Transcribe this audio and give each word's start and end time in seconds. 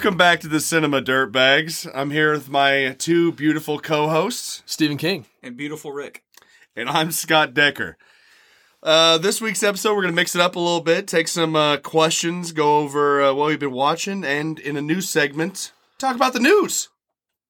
Welcome 0.00 0.16
back 0.16 0.40
to 0.40 0.48
the 0.48 0.60
Cinema 0.60 1.02
Dirtbags. 1.02 1.86
I'm 1.94 2.10
here 2.10 2.32
with 2.32 2.48
my 2.48 2.96
two 2.98 3.32
beautiful 3.32 3.78
co-hosts, 3.78 4.62
Stephen 4.64 4.96
King. 4.96 5.26
And 5.42 5.58
beautiful 5.58 5.92
Rick. 5.92 6.24
and 6.74 6.88
I'm 6.88 7.12
Scott 7.12 7.52
Decker. 7.52 7.98
Uh, 8.82 9.18
this 9.18 9.42
week's 9.42 9.62
episode, 9.62 9.94
we're 9.94 10.00
gonna 10.00 10.14
mix 10.14 10.34
it 10.34 10.40
up 10.40 10.56
a 10.56 10.58
little 10.58 10.80
bit, 10.80 11.06
take 11.06 11.28
some 11.28 11.54
uh, 11.54 11.76
questions, 11.76 12.52
go 12.52 12.78
over 12.78 13.22
uh, 13.22 13.34
what 13.34 13.48
we've 13.48 13.60
been 13.60 13.72
watching, 13.72 14.24
and 14.24 14.58
in 14.58 14.78
a 14.78 14.80
new 14.80 15.02
segment, 15.02 15.70
talk 15.98 16.16
about 16.16 16.32
the 16.32 16.40
news. 16.40 16.88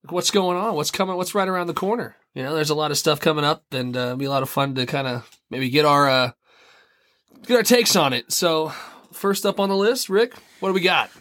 What's 0.09 0.33
going 0.33 0.57
on? 0.57 0.75
What's 0.75 0.91
coming? 0.91 1.17
What's 1.17 1.37
right 1.37 1.47
around 1.47 1.69
the 1.69 1.73
corner? 1.73 2.17
You 2.35 2.43
know, 2.43 2.57
there's 2.57 2.71
a 2.71 2.75
lot 2.75 2.91
of 2.91 2.99
stuff 2.99 3.21
coming 3.21 3.45
up, 3.45 3.63
and 3.71 3.97
uh, 3.97 4.01
it'll 4.01 4.17
be 4.17 4.25
a 4.25 4.31
lot 4.31 4.43
of 4.43 4.51
fun 4.51 4.75
to 4.75 4.87
kind 4.87 5.07
of 5.07 5.31
maybe 5.51 5.71
get 5.71 5.85
our 5.85 6.11
uh, 6.11 6.33
get 7.47 7.59
our 7.59 7.63
takes 7.63 7.95
on 7.95 8.13
it. 8.13 8.33
So, 8.33 8.73
first 9.13 9.47
up 9.47 9.61
on 9.61 9.69
the 9.69 9.77
list, 9.77 10.09
Rick, 10.09 10.35
what 10.59 10.71
do 10.71 10.75
we 10.75 10.81
got? 10.81 11.13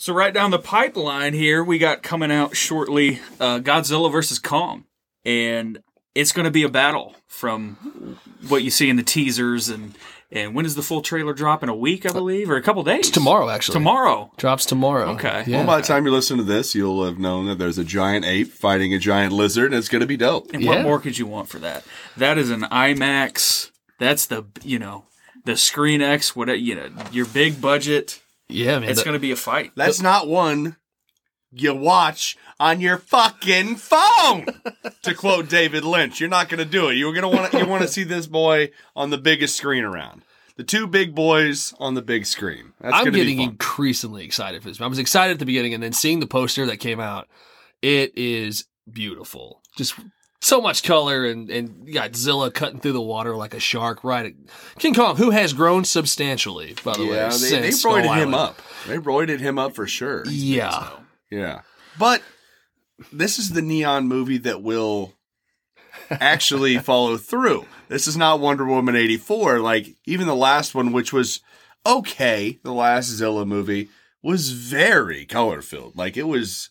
So 0.00 0.14
right 0.14 0.32
down 0.32 0.52
the 0.52 0.60
pipeline 0.60 1.34
here, 1.34 1.62
we 1.64 1.76
got 1.78 2.02
coming 2.04 2.30
out 2.30 2.54
shortly 2.56 3.18
uh, 3.40 3.58
Godzilla 3.58 4.10
versus 4.10 4.38
Kong, 4.38 4.84
and 5.24 5.78
it's 6.14 6.30
going 6.30 6.44
to 6.44 6.52
be 6.52 6.62
a 6.62 6.68
battle 6.68 7.16
from 7.26 8.16
what 8.48 8.62
you 8.62 8.70
see 8.70 8.88
in 8.88 8.96
the 8.96 9.02
teasers 9.02 9.68
and 9.68 9.94
and 10.30 10.54
when 10.54 10.64
does 10.64 10.74
the 10.74 10.82
full 10.82 11.00
trailer 11.00 11.32
drop 11.32 11.62
in 11.62 11.70
a 11.70 11.74
week, 11.74 12.04
I 12.04 12.12
believe, 12.12 12.50
or 12.50 12.56
a 12.56 12.62
couple 12.62 12.82
days? 12.82 13.10
Tomorrow, 13.10 13.48
actually. 13.48 13.72
Tomorrow. 13.72 14.30
drops 14.36 14.66
tomorrow. 14.66 15.12
Okay. 15.12 15.44
Yeah. 15.46 15.56
Well, 15.58 15.66
by 15.66 15.80
the 15.80 15.86
time 15.86 16.04
you 16.04 16.12
listen 16.12 16.36
to 16.36 16.42
this, 16.44 16.74
you'll 16.74 17.02
have 17.06 17.18
known 17.18 17.46
that 17.46 17.56
there's 17.58 17.78
a 17.78 17.84
giant 17.84 18.26
ape 18.26 18.48
fighting 18.52 18.92
a 18.92 18.98
giant 18.98 19.32
lizard, 19.32 19.72
and 19.72 19.74
it's 19.78 19.88
gonna 19.88 20.04
be 20.04 20.18
dope. 20.18 20.52
And 20.52 20.62
Yeah. 20.62 20.68
what 20.70 20.82
more 20.82 21.00
could 21.00 21.16
you 21.16 21.26
want 21.26 21.48
for 21.48 21.58
that? 21.60 21.82
That 22.14 22.36
is 22.36 22.50
an 22.50 22.64
IMAX. 22.64 23.70
That's 23.98 24.26
the 24.26 24.44
you 24.62 24.78
know 24.78 25.06
the 25.46 25.56
Screen 25.56 26.02
X. 26.02 26.36
What 26.36 26.60
you 26.60 26.74
know 26.74 26.90
your 27.10 27.24
big 27.26 27.60
budget. 27.60 28.20
Yeah, 28.48 28.78
man. 28.78 28.88
It's 28.88 29.00
the- 29.00 29.04
going 29.04 29.14
to 29.14 29.20
be 29.20 29.30
a 29.32 29.36
fight. 29.36 29.72
That's 29.76 30.00
not 30.00 30.28
one 30.28 30.76
you 31.52 31.74
watch 31.74 32.36
on 32.60 32.80
your 32.80 32.98
fucking 32.98 33.76
phone. 33.76 34.46
to 35.02 35.14
quote 35.14 35.48
David 35.48 35.84
Lynch, 35.84 36.20
you're 36.20 36.28
not 36.28 36.48
going 36.48 36.58
to 36.58 36.64
do 36.64 36.88
it. 36.88 36.94
You're 36.94 37.12
going 37.12 37.22
to 37.30 37.36
want 37.36 37.52
to 37.52 37.58
you 37.58 37.66
want 37.66 37.82
to 37.82 37.88
see 37.88 38.04
this 38.04 38.26
boy 38.26 38.70
on 38.94 39.10
the 39.10 39.18
biggest 39.18 39.56
screen 39.56 39.84
around. 39.84 40.22
The 40.56 40.64
two 40.64 40.86
big 40.88 41.14
boys 41.14 41.72
on 41.78 41.94
the 41.94 42.02
big 42.02 42.26
screen. 42.26 42.72
That's 42.80 42.92
I'm 42.94 43.04
going 43.04 43.12
be 43.12 43.20
getting 43.20 43.38
fun. 43.38 43.48
increasingly 43.50 44.24
excited 44.24 44.60
for 44.62 44.68
this. 44.68 44.80
I 44.80 44.86
was 44.88 44.98
excited 44.98 45.34
at 45.34 45.38
the 45.38 45.46
beginning, 45.46 45.72
and 45.72 45.82
then 45.82 45.92
seeing 45.92 46.18
the 46.18 46.26
poster 46.26 46.66
that 46.66 46.78
came 46.78 46.98
out, 46.98 47.28
it 47.80 48.18
is 48.18 48.64
beautiful. 48.90 49.62
Just 49.76 49.94
so 50.40 50.60
much 50.60 50.82
color, 50.82 51.24
and 51.24 51.50
and 51.50 51.86
you 51.86 51.94
got 51.94 52.14
Zilla 52.14 52.50
cutting 52.50 52.80
through 52.80 52.92
the 52.92 53.00
water 53.00 53.36
like 53.36 53.54
a 53.54 53.60
shark. 53.60 54.04
Right, 54.04 54.34
King 54.78 54.94
Kong, 54.94 55.16
who 55.16 55.30
has 55.30 55.52
grown 55.52 55.84
substantially, 55.84 56.74
by 56.84 56.94
the 56.96 57.04
way. 57.06 57.16
yeah, 57.16 57.30
they, 57.30 57.60
they 57.60 57.70
Skull 57.70 57.94
roided 57.94 58.16
him 58.16 58.34
up. 58.34 58.60
They 58.86 58.98
roided 58.98 59.40
him 59.40 59.58
up 59.58 59.74
for 59.74 59.86
sure. 59.86 60.24
Yeah, 60.26 60.90
Yeah. 61.30 61.62
But 61.98 62.22
this 63.12 63.38
is 63.38 63.50
the 63.50 63.62
neon 63.62 64.06
movie 64.06 64.38
that 64.38 64.62
will 64.62 65.14
actually 66.10 66.78
follow 66.78 67.16
through. 67.16 67.66
This 67.88 68.06
is 68.06 68.16
not 68.16 68.40
Wonder 68.40 68.64
Woman 68.64 68.96
84. 68.96 69.60
Like, 69.60 69.96
even 70.06 70.26
the 70.26 70.34
last 70.34 70.74
one, 70.74 70.92
which 70.92 71.12
was 71.12 71.40
okay, 71.84 72.58
the 72.62 72.72
last 72.72 73.06
Zilla 73.08 73.44
movie, 73.44 73.88
was 74.22 74.50
very 74.50 75.24
color 75.24 75.62
filled. 75.62 75.96
Like, 75.96 76.16
it 76.16 76.24
was 76.28 76.70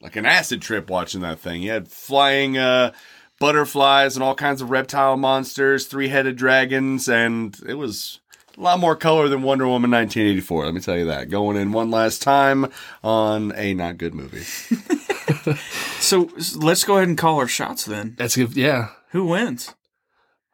like 0.00 0.16
an 0.16 0.26
acid 0.26 0.62
trip 0.62 0.88
watching 0.90 1.20
that 1.22 1.38
thing. 1.40 1.62
You 1.62 1.70
had 1.72 1.88
flying 1.88 2.56
uh, 2.58 2.92
butterflies 3.40 4.16
and 4.16 4.22
all 4.22 4.34
kinds 4.34 4.60
of 4.62 4.70
reptile 4.70 5.16
monsters, 5.16 5.86
three 5.86 6.08
headed 6.08 6.36
dragons, 6.36 7.08
and 7.08 7.56
it 7.66 7.74
was. 7.74 8.20
A 8.56 8.60
lot 8.60 8.80
more 8.80 8.96
color 8.96 9.28
than 9.28 9.42
Wonder 9.42 9.68
Woman 9.68 9.92
1984, 9.92 10.64
let 10.64 10.74
me 10.74 10.80
tell 10.80 10.96
you 10.98 11.04
that. 11.04 11.30
Going 11.30 11.56
in 11.56 11.70
one 11.70 11.92
last 11.92 12.20
time 12.22 12.66
on 13.04 13.52
a 13.54 13.72
not 13.72 13.98
good 13.98 14.14
movie. 14.14 14.42
So 16.00 16.30
let's 16.56 16.84
go 16.84 16.96
ahead 16.96 17.08
and 17.08 17.16
call 17.18 17.38
our 17.38 17.46
shots 17.48 17.84
then. 17.84 18.14
that's 18.18 18.36
good. 18.36 18.56
Yeah, 18.56 18.88
Who 19.10 19.26
wins? 19.26 19.74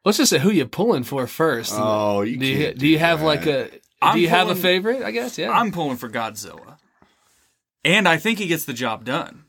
let's 0.04 0.18
just 0.18 0.30
say 0.30 0.38
who 0.38 0.50
you 0.50 0.66
pulling 0.66 1.04
for 1.04 1.26
first. 1.26 1.72
Oh, 1.76 2.22
you 2.22 2.36
do 2.36 2.46
you 2.46 2.58
can't 2.66 2.78
do 2.78 2.86
you 2.86 2.96
do 2.96 3.04
have 3.04 3.20
that. 3.20 3.24
like 3.26 3.46
a? 3.46 3.70
I'm 4.02 4.14
do 4.16 4.20
you 4.20 4.28
have 4.28 4.48
a 4.48 4.54
favorite? 4.54 5.02
I 5.02 5.10
guess. 5.10 5.38
Yeah. 5.38 5.50
I'm 5.50 5.72
pulling 5.72 5.96
for 5.96 6.08
Godzilla, 6.10 6.76
and 7.84 8.08
I 8.08 8.16
think 8.16 8.38
he 8.38 8.46
gets 8.46 8.64
the 8.64 8.72
job 8.72 9.04
done. 9.04 9.44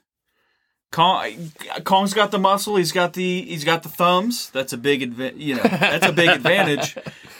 Kong, 0.91 1.51
Kong's 1.83 2.13
got 2.13 2.31
the 2.31 2.39
muscle. 2.39 2.75
He's 2.77 2.91
got 2.93 3.13
the 3.13 3.41
he's 3.43 3.63
got 3.65 3.83
the 3.83 3.89
thumbs. 3.89 4.49
That's 4.51 4.71
a 4.71 4.77
big 4.77 5.01
adva- 5.01 5.37
you 5.37 5.55
know 5.55 5.63
that's 5.63 6.05
a 6.05 6.13
big 6.13 6.29
advantage. 6.37 6.95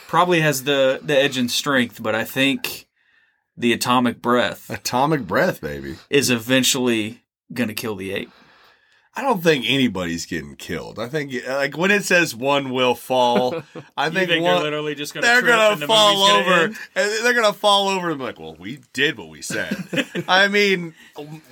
Probably 0.08 0.40
has 0.40 0.64
the 0.64 1.00
the 1.02 1.16
edge 1.16 1.38
in 1.38 1.48
strength, 1.48 2.02
but 2.02 2.14
I 2.14 2.24
think 2.24 2.86
the 3.56 3.72
atomic 3.72 4.20
breath 4.20 4.68
Atomic 4.68 5.26
breath, 5.26 5.60
baby. 5.62 5.96
is 6.10 6.28
eventually 6.28 7.22
gonna 7.52 7.72
kill 7.74 7.94
the 7.96 8.12
ape. 8.12 8.30
I 9.16 9.22
don't 9.22 9.42
think 9.42 9.64
anybody's 9.66 10.26
getting 10.26 10.56
killed. 10.56 10.98
I 10.98 11.08
think 11.08 11.32
like 11.48 11.78
when 11.78 11.90
it 11.90 12.04
says 12.04 12.36
one 12.36 12.70
will 12.70 12.94
fall, 12.94 13.62
I 13.96 14.10
think, 14.10 14.28
think 14.28 14.44
one, 14.44 14.56
they're 14.56 14.64
literally 14.64 14.94
just 14.94 15.14
gonna 15.14 15.26
they're 15.26 15.40
gonna 15.40 15.86
fall 15.86 16.28
gonna 16.28 16.40
over, 16.40 16.64
and 16.64 16.76
they're 16.94 17.32
gonna 17.32 17.54
fall 17.54 17.88
over 17.88 18.10
and 18.10 18.18
be 18.18 18.24
like, 18.24 18.38
"Well, 18.38 18.56
we 18.56 18.80
did 18.92 19.16
what 19.16 19.30
we 19.30 19.40
said." 19.40 19.74
I 20.28 20.48
mean, 20.48 20.94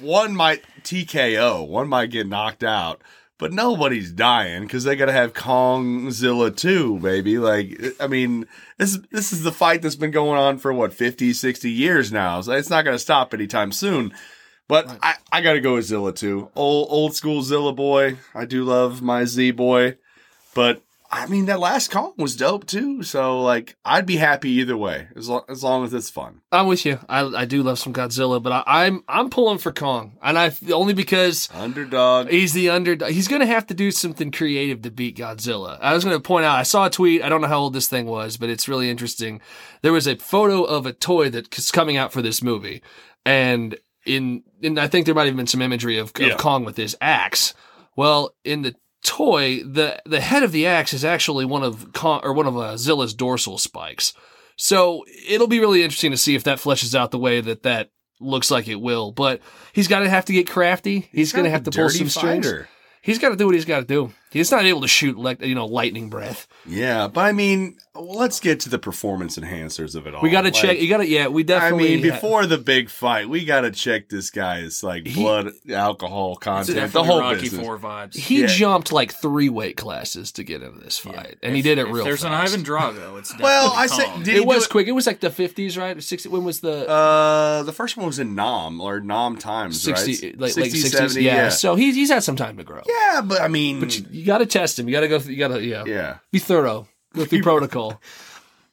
one 0.00 0.36
might 0.36 0.62
TKO, 0.82 1.66
one 1.66 1.88
might 1.88 2.10
get 2.10 2.26
knocked 2.26 2.62
out, 2.62 3.00
but 3.38 3.50
nobody's 3.50 4.12
dying 4.12 4.64
because 4.64 4.84
they 4.84 4.94
gotta 4.94 5.12
have 5.12 5.32
Kongzilla 5.32 6.54
too, 6.54 6.98
baby. 6.98 7.38
Like, 7.38 7.80
I 7.98 8.08
mean, 8.08 8.46
this 8.76 8.98
this 9.10 9.32
is 9.32 9.42
the 9.42 9.52
fight 9.52 9.80
that's 9.80 9.96
been 9.96 10.10
going 10.10 10.38
on 10.38 10.58
for 10.58 10.74
what 10.74 10.92
50, 10.92 11.32
60 11.32 11.70
years 11.70 12.12
now, 12.12 12.42
so 12.42 12.52
it's 12.52 12.68
not 12.68 12.84
gonna 12.84 12.98
stop 12.98 13.32
anytime 13.32 13.72
soon. 13.72 14.12
But 14.68 14.88
I, 15.02 15.14
I 15.30 15.40
gotta 15.42 15.60
go 15.60 15.74
with 15.74 15.84
Zilla 15.86 16.12
too. 16.14 16.50
Old 16.54 16.88
old 16.90 17.14
school 17.14 17.42
Zilla 17.42 17.72
boy. 17.72 18.16
I 18.34 18.44
do 18.44 18.64
love 18.64 19.02
my 19.02 19.24
Z 19.24 19.50
boy. 19.52 19.96
But 20.54 20.80
I 21.12 21.26
mean 21.26 21.46
that 21.46 21.60
last 21.60 21.90
Kong 21.92 22.14
was 22.16 22.34
dope 22.34 22.66
too. 22.66 23.02
So 23.02 23.40
like 23.42 23.76
I'd 23.84 24.06
be 24.06 24.16
happy 24.16 24.50
either 24.50 24.76
way. 24.76 25.08
As 25.14 25.28
long 25.28 25.42
as 25.48 25.62
long 25.62 25.84
as 25.84 25.92
it's 25.92 26.08
fun. 26.08 26.40
I'm 26.50 26.66
with 26.66 26.86
you. 26.86 26.98
I, 27.08 27.20
I 27.24 27.44
do 27.44 27.62
love 27.62 27.78
some 27.78 27.92
Godzilla, 27.92 28.42
but 28.42 28.52
I, 28.52 28.62
I'm 28.66 29.04
I'm 29.06 29.28
pulling 29.28 29.58
for 29.58 29.70
Kong, 29.70 30.16
and 30.22 30.38
I 30.38 30.52
only 30.72 30.94
because 30.94 31.50
Underdog. 31.52 32.30
he's 32.30 32.52
the 32.52 32.70
underdog. 32.70 33.10
He's 33.10 33.28
going 33.28 33.40
to 33.40 33.46
have 33.46 33.66
to 33.66 33.74
do 33.74 33.90
something 33.90 34.32
creative 34.32 34.80
to 34.82 34.90
beat 34.90 35.16
Godzilla. 35.18 35.78
I 35.80 35.92
was 35.92 36.04
going 36.04 36.16
to 36.16 36.22
point 36.22 36.46
out. 36.46 36.58
I 36.58 36.62
saw 36.62 36.86
a 36.86 36.90
tweet. 36.90 37.22
I 37.22 37.28
don't 37.28 37.42
know 37.42 37.48
how 37.48 37.60
old 37.60 37.74
this 37.74 37.88
thing 37.88 38.06
was, 38.06 38.36
but 38.36 38.48
it's 38.48 38.66
really 38.68 38.88
interesting. 38.88 39.40
There 39.82 39.92
was 39.92 40.06
a 40.08 40.16
photo 40.16 40.64
of 40.64 40.86
a 40.86 40.92
toy 40.92 41.28
that's 41.28 41.70
coming 41.70 41.96
out 41.96 42.12
for 42.12 42.22
this 42.22 42.42
movie, 42.42 42.82
and 43.26 43.76
in 44.06 44.42
and 44.62 44.78
I 44.78 44.88
think 44.88 45.06
there 45.06 45.14
might 45.14 45.26
have 45.26 45.36
been 45.36 45.46
some 45.46 45.62
imagery 45.62 45.98
of, 45.98 46.10
of 46.14 46.20
Yeah. 46.20 46.36
Kong 46.36 46.64
with 46.64 46.76
his 46.76 46.96
axe. 47.00 47.54
Well, 47.96 48.34
in 48.44 48.62
the 48.62 48.74
toy, 49.02 49.62
the 49.62 50.00
the 50.04 50.20
head 50.20 50.42
of 50.42 50.52
the 50.52 50.66
axe 50.66 50.92
is 50.92 51.04
actually 51.04 51.44
one 51.44 51.62
of 51.62 51.92
Kong 51.92 52.20
or 52.22 52.32
one 52.32 52.46
of 52.46 52.56
uh, 52.56 52.76
Zilla's 52.76 53.14
dorsal 53.14 53.58
spikes. 53.58 54.12
So 54.56 55.04
it'll 55.28 55.48
be 55.48 55.60
really 55.60 55.82
interesting 55.82 56.10
to 56.12 56.16
see 56.16 56.34
if 56.34 56.44
that 56.44 56.58
fleshes 56.58 56.94
out 56.94 57.10
the 57.10 57.18
way 57.18 57.40
that 57.40 57.64
that 57.64 57.90
looks 58.20 58.50
like 58.50 58.68
it 58.68 58.80
will. 58.80 59.12
But 59.12 59.40
he's 59.72 59.88
got 59.88 60.00
to 60.00 60.08
have 60.08 60.24
to 60.26 60.32
get 60.32 60.48
crafty. 60.48 61.08
He's, 61.12 61.32
going 61.32 61.44
to 61.44 61.50
have 61.50 61.64
to 61.64 61.70
pull 61.70 61.88
some 61.88 62.08
strings. 62.08 62.52
He's 63.02 63.18
got 63.18 63.30
to 63.30 63.36
do 63.36 63.46
what 63.46 63.54
he's 63.54 63.64
got 63.64 63.80
to 63.80 63.84
do. 63.84 64.12
He's 64.34 64.50
not 64.50 64.64
able 64.66 64.82
to 64.82 64.88
shoot 64.88 65.16
like 65.16 65.40
you 65.40 65.54
know 65.54 65.64
lightning 65.64 66.10
breath. 66.10 66.46
Yeah, 66.66 67.08
but 67.08 67.22
I 67.22 67.32
mean, 67.32 67.78
let's 67.94 68.40
get 68.40 68.60
to 68.60 68.68
the 68.68 68.78
performance 68.78 69.38
enhancers 69.38 69.94
of 69.94 70.06
it 70.06 70.14
all. 70.14 70.20
We 70.22 70.28
got 70.30 70.42
to 70.42 70.48
Like, 70.48 70.54
check. 70.54 70.80
You 70.80 70.88
got 70.88 70.98
to 70.98 71.06
yeah. 71.08 71.28
We 71.28 71.42
definitely. 71.44 71.84
I 71.84 71.88
definitely. 71.96 72.02
mean, 72.10 72.14
before 72.20 72.46
the 72.46 72.58
big 72.58 72.90
fight, 72.90 73.28
we 73.28 73.44
got 73.46 73.62
to 73.62 73.70
check 73.70 74.08
this 74.10 74.30
guy's 74.30 74.82
like 74.82 75.06
He- 75.06 75.22
blood 75.22 75.50
alcohol 75.70 76.36
content, 76.36 76.92
the 76.92 77.04
whole 77.04 77.20
Rocky 77.20 77.42
business. 77.42 77.64
Four 77.64 77.78
vibes. 77.78 78.14
he 78.16 78.40
yeah. 78.42 78.46
jumped 78.48 78.92
like 78.92 79.12
three 79.12 79.48
weight 79.48 79.76
classes 79.76 80.32
to 80.32 80.42
get 80.42 80.62
into 80.62 80.78
this 80.80 80.98
fight, 80.98 81.36
and 81.42 81.54
he 81.54 81.62
did 81.62 81.78
it 81.78 81.86
if 81.86 81.94
real. 81.94 82.04
There's 82.04 82.22
fast. 82.22 82.32
an 82.54 82.60
Ivan 82.60 82.64
Drago. 82.64 83.18
It's 83.18 83.38
Well, 83.38 83.72
I 83.74 83.86
said 83.86 84.24
did 84.24 84.36
It 84.36 84.46
was 84.46 84.64
do 84.66 84.70
quick. 84.70 84.88
It 84.88 84.92
was 84.92 85.06
like 85.06 85.20
the 85.20 85.30
fifties, 85.30 85.78
right? 85.78 86.02
Sixty. 86.02 86.28
When 86.28 86.44
was 86.44 86.60
the 86.60 86.88
Uh, 86.88 87.62
the 87.62 87.72
first 87.72 87.96
one 87.96 88.06
was 88.06 88.18
in 88.18 88.34
Nam 88.34 88.80
or 88.80 88.98
Nam 89.00 89.36
times, 89.36 89.80
sixty? 89.80 90.12
right? 90.30 90.40
Like 90.40 90.52
60, 90.52 90.60
late 90.62 90.72
sixties. 90.72 90.92
70, 90.92 91.20
Yeah. 91.22 91.48
So 91.50 91.76
he's 91.76 91.94
he's 91.94 92.10
had 92.10 92.24
some 92.24 92.36
time 92.36 92.56
to 92.56 92.64
grow. 92.64 92.80
Yeah, 92.86 93.20
but 93.22 93.40
I 93.40 93.48
mean, 93.48 93.80
But 93.80 93.98
you, 94.10 94.23
you 94.24 94.28
got 94.28 94.38
to 94.38 94.46
test 94.46 94.78
him. 94.78 94.88
You 94.88 94.94
got 94.94 95.00
to 95.00 95.08
go. 95.08 95.18
Through, 95.18 95.32
you 95.32 95.38
got 95.38 95.48
to 95.48 95.62
yeah. 95.62 95.84
yeah. 95.86 96.16
Be 96.32 96.38
thorough. 96.38 96.88
Go 97.12 97.26
through 97.26 97.42
protocol. 97.52 98.00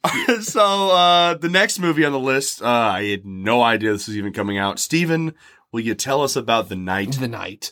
so 0.40 0.90
uh 0.90 1.34
the 1.34 1.48
next 1.48 1.78
movie 1.78 2.04
on 2.04 2.12
the 2.12 2.18
list, 2.18 2.62
uh, 2.62 2.66
I 2.66 3.04
had 3.04 3.26
no 3.26 3.62
idea 3.62 3.92
this 3.92 4.08
was 4.08 4.16
even 4.16 4.32
coming 4.32 4.56
out. 4.56 4.78
Steven, 4.78 5.34
will 5.70 5.80
you 5.80 5.94
tell 5.94 6.22
us 6.22 6.36
about 6.36 6.70
the 6.70 6.74
night? 6.74 7.12
the 7.12 7.28
night. 7.28 7.70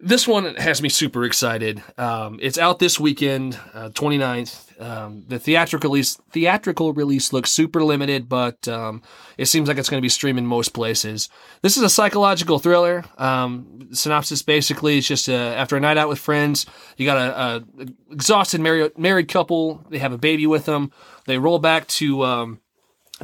This 0.00 0.28
one 0.28 0.54
has 0.54 0.80
me 0.80 0.88
super 0.88 1.24
excited. 1.24 1.82
Um, 1.96 2.38
it's 2.40 2.56
out 2.56 2.78
this 2.78 3.00
weekend, 3.00 3.58
uh, 3.74 3.88
29th. 3.88 4.80
Um, 4.80 5.24
the 5.26 5.40
theatrical 5.40 5.90
release, 5.90 6.16
theatrical 6.30 6.92
release 6.92 7.32
looks 7.32 7.50
super 7.50 7.82
limited, 7.82 8.28
but 8.28 8.68
um, 8.68 9.02
it 9.36 9.46
seems 9.46 9.66
like 9.66 9.76
it's 9.76 9.88
going 9.90 10.00
to 10.00 10.04
be 10.04 10.08
streaming 10.08 10.46
most 10.46 10.68
places. 10.72 11.28
This 11.62 11.76
is 11.76 11.82
a 11.82 11.90
psychological 11.90 12.60
thriller. 12.60 13.04
Um, 13.18 13.88
synopsis 13.90 14.42
basically 14.42 14.98
is 14.98 15.08
just 15.08 15.28
uh 15.28 15.32
after 15.32 15.76
a 15.76 15.80
night 15.80 15.96
out 15.96 16.08
with 16.08 16.20
friends, 16.20 16.66
you 16.96 17.04
got 17.04 17.16
a, 17.16 17.40
a 17.82 17.86
exhausted 18.12 18.60
married 18.60 18.96
married 18.96 19.26
couple. 19.26 19.84
They 19.90 19.98
have 19.98 20.12
a 20.12 20.18
baby 20.18 20.46
with 20.46 20.64
them. 20.64 20.92
They 21.26 21.38
roll 21.38 21.58
back 21.58 21.88
to 21.88 22.24
um, 22.24 22.60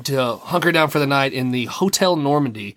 to 0.03 0.37
hunker 0.37 0.73
down 0.73 0.91
for 0.91 0.99
the 0.99 1.06
night 1.06 1.32
in 1.32 1.53
the 1.53 1.67
Hotel 1.67 2.17
Normandy. 2.17 2.75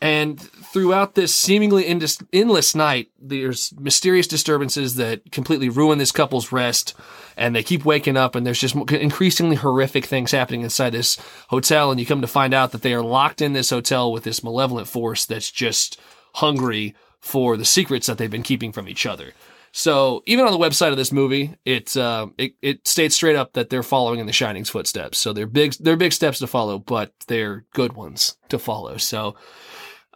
And 0.00 0.38
throughout 0.38 1.14
this 1.14 1.34
seemingly 1.34 1.86
endless, 1.86 2.74
night, 2.74 3.08
there's 3.18 3.72
mysterious 3.78 4.26
disturbances 4.26 4.96
that 4.96 5.32
completely 5.32 5.68
ruin 5.68 5.98
this 5.98 6.12
couple's 6.12 6.52
rest. 6.52 6.94
And 7.36 7.56
they 7.56 7.62
keep 7.62 7.84
waking 7.84 8.16
up, 8.16 8.34
and 8.34 8.46
there's 8.46 8.60
just 8.60 8.74
increasingly 8.74 9.56
horrific 9.56 10.04
things 10.04 10.32
happening 10.32 10.60
inside 10.60 10.90
this 10.90 11.18
hotel. 11.48 11.90
And 11.90 11.98
you 11.98 12.06
come 12.06 12.20
to 12.20 12.26
find 12.26 12.52
out 12.52 12.72
that 12.72 12.82
they 12.82 12.92
are 12.92 13.02
locked 13.02 13.40
in 13.40 13.54
this 13.54 13.70
hotel 13.70 14.12
with 14.12 14.24
this 14.24 14.44
malevolent 14.44 14.88
force 14.88 15.24
that's 15.24 15.50
just 15.50 15.98
hungry 16.34 16.94
for 17.20 17.56
the 17.56 17.64
secrets 17.64 18.06
that 18.06 18.18
they've 18.18 18.30
been 18.30 18.42
keeping 18.42 18.72
from 18.72 18.88
each 18.88 19.06
other. 19.06 19.32
So 19.76 20.22
even 20.26 20.44
on 20.44 20.52
the 20.52 20.64
website 20.64 20.90
of 20.92 20.96
this 20.96 21.10
movie, 21.10 21.56
it 21.64 21.96
uh, 21.96 22.28
it, 22.38 22.54
it 22.62 22.86
states 22.86 23.16
straight 23.16 23.34
up 23.34 23.54
that 23.54 23.70
they're 23.70 23.82
following 23.82 24.20
in 24.20 24.26
the 24.26 24.32
Shining's 24.32 24.70
footsteps. 24.70 25.18
So 25.18 25.32
they're 25.32 25.48
big 25.48 25.72
they're 25.80 25.96
big 25.96 26.12
steps 26.12 26.38
to 26.38 26.46
follow, 26.46 26.78
but 26.78 27.12
they're 27.26 27.64
good 27.72 27.94
ones 27.94 28.36
to 28.50 28.58
follow. 28.60 28.98
So 28.98 29.34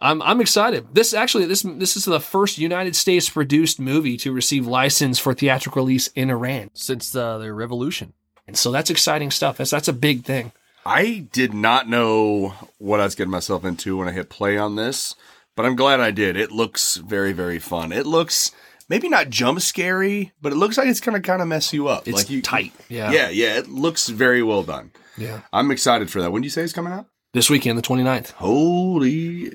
I'm 0.01 0.21
I'm 0.21 0.39
excited. 0.41 0.87
This 0.93 1.13
actually 1.13 1.45
this 1.45 1.61
this 1.63 1.97
is 1.97 2.05
the 2.05 2.19
first 2.19 2.57
United 2.57 2.95
States 2.95 3.29
produced 3.29 3.79
movie 3.79 4.17
to 4.17 4.31
receive 4.31 4.65
license 4.65 5.19
for 5.19 5.33
theatrical 5.33 5.81
release 5.83 6.07
in 6.15 6.29
Iran, 6.29 6.71
Since 6.73 7.13
uh, 7.15 7.37
the, 7.37 7.43
their 7.43 7.53
revolution. 7.55 8.13
and 8.47 8.57
so 8.57 8.71
that's 8.71 8.89
exciting 8.89 9.29
stuff. 9.31 9.57
That's 9.57 9.71
that's 9.71 9.87
a 9.87 9.93
big 9.93 10.23
thing. 10.23 10.51
I 10.85 11.27
did 11.33 11.53
not 11.53 11.89
know 11.89 12.53
what 12.77 12.99
I 12.99 13.03
was 13.03 13.15
getting 13.15 13.31
myself 13.31 13.65
into 13.65 13.97
when 13.97 14.07
I 14.07 14.11
hit 14.13 14.29
play 14.29 14.57
on 14.57 14.75
this, 14.77 15.15
but 15.55 15.65
I'm 15.65 15.75
glad 15.75 15.99
I 15.99 16.11
did. 16.11 16.37
It 16.37 16.51
looks 16.51 16.95
very, 16.95 17.33
very 17.33 17.59
fun. 17.59 17.91
It 17.91 18.05
looks 18.07 18.51
maybe 18.87 19.09
not 19.09 19.29
jump 19.29 19.59
scary, 19.59 20.31
but 20.41 20.53
it 20.53 20.55
looks 20.55 20.77
like 20.77 20.87
it's 20.87 21.01
gonna 21.01 21.19
kind 21.19 21.41
of 21.41 21.47
mess 21.49 21.73
you 21.73 21.89
up. 21.89 22.07
It's 22.07 22.15
like 22.15 22.29
you, 22.29 22.41
tight. 22.41 22.71
Yeah. 22.87 23.11
Yeah, 23.11 23.29
yeah. 23.29 23.57
It 23.57 23.67
looks 23.67 24.07
very 24.07 24.41
well 24.41 24.63
done. 24.63 24.91
Yeah. 25.17 25.41
I'm 25.51 25.69
excited 25.71 26.09
for 26.09 26.21
that. 26.21 26.31
When 26.31 26.41
do 26.41 26.45
you 26.45 26.49
say 26.49 26.63
it's 26.63 26.71
coming 26.73 26.93
out? 26.93 27.07
This 27.33 27.49
weekend, 27.49 27.77
the 27.77 27.81
29th. 27.83 28.31
Holy! 28.31 29.51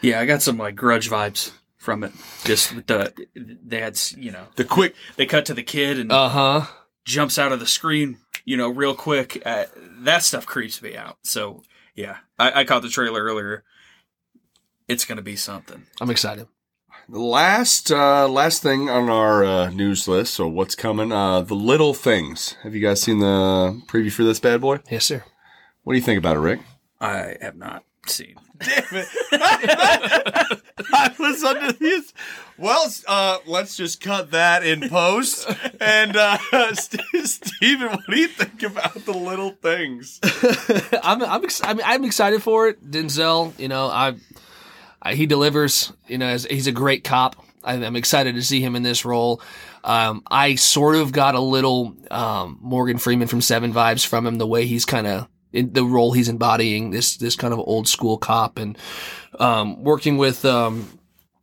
Yeah, 0.00 0.20
I 0.20 0.26
got 0.26 0.42
some 0.42 0.58
like 0.58 0.76
grudge 0.76 1.10
vibes 1.10 1.52
from 1.76 2.04
it. 2.04 2.12
Just 2.44 2.74
with 2.74 2.86
the 2.86 3.12
they 3.34 3.80
had 3.80 3.98
you 4.16 4.30
know 4.30 4.44
The 4.56 4.64
quick. 4.64 4.94
they 5.16 5.26
cut 5.26 5.46
to 5.46 5.54
the 5.54 5.62
kid 5.62 5.98
and 5.98 6.12
Uh 6.12 6.28
huh. 6.28 6.66
jumps 7.04 7.38
out 7.38 7.52
of 7.52 7.60
the 7.60 7.66
screen, 7.66 8.18
you 8.44 8.56
know, 8.56 8.68
real 8.68 8.94
quick. 8.94 9.42
Uh, 9.44 9.64
that 10.00 10.22
stuff 10.22 10.46
creeps 10.46 10.80
me 10.82 10.96
out. 10.96 11.18
So 11.24 11.62
yeah, 11.94 12.18
I, 12.38 12.60
I 12.60 12.64
caught 12.64 12.82
the 12.82 12.88
trailer 12.88 13.22
earlier. 13.24 13.64
It's 14.86 15.04
gonna 15.04 15.22
be 15.22 15.36
something. 15.36 15.86
I'm 16.00 16.10
excited. 16.10 16.46
The 17.10 17.20
last 17.20 17.90
uh, 17.90 18.28
last 18.28 18.62
thing 18.62 18.88
on 18.90 19.08
our 19.08 19.44
uh, 19.44 19.70
news 19.70 20.06
list. 20.08 20.34
So 20.34 20.46
what's 20.46 20.74
coming? 20.74 21.10
Uh, 21.10 21.40
the 21.40 21.54
Little 21.54 21.94
Things. 21.94 22.52
Have 22.62 22.74
you 22.74 22.80
guys 22.82 23.00
seen 23.02 23.18
the 23.20 23.80
preview 23.86 24.12
for 24.12 24.24
this 24.24 24.38
bad 24.40 24.60
boy? 24.60 24.80
Yes, 24.90 25.06
sir. 25.06 25.24
What 25.84 25.94
do 25.94 25.98
you 25.98 26.04
think 26.04 26.18
about 26.18 26.36
it, 26.36 26.40
Rick? 26.40 26.60
I 27.00 27.36
have 27.40 27.56
not 27.56 27.84
seen. 28.06 28.36
Damn 28.58 28.84
it! 28.92 29.08
I 30.92 31.14
was 31.18 31.44
under 31.44 31.72
these. 31.72 32.12
Well, 32.56 32.90
uh, 33.06 33.38
let's 33.46 33.76
just 33.76 34.00
cut 34.00 34.32
that 34.32 34.64
in 34.64 34.88
post. 34.88 35.48
And 35.80 36.16
uh, 36.16 36.38
St- 36.74 37.02
Steven, 37.24 37.88
what 37.88 38.06
do 38.06 38.18
you 38.18 38.28
think 38.28 38.62
about 38.64 38.94
the 39.04 39.12
little 39.12 39.50
things? 39.52 40.18
I'm 41.02 41.22
I'm 41.22 41.44
ex- 41.44 41.62
I'm, 41.62 41.80
I'm 41.84 42.04
excited 42.04 42.42
for 42.42 42.68
it. 42.68 42.90
Denzel, 42.90 43.56
you 43.58 43.68
know, 43.68 43.86
I, 43.86 44.14
I 45.00 45.14
he 45.14 45.26
delivers. 45.26 45.92
You 46.08 46.18
know, 46.18 46.36
he's 46.36 46.66
a 46.66 46.72
great 46.72 47.04
cop. 47.04 47.36
I, 47.62 47.74
I'm 47.74 47.96
excited 47.96 48.34
to 48.34 48.42
see 48.42 48.60
him 48.60 48.74
in 48.76 48.82
this 48.82 49.04
role. 49.04 49.40
Um, 49.84 50.22
I 50.28 50.56
sort 50.56 50.96
of 50.96 51.12
got 51.12 51.34
a 51.34 51.40
little 51.40 51.94
um, 52.10 52.58
Morgan 52.60 52.98
Freeman 52.98 53.28
from 53.28 53.40
Seven 53.40 53.72
vibes 53.72 54.04
from 54.04 54.26
him. 54.26 54.36
The 54.36 54.46
way 54.46 54.66
he's 54.66 54.84
kind 54.84 55.06
of 55.06 55.28
the 55.52 55.84
role 55.84 56.12
he's 56.12 56.28
embodying 56.28 56.90
this 56.90 57.16
this 57.16 57.36
kind 57.36 57.52
of 57.52 57.58
old 57.60 57.88
school 57.88 58.18
cop 58.18 58.58
and 58.58 58.76
um, 59.38 59.82
working 59.82 60.18
with 60.18 60.44
um, 60.44 60.98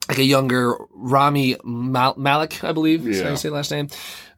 like 0.07 0.19
a 0.19 0.23
younger 0.23 0.75
Rami 0.91 1.57
Mal- 1.63 2.15
Malek, 2.17 2.63
I 2.63 2.71
believe. 2.71 3.07
Is 3.07 3.21
how 3.21 3.29
you 3.29 3.37
say 3.37 3.49
the 3.49 3.55
last 3.55 3.71
name. 3.71 3.89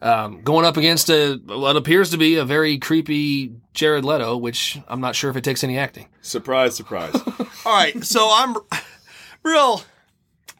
Um, 0.01 0.41
going 0.41 0.65
up 0.65 0.77
against 0.77 1.09
a 1.09 1.41
what 1.45 1.75
appears 1.75 2.11
to 2.11 2.17
be 2.17 2.35
a 2.35 2.45
very 2.45 2.77
creepy 2.77 3.51
Jared 3.73 4.05
Leto, 4.05 4.37
which 4.37 4.79
I'm 4.87 5.01
not 5.01 5.15
sure 5.15 5.29
if 5.29 5.35
it 5.35 5.43
takes 5.43 5.63
any 5.63 5.77
acting. 5.77 6.07
Surprise, 6.21 6.75
surprise. 6.75 7.15
All 7.65 7.73
right, 7.73 8.03
so 8.03 8.29
I'm 8.31 8.55
real 9.43 9.81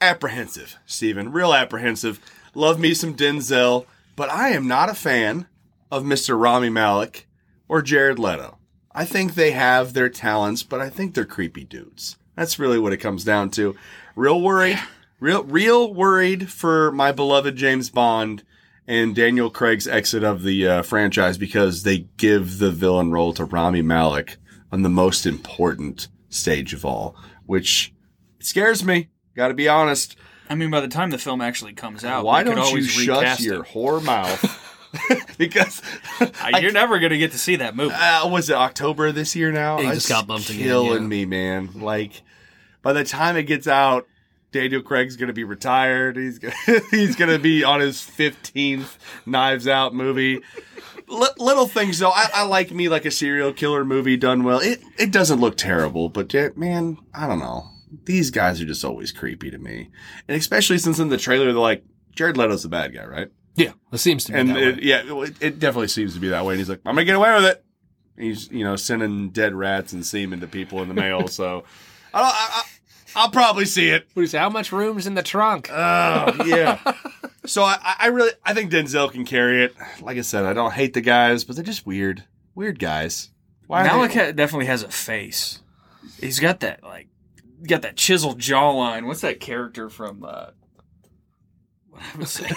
apprehensive, 0.02 0.78
Steven. 0.86 1.32
Real 1.32 1.54
apprehensive. 1.54 2.20
Love 2.56 2.80
me 2.80 2.94
some 2.94 3.16
Denzel, 3.16 3.86
but 4.16 4.30
I 4.32 4.50
am 4.50 4.68
not 4.68 4.90
a 4.90 4.96
fan 4.96 5.46
of 5.92 6.04
Mr. 6.04 6.40
Rami 6.40 6.70
Malek 6.70 7.28
or 7.70 7.82
Jared 7.82 8.18
Leto. 8.20 8.57
I 8.98 9.06
think 9.06 9.36
they 9.36 9.52
have 9.52 9.94
their 9.94 10.10
talents, 10.10 10.64
but 10.64 10.82
I 10.82 10.90
think 10.90 11.14
they're 11.14 11.24
creepy 11.24 11.64
dudes. 11.64 12.18
That's 12.36 12.58
really 12.58 12.80
what 12.80 12.94
it 12.94 12.98
comes 12.98 13.24
down 13.24 13.52
to. 13.52 13.76
Real 14.16 14.42
worried, 14.42 14.80
real 15.20 15.44
real 15.44 15.94
worried 15.94 16.50
for 16.50 16.92
my 16.92 17.12
beloved 17.12 17.56
James 17.56 17.92
Bond 17.92 18.44
and 18.88 19.16
Daniel 19.16 19.52
Craig's 19.52 19.88
exit 19.88 20.24
of 20.24 20.42
the 20.42 20.68
uh, 20.68 20.82
franchise 20.82 21.38
because 21.38 21.84
they 21.84 22.08
give 22.18 22.58
the 22.58 22.72
villain 22.72 23.12
role 23.12 23.34
to 23.34 23.46
Rami 23.46 23.84
Malek 23.84 24.38
on 24.72 24.82
the 24.82 24.90
most 24.90 25.28
important 25.28 26.08
stage 26.30 26.74
of 26.74 26.84
all, 26.84 27.16
which 27.46 27.94
scares 28.40 28.84
me. 28.84 29.10
Got 29.36 29.50
to 29.50 29.54
be 29.54 29.70
honest. 29.70 30.16
I 30.50 30.56
mean, 30.56 30.72
by 30.72 30.82
the 30.82 30.88
time 30.88 31.12
the 31.12 31.20
film 31.20 31.42
actually 31.42 31.74
comes 31.74 32.04
out, 32.04 32.26
Why 32.26 32.42
don't 32.42 32.58
you 32.58 32.64
always 32.64 32.90
shut 32.90 33.40
your 33.42 33.62
it. 33.62 33.68
whore 33.68 34.04
mouth? 34.04 34.64
because 35.38 35.82
Uh, 36.20 36.60
You're 36.62 36.72
never 36.72 37.00
gonna 37.00 37.18
get 37.18 37.32
to 37.34 37.40
see 37.40 37.58
that 37.58 37.76
movie. 37.76 37.94
uh, 37.94 38.28
was 38.28 38.50
it 38.50 38.56
October 38.56 39.12
this 39.12 39.36
year 39.36 39.52
now? 39.52 39.78
He 39.80 39.86
It's 39.88 39.96
just 39.96 40.10
got 40.10 40.28
bumped 40.28 40.50
again, 40.50 40.64
Killing 40.64 41.04
yeah. 41.04 41.08
me, 41.08 41.26
man. 41.26 41.70
Like 41.76 42.22
by 42.82 42.94
the 42.94 43.04
time 43.04 43.36
it 43.38 43.44
gets 43.44 43.68
out, 43.68 44.08
Daniel 44.52 44.82
Craig's 44.82 45.16
gonna 45.18 45.34
be 45.34 45.44
retired. 45.44 46.16
He's 46.18 46.40
gonna, 46.40 46.56
he's 46.92 47.16
gonna 47.16 47.40
be 47.40 47.64
on 47.64 47.80
his 47.82 48.02
fifteenth 48.02 48.98
Knives 49.26 49.68
Out 49.68 49.94
movie. 49.94 50.42
Li- 51.10 51.28
little 51.38 51.68
things 51.68 52.00
though, 52.00 52.10
I, 52.12 52.30
I 52.34 52.44
like 52.44 52.72
me 52.72 52.90
like 52.90 53.06
a 53.06 53.12
serial 53.12 53.54
killer 53.54 53.86
movie 53.86 54.18
done 54.18 54.44
well. 54.44 54.60
It 54.60 54.82
it 54.98 55.12
doesn't 55.12 55.40
look 55.40 55.58
terrible, 55.58 56.10
but 56.10 56.34
yeah, 56.34 56.50
man, 56.56 56.98
I 57.14 57.28
don't 57.28 57.40
know. 57.40 57.70
These 58.06 58.32
guys 58.32 58.60
are 58.62 58.66
just 58.66 58.84
always 58.84 59.12
creepy 59.14 59.50
to 59.52 59.58
me, 59.58 59.90
and 60.28 60.38
especially 60.38 60.78
since 60.78 61.00
in 61.00 61.10
the 61.10 61.18
trailer 61.18 61.46
they're 61.46 61.54
like 61.54 61.84
Jared 62.16 62.36
Leto's 62.36 62.64
the 62.64 62.70
bad 62.70 62.94
guy, 62.94 63.06
right? 63.06 63.30
Yeah, 63.58 63.74
it 63.92 63.98
seems 63.98 64.24
to 64.26 64.32
be 64.32 64.38
and 64.40 64.50
that 64.52 64.58
it, 64.58 64.76
way. 64.78 64.82
yeah, 64.84 65.02
it, 65.04 65.36
it 65.42 65.60
definitely 65.60 65.90
seems 65.90 66.14
to 66.14 66.20
be 66.22 66.30
that 66.30 66.46
way. 66.46 66.54
And 66.54 66.60
he's 66.60 66.70
like, 66.70 66.80
I'm 66.86 66.96
gonna 66.96 67.04
get 67.06 67.16
away 67.16 67.34
with 67.36 67.44
it. 67.46 67.64
And 68.16 68.26
he's 68.28 68.50
you 68.52 68.64
know 68.64 68.76
sending 68.78 69.30
dead 69.32 69.54
rats 69.54 69.92
and 69.94 70.06
semen 70.06 70.40
to 70.42 70.48
people 70.48 70.82
in 70.82 70.88
the 70.88 70.94
mail. 70.94 71.28
so 71.28 71.64
I 72.14 72.20
don't. 72.22 72.28
I, 72.30 72.48
I, 72.52 72.64
I'll 73.16 73.32
probably 73.32 73.66
see 73.66 73.90
it. 73.90 74.04
What 74.14 74.16
do 74.16 74.22
you 74.22 74.28
say? 74.28 74.38
How 74.38 74.50
much 74.50 74.72
room's 74.72 75.08
in 75.08 75.16
the 75.16 75.24
trunk? 75.24 75.70
Oh 75.72 76.44
yeah. 76.46 76.80
so 77.48 77.64
I, 77.64 77.96
I 78.00 78.08
really 78.08 78.32
I 78.46 78.54
think 78.54 78.72
Denzel 78.72 79.12
can 79.12 79.26
carry 79.26 79.64
it. 79.64 79.76
Like 80.02 80.18
I 80.18 80.22
said, 80.22 80.46
I 80.46 80.54
don't 80.54 80.74
hate 80.74 80.94
the 80.94 81.02
guys, 81.02 81.44
but 81.44 81.56
they're 81.56 81.66
just 81.66 81.86
weird, 81.86 82.24
weird 82.54 82.78
guys. 82.80 83.32
Why? 83.66 83.82
are 83.82 83.84
they- 83.84 83.90
Malek 83.90 84.14
ha- 84.14 84.32
definitely 84.34 84.68
has 84.68 84.84
a 84.84 84.90
face. 84.90 85.62
He's 86.22 86.40
got 86.40 86.60
that 86.60 86.84
like, 86.84 87.08
got 87.68 87.82
that 87.82 87.96
chiseled 87.98 88.40
jawline. 88.40 89.08
What's 89.08 89.22
that 89.22 89.40
character 89.40 89.90
from? 89.90 90.24
uh 90.24 90.52
what 91.98 92.16
I 92.16 92.18
was 92.20 92.32
saying? 92.32 92.54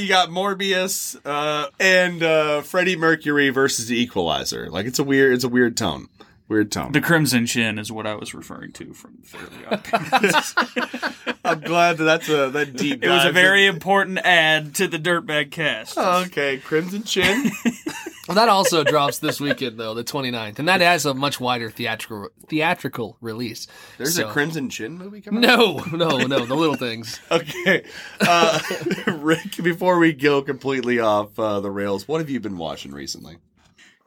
You 0.00 0.08
got 0.08 0.28
Morbius 0.30 1.16
uh, 1.24 1.70
and 1.80 2.22
uh, 2.22 2.62
Freddie 2.62 2.96
Mercury 2.96 3.50
versus 3.50 3.88
the 3.88 4.00
Equalizer. 4.00 4.70
Like 4.70 4.86
it's 4.86 4.98
a 4.98 5.04
weird, 5.04 5.34
it's 5.34 5.44
a 5.44 5.48
weird 5.48 5.76
tone. 5.76 6.08
Weird 6.48 6.70
tone. 6.70 6.92
the 6.92 7.00
Crimson 7.00 7.44
Chin 7.46 7.76
is 7.76 7.90
what 7.90 8.06
I 8.06 8.14
was 8.14 8.32
referring 8.32 8.70
to 8.74 8.94
from 8.94 9.16
Fairly 9.24 9.66
Odd 9.68 9.82
Parents. 9.82 10.54
I'm 11.44 11.58
glad 11.60 11.98
that 11.98 12.04
that's 12.04 12.28
a 12.28 12.50
that 12.50 12.76
deep. 12.76 13.02
It 13.02 13.08
was 13.08 13.24
a 13.24 13.32
very 13.32 13.66
important 13.66 14.18
add 14.18 14.72
to 14.76 14.86
the 14.86 14.96
Dirtbag 14.98 15.50
cast. 15.50 15.98
Okay, 15.98 16.58
Crimson 16.58 17.02
Chin. 17.02 17.50
Well, 18.28 18.34
that 18.34 18.48
also 18.48 18.82
drops 18.84 19.18
this 19.18 19.40
weekend 19.40 19.78
though, 19.78 19.94
the 19.94 20.02
29th, 20.04 20.58
and 20.58 20.68
that 20.68 20.80
has 20.80 21.06
a 21.06 21.14
much 21.14 21.38
wider 21.38 21.70
theatrical 21.70 22.30
theatrical 22.48 23.16
release. 23.20 23.66
There's 23.98 24.16
So- 24.16 24.28
a 24.28 24.32
Crimson 24.32 24.68
Chin 24.70 24.98
movie 24.98 25.20
coming 25.20 25.44
out? 25.44 25.58
No, 25.92 26.08
no, 26.08 26.18
no, 26.26 26.44
the 26.44 26.54
little 26.54 26.76
things. 26.76 27.20
Okay. 27.30 27.84
Uh, 28.20 28.60
Rick, 29.18 29.56
before 29.62 29.98
we 29.98 30.12
go 30.12 30.42
completely 30.42 30.98
off 31.00 31.38
uh, 31.38 31.60
the 31.60 31.70
rails, 31.70 32.08
what 32.08 32.20
have 32.20 32.30
you 32.30 32.40
been 32.40 32.56
watching 32.58 32.92
recently? 32.92 33.36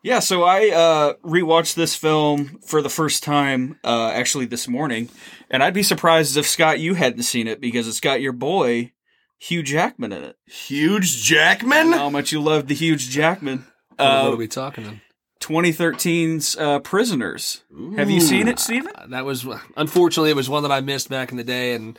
Yeah, 0.02 0.20
so 0.20 0.44
I 0.44 0.70
uh, 0.70 1.14
rewatched 1.26 1.76
this 1.76 1.94
film 1.96 2.60
for 2.66 2.82
the 2.82 2.90
first 2.90 3.22
time 3.22 3.78
uh, 3.84 4.12
actually 4.14 4.46
this 4.46 4.68
morning, 4.68 5.10
and 5.52 5.62
I'd 5.62 5.74
be 5.74 5.84
surprised 5.84 6.38
if 6.38 6.48
Scott 6.48 6.80
you 6.80 6.94
hadn't 6.94 7.24
seen 7.24 7.48
it 7.48 7.60
because 7.60 7.86
it's 7.88 8.00
got 8.00 8.22
your 8.22 8.32
boy 8.32 8.94
Hugh 9.40 9.62
Jackman 9.64 10.12
in 10.14 10.24
it. 10.24 10.38
Huge 10.46 11.22
Jackman? 11.24 11.92
How 11.92 12.10
much 12.10 12.32
you 12.32 12.42
love 12.42 12.68
the 12.68 12.76
Huge 12.76 13.10
Jackman? 13.10 13.66
What 14.00 14.08
Uh, 14.08 14.32
are 14.32 14.36
we 14.36 14.48
talking? 14.48 14.84
Then? 14.84 15.02
2013's 15.42 16.58
uh, 16.58 16.80
Prisoners. 16.80 17.64
Have 17.96 18.10
you 18.10 18.20
seen 18.22 18.48
it, 18.48 18.60
Steven? 18.60 18.92
Uh, 18.96 19.08
That 19.08 19.26
was 19.26 19.46
unfortunately 19.78 20.32
it 20.32 20.36
was 20.36 20.50
one 20.50 20.64
that 20.64 20.72
I 20.72 20.82
missed 20.82 21.10
back 21.10 21.32
in 21.32 21.38
the 21.38 21.44
day, 21.44 21.74
and 21.74 21.98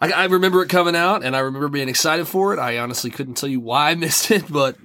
I, 0.00 0.10
I 0.12 0.24
remember 0.26 0.62
it 0.62 0.68
coming 0.68 0.96
out, 0.96 1.22
and 1.24 1.36
I 1.36 1.40
remember 1.40 1.68
being 1.68 1.88
excited 1.88 2.26
for 2.26 2.52
it. 2.54 2.58
I 2.58 2.78
honestly 2.78 3.10
couldn't 3.10 3.34
tell 3.34 3.48
you 3.48 3.60
why 3.60 3.90
I 3.90 3.94
missed 3.96 4.30
it, 4.30 4.44
but 4.50 4.76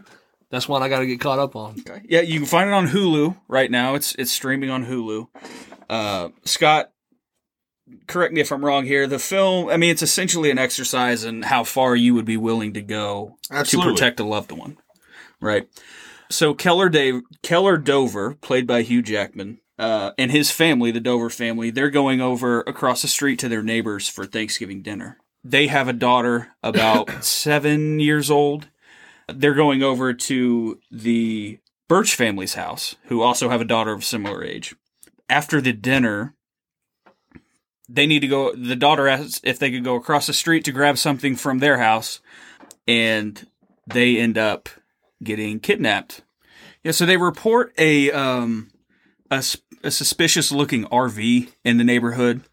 that's 0.50 0.68
one 0.68 0.84
I 0.84 0.90
got 0.90 1.00
to 1.00 1.06
get 1.08 1.20
caught 1.22 1.40
up 1.40 1.56
on. 1.56 1.82
Yeah, 2.08 2.22
you 2.22 2.40
can 2.40 2.46
find 2.48 2.70
it 2.70 2.74
on 2.74 2.88
Hulu 2.88 3.38
right 3.48 3.72
now. 3.72 3.96
It's 3.96 4.14
it's 4.16 4.32
streaming 4.32 4.70
on 4.70 4.86
Hulu. 4.86 5.28
Uh, 5.90 6.30
Scott 6.44 6.92
correct 8.08 8.34
me 8.34 8.42
if 8.42 8.52
I'm 8.52 8.66
wrong 8.66 8.86
here. 8.86 9.08
The 9.08 9.20
film, 9.20 9.70
I 9.70 9.78
mean, 9.78 9.92
it's 9.92 10.02
essentially 10.02 10.50
an 10.52 10.58
exercise 10.58 11.24
in 11.24 11.44
how 11.44 11.64
far 11.64 11.96
you 11.96 12.14
would 12.16 12.26
be 12.26 12.38
willing 12.38 12.74
to 12.74 12.82
go 12.82 13.38
Absolutely. 13.52 13.92
to 13.92 13.96
protect 13.96 14.20
a 14.20 14.24
loved 14.24 14.52
one, 14.52 14.78
right? 15.40 15.68
So 16.30 16.54
Keller 16.54 16.90
Dave, 16.90 17.22
Keller 17.44 17.78
Dover, 17.78 18.36
played 18.36 18.66
by 18.68 18.82
Hugh 18.82 19.02
Jackman, 19.02 19.60
uh, 19.78 20.12
and 20.18 20.32
his 20.32 20.52
family, 20.52 20.92
the 20.92 21.00
Dover 21.00 21.30
family, 21.30 21.70
they're 21.70 21.90
going 21.90 22.22
over 22.22 22.62
across 22.62 23.02
the 23.02 23.08
street 23.08 23.40
to 23.40 23.50
their 23.50 23.64
neighbors 23.64 24.08
for 24.08 24.26
Thanksgiving 24.26 24.82
dinner. 24.82 25.18
They 25.44 25.68
have 25.68 25.88
a 25.88 25.94
daughter 25.94 26.50
about 26.64 27.24
seven 27.24 28.00
years 28.00 28.32
old. 28.32 28.70
They're 29.28 29.54
going 29.54 29.84
over 29.84 30.14
to 30.14 30.80
the 30.92 31.60
Birch 31.88 32.16
family's 32.16 32.56
house, 32.56 32.96
who 33.06 33.22
also 33.22 33.50
have 33.50 33.62
a 33.62 33.66
daughter 33.66 33.92
of 33.92 34.04
similar 34.04 34.44
age. 34.44 34.76
After 35.30 35.62
the 35.62 35.74
dinner, 35.74 36.36
they 37.88 38.08
need 38.08 38.22
to 38.22 38.28
go. 38.28 38.56
The 38.56 38.76
daughter 38.76 39.08
asks 39.08 39.42
if 39.44 39.60
they 39.60 39.72
could 39.72 39.84
go 39.84 39.96
across 39.96 40.28
the 40.28 40.34
street 40.34 40.66
to 40.66 40.72
grab 40.72 40.98
something 40.98 41.36
from 41.36 41.60
their 41.60 41.78
house, 41.78 42.22
and 42.88 43.46
they 43.88 44.18
end 44.18 44.38
up 44.38 44.70
getting 45.26 45.60
kidnapped. 45.60 46.22
Yeah, 46.84 46.92
so 46.92 47.06
they 47.06 47.18
report 47.18 47.74
a 47.78 48.12
um 48.12 48.72
a, 49.30 49.44
a 49.84 49.92
suspicious 49.92 50.52
looking 50.52 50.86
RV 50.86 51.52
in 51.64 51.78
the 51.78 51.84
neighborhood 51.84 52.44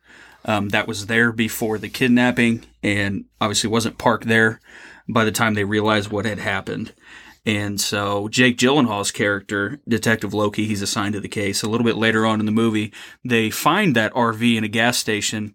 um, 0.45 0.71
that 0.71 0.89
was 0.89 1.07
there 1.07 1.33
before 1.33 1.79
the 1.79 1.89
kidnapping, 1.89 2.65
and 2.83 3.27
obviously 3.41 3.71
wasn't 3.71 3.99
parked 3.99 4.27
there 4.27 4.61
by 5.09 5.25
the 5.25 5.33
time 5.33 5.55
they 5.55 5.65
realized 5.65 6.11
what 6.11 6.25
had 6.25 6.39
happened. 6.39 6.93
And 7.45 7.81
so 7.81 8.29
Jake 8.29 8.57
Gyllenhaal's 8.57 9.11
character, 9.11 9.81
Detective 9.89 10.33
Loki, 10.33 10.67
he's 10.67 10.83
assigned 10.83 11.15
to 11.15 11.21
the 11.21 11.29
case. 11.29 11.63
A 11.63 11.69
little 11.69 11.85
bit 11.85 11.97
later 11.97 12.25
on 12.25 12.39
in 12.39 12.47
the 12.47 12.53
movie, 12.53 12.93
they 13.25 13.51
find 13.51 13.97
that 13.97 14.13
RV 14.15 14.57
in 14.57 14.65
a 14.65 14.69
gas 14.69 14.97
station 14.97 15.55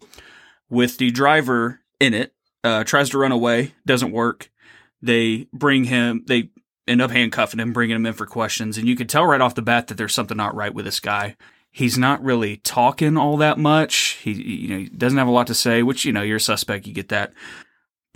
with 0.70 0.98
the 0.98 1.12
driver 1.12 1.80
in 2.00 2.14
it. 2.14 2.34
Uh, 2.64 2.84
tries 2.84 3.10
to 3.10 3.18
run 3.18 3.32
away, 3.32 3.74
doesn't 3.86 4.12
work. 4.12 4.52
They 5.02 5.48
bring 5.54 5.86
him. 5.86 6.26
They 6.28 6.50
end 6.88 7.02
up 7.02 7.12
handcuffing 7.12 7.60
him, 7.60 7.74
bringing 7.74 7.96
him 7.96 8.06
in 8.06 8.14
for 8.14 8.26
questions, 8.26 8.78
and 8.78 8.88
you 8.88 8.96
could 8.96 9.10
tell 9.10 9.26
right 9.26 9.42
off 9.42 9.56
the 9.56 9.62
bat 9.62 9.88
that 9.88 9.96
there's 9.98 10.14
something 10.16 10.38
not 10.38 10.56
right 10.56 10.74
with 10.74 10.86
this 10.86 11.00
guy. 11.00 11.36
He's 11.70 11.98
not 11.98 12.24
really 12.24 12.58
talking 12.58 13.18
all 13.18 13.38
that 13.38 13.58
much. 13.60 14.18
He, 14.24 14.32
you 14.32 14.68
know, 14.70 14.90
doesn't 14.98 15.18
have 15.18 15.28
a 15.28 15.32
lot 15.32 15.48
to 15.48 15.54
say, 15.54 15.84
which 15.84 16.06
you 16.06 16.12
know, 16.12 16.22
you're 16.22 16.38
a 16.38 16.42
suspect. 16.42 16.88
You 16.88 16.94
get 16.94 17.10
that 17.10 17.34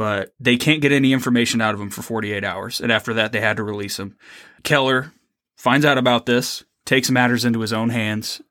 but 0.02 0.34
they 0.40 0.58
can't 0.58 0.82
get 0.82 0.92
any 0.92 1.14
information 1.14 1.62
out 1.62 1.76
of 1.76 1.80
him 1.80 1.92
for 1.92 2.02
48 2.02 2.44
hours. 2.44 2.82
And 2.82 2.92
after 2.92 3.14
that, 3.14 3.32
they 3.32 3.40
had 3.40 3.58
to 3.58 3.64
release 3.64 4.00
him. 4.00 4.18
Keller 4.64 5.14
finds 5.56 5.86
out 5.86 6.00
about 6.00 6.26
this, 6.26 6.64
takes 6.88 7.12
matters 7.12 7.46
into 7.46 7.60
his 7.60 7.72
own 7.72 7.90
hands, 7.90 8.42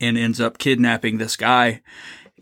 and 0.00 0.18
ends 0.18 0.40
up 0.40 0.58
kidnapping 0.58 1.18
this 1.18 1.36
guy. 1.36 1.80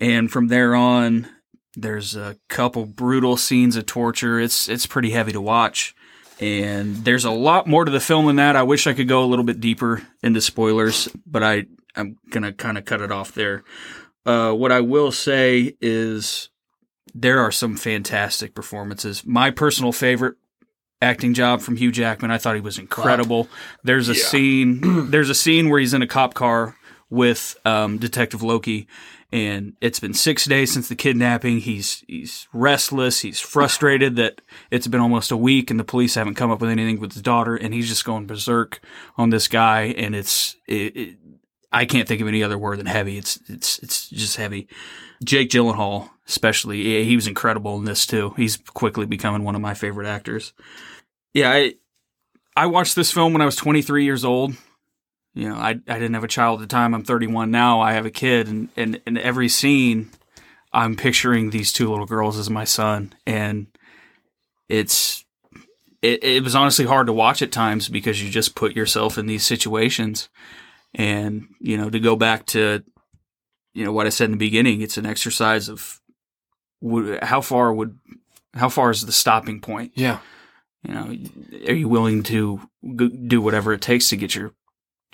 And 0.00 0.32
from 0.32 0.48
there 0.48 0.74
on, 0.74 1.28
there's 1.76 2.16
a 2.16 2.38
couple 2.48 2.86
brutal 2.86 3.36
scenes 3.36 3.76
of 3.76 3.84
torture. 3.84 4.40
It's 4.40 4.66
it's 4.66 4.86
pretty 4.86 5.10
heavy 5.10 5.32
to 5.32 5.42
watch. 5.42 5.94
And 6.40 6.96
there's 7.04 7.24
a 7.24 7.30
lot 7.30 7.66
more 7.66 7.84
to 7.84 7.90
the 7.90 8.00
film 8.00 8.26
than 8.26 8.36
that. 8.36 8.56
I 8.56 8.62
wish 8.64 8.86
I 8.86 8.92
could 8.92 9.08
go 9.08 9.22
a 9.24 9.26
little 9.26 9.44
bit 9.44 9.60
deeper 9.60 10.02
into 10.22 10.40
spoilers, 10.40 11.08
but 11.26 11.42
I 11.42 11.66
I'm 11.96 12.16
gonna 12.30 12.52
kind 12.52 12.76
of 12.76 12.84
cut 12.84 13.00
it 13.00 13.12
off 13.12 13.32
there. 13.32 13.62
Uh, 14.26 14.52
what 14.52 14.72
I 14.72 14.80
will 14.80 15.12
say 15.12 15.76
is 15.80 16.48
there 17.14 17.38
are 17.40 17.52
some 17.52 17.76
fantastic 17.76 18.54
performances. 18.54 19.24
My 19.24 19.50
personal 19.50 19.92
favorite 19.92 20.34
acting 21.00 21.34
job 21.34 21.60
from 21.60 21.76
Hugh 21.76 21.92
Jackman, 21.92 22.30
I 22.30 22.38
thought 22.38 22.54
he 22.56 22.60
was 22.60 22.78
incredible. 22.78 23.48
There's 23.84 24.08
a 24.08 24.14
Yeah. 24.14 24.24
scene 24.24 25.10
there's 25.10 25.30
a 25.30 25.34
scene 25.34 25.68
where 25.68 25.78
he's 25.78 25.94
in 25.94 26.02
a 26.02 26.06
cop 26.06 26.34
car 26.34 26.76
with 27.10 27.56
um, 27.64 27.98
Detective 27.98 28.42
Loki 28.42 28.88
and 29.34 29.76
it's 29.80 29.98
been 29.98 30.14
6 30.14 30.44
days 30.44 30.72
since 30.72 30.88
the 30.88 30.94
kidnapping. 30.94 31.58
He's 31.58 32.04
he's 32.06 32.46
restless, 32.52 33.20
he's 33.20 33.40
frustrated 33.40 34.14
that 34.16 34.40
it's 34.70 34.86
been 34.86 35.00
almost 35.00 35.32
a 35.32 35.36
week 35.36 35.70
and 35.70 35.80
the 35.80 35.84
police 35.84 36.14
haven't 36.14 36.36
come 36.36 36.52
up 36.52 36.60
with 36.60 36.70
anything 36.70 37.00
with 37.00 37.12
his 37.12 37.22
daughter 37.22 37.56
and 37.56 37.74
he's 37.74 37.88
just 37.88 38.04
going 38.04 38.26
berserk 38.26 38.80
on 39.18 39.30
this 39.30 39.48
guy 39.48 39.86
and 39.86 40.14
it's 40.14 40.56
it, 40.68 40.96
it, 40.96 41.16
I 41.72 41.84
can't 41.84 42.06
think 42.06 42.20
of 42.20 42.28
any 42.28 42.44
other 42.44 42.56
word 42.56 42.78
than 42.78 42.86
heavy. 42.86 43.18
It's 43.18 43.40
it's 43.48 43.80
it's 43.80 44.08
just 44.08 44.36
heavy. 44.36 44.68
Jake 45.24 45.50
Gyllenhaal, 45.50 46.10
especially, 46.28 47.04
he 47.04 47.16
was 47.16 47.26
incredible 47.26 47.76
in 47.76 47.84
this 47.84 48.06
too. 48.06 48.34
He's 48.36 48.56
quickly 48.56 49.06
becoming 49.06 49.42
one 49.42 49.56
of 49.56 49.60
my 49.60 49.74
favorite 49.74 50.06
actors. 50.06 50.52
Yeah, 51.32 51.50
I 51.50 51.74
I 52.56 52.66
watched 52.66 52.94
this 52.94 53.10
film 53.10 53.32
when 53.32 53.42
I 53.42 53.46
was 53.46 53.56
23 53.56 54.04
years 54.04 54.24
old. 54.24 54.54
You 55.34 55.48
know, 55.48 55.56
I 55.56 55.70
I 55.70 55.98
didn't 55.98 56.14
have 56.14 56.24
a 56.24 56.28
child 56.28 56.60
at 56.60 56.68
the 56.68 56.72
time. 56.72 56.94
I'm 56.94 57.04
31 57.04 57.50
now. 57.50 57.80
I 57.80 57.92
have 57.92 58.06
a 58.06 58.10
kid, 58.10 58.48
and 58.48 58.68
and 58.76 59.00
in 59.06 59.18
every 59.18 59.48
scene, 59.48 60.10
I'm 60.72 60.96
picturing 60.96 61.50
these 61.50 61.72
two 61.72 61.90
little 61.90 62.06
girls 62.06 62.38
as 62.38 62.48
my 62.48 62.64
son, 62.64 63.14
and 63.26 63.66
it's 64.68 65.24
it, 66.02 66.22
it 66.22 66.44
was 66.44 66.54
honestly 66.54 66.84
hard 66.84 67.08
to 67.08 67.12
watch 67.12 67.42
at 67.42 67.50
times 67.50 67.88
because 67.88 68.22
you 68.22 68.30
just 68.30 68.54
put 68.54 68.76
yourself 68.76 69.18
in 69.18 69.26
these 69.26 69.44
situations, 69.44 70.28
and 70.94 71.48
you 71.58 71.76
know 71.76 71.90
to 71.90 71.98
go 71.98 72.14
back 72.14 72.46
to 72.46 72.84
you 73.74 73.84
know 73.84 73.92
what 73.92 74.06
I 74.06 74.10
said 74.10 74.26
in 74.26 74.32
the 74.32 74.36
beginning, 74.36 74.82
it's 74.82 74.98
an 74.98 75.06
exercise 75.06 75.68
of 75.68 76.00
how 77.22 77.40
far 77.40 77.74
would 77.74 77.98
how 78.54 78.68
far 78.68 78.90
is 78.90 79.04
the 79.04 79.12
stopping 79.12 79.60
point? 79.60 79.92
Yeah. 79.96 80.18
You 80.82 80.94
know, 80.94 81.16
are 81.68 81.74
you 81.74 81.88
willing 81.88 82.22
to 82.24 82.60
do 83.26 83.40
whatever 83.40 83.72
it 83.72 83.80
takes 83.80 84.10
to 84.10 84.16
get 84.16 84.34
your 84.34 84.52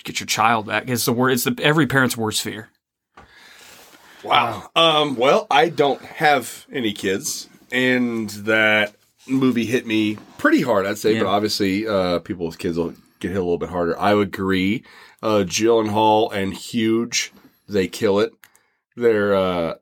get 0.05 0.21
your 0.21 0.27
child 0.27 0.67
back? 0.67 0.89
It's 0.89 1.05
the 1.05 1.13
word. 1.13 1.33
It's 1.33 1.45
the 1.45 1.57
every 1.63 1.87
parent's 1.87 2.17
worst 2.17 2.43
fear. 2.43 2.69
Wow. 4.23 4.71
Um, 4.77 5.17
well, 5.17 5.47
I 5.51 5.69
don't 5.69 6.03
have 6.03 6.67
any 6.73 6.93
kids, 6.93 7.49
and 7.73 8.29
that 8.31 8.95
movie 9.27 9.65
hit 9.65 9.87
me 9.87 10.19
pretty 10.39 10.63
hard, 10.63 10.87
I'd 10.87 10.99
say. 10.99 11.15
Yeah. 11.15 11.21
But 11.21 11.29
obviously, 11.29 11.87
uh, 11.87 12.19
people 12.19 12.47
with 12.47 12.59
kids 12.59 12.77
will 12.77 12.95
get 13.21 13.31
hit 13.31 13.39
a 13.39 13.41
little 13.41 13.59
bit 13.59 13.71
harder. 13.71 13.99
I 13.99 14.15
would 14.15 14.29
agree. 14.29 14.85
Uh, 15.23 15.45
Gyllenhaal 15.47 15.81
and 15.81 15.91
Hall 15.91 16.31
and 16.31 16.55
Huge, 16.55 17.33
they 17.69 17.89
kill 17.89 18.21
it. 18.21 18.33
They're 18.97 19.35
uh, 19.35 19.75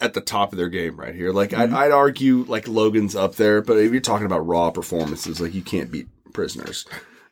at 0.00 0.14
the 0.14 0.20
top 0.20 0.52
of 0.52 0.58
their 0.58 0.68
game 0.68 0.98
right 0.98 1.14
here. 1.14 1.32
Like 1.32 1.52
I'd, 1.52 1.72
I'd 1.72 1.92
argue, 1.92 2.44
like 2.48 2.68
Logan's 2.68 3.14
up 3.16 3.36
there, 3.36 3.62
but 3.62 3.78
if 3.78 3.92
you're 3.92 4.00
talking 4.00 4.26
about 4.26 4.46
raw 4.46 4.70
performances, 4.70 5.40
like 5.40 5.54
you 5.54 5.62
can't 5.62 5.90
beat 5.90 6.08
Prisoners. 6.32 6.86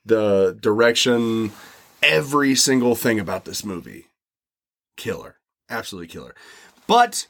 The 0.05 0.57
direction, 0.61 1.53
every 2.03 2.55
single 2.55 2.95
thing 2.95 3.19
about 3.19 3.45
this 3.45 3.65
movie, 3.65 4.07
killer, 4.97 5.37
absolutely 5.69 6.09
killer. 6.09 6.35
But 6.87 7.27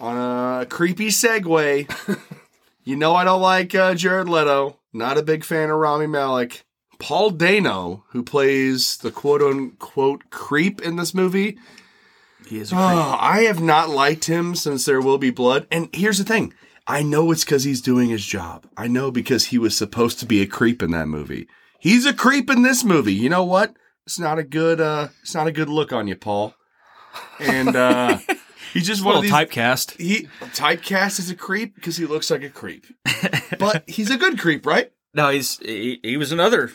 on 0.00 0.16
a 0.62 0.66
creepy 0.66 1.08
segue, 1.08 2.18
you 2.84 2.96
know 2.96 3.14
I 3.14 3.24
don't 3.24 3.42
like 3.42 3.74
uh, 3.74 3.94
Jared 3.94 4.28
Leto. 4.28 4.78
Not 4.92 5.18
a 5.18 5.22
big 5.22 5.44
fan 5.44 5.70
of 5.70 5.78
Rami 5.78 6.06
Malek. 6.06 6.64
Paul 6.98 7.30
Dano, 7.30 8.04
who 8.10 8.22
plays 8.22 8.98
the 8.98 9.10
quote 9.10 9.42
unquote 9.42 10.30
creep 10.30 10.80
in 10.80 10.96
this 10.96 11.12
movie, 11.14 11.58
He 12.46 12.58
is 12.58 12.70
a 12.70 12.76
creep. 12.76 12.86
Oh, 12.86 13.16
I 13.18 13.42
have 13.42 13.60
not 13.60 13.90
liked 13.90 14.26
him 14.26 14.54
since 14.54 14.84
There 14.84 15.00
Will 15.00 15.18
Be 15.18 15.30
Blood. 15.30 15.66
And 15.70 15.88
here's 15.92 16.18
the 16.18 16.24
thing 16.24 16.54
I 16.86 17.02
know 17.02 17.30
it's 17.32 17.44
because 17.44 17.64
he's 17.64 17.80
doing 17.80 18.08
his 18.08 18.24
job. 18.24 18.66
I 18.76 18.86
know 18.86 19.10
because 19.10 19.46
he 19.46 19.58
was 19.58 19.76
supposed 19.76 20.20
to 20.20 20.26
be 20.26 20.42
a 20.42 20.46
creep 20.46 20.82
in 20.82 20.90
that 20.92 21.08
movie. 21.08 21.48
He's 21.82 22.06
a 22.06 22.14
creep 22.14 22.48
in 22.48 22.62
this 22.62 22.84
movie. 22.84 23.12
You 23.12 23.28
know 23.28 23.42
what? 23.42 23.74
It's 24.06 24.16
not 24.16 24.38
a 24.38 24.44
good 24.44 24.80
uh 24.80 25.08
it's 25.20 25.34
not 25.34 25.48
a 25.48 25.52
good 25.52 25.68
look 25.68 25.92
on 25.92 26.06
you, 26.06 26.14
Paul. 26.14 26.54
And 27.40 27.74
uh 27.74 28.18
he's 28.72 28.86
just 28.86 29.04
one 29.04 29.16
of 29.16 29.22
these 29.22 29.32
typecast. 29.32 30.00
he 30.00 30.28
typecast 30.54 31.18
as 31.18 31.28
a 31.28 31.34
creep 31.34 31.74
because 31.74 31.96
he 31.96 32.06
looks 32.06 32.30
like 32.30 32.44
a 32.44 32.50
creep. 32.50 32.86
but 33.58 33.82
he's 33.88 34.10
a 34.10 34.16
good 34.16 34.38
creep, 34.38 34.64
right? 34.64 34.92
No, 35.12 35.30
he's 35.30 35.58
he, 35.58 35.98
he 36.04 36.16
was 36.16 36.30
another 36.30 36.70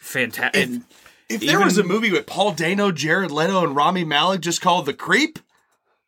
fantastic. 0.00 0.80
If 1.28 1.40
there 1.42 1.50
Even- 1.56 1.64
was 1.64 1.76
a 1.76 1.84
movie 1.84 2.10
with 2.10 2.24
Paul 2.24 2.52
Dano, 2.52 2.90
Jared 2.90 3.30
Leto, 3.30 3.62
and 3.62 3.76
Rami 3.76 4.02
Malek 4.04 4.40
just 4.40 4.62
called 4.62 4.86
The 4.86 4.94
Creep, 4.94 5.38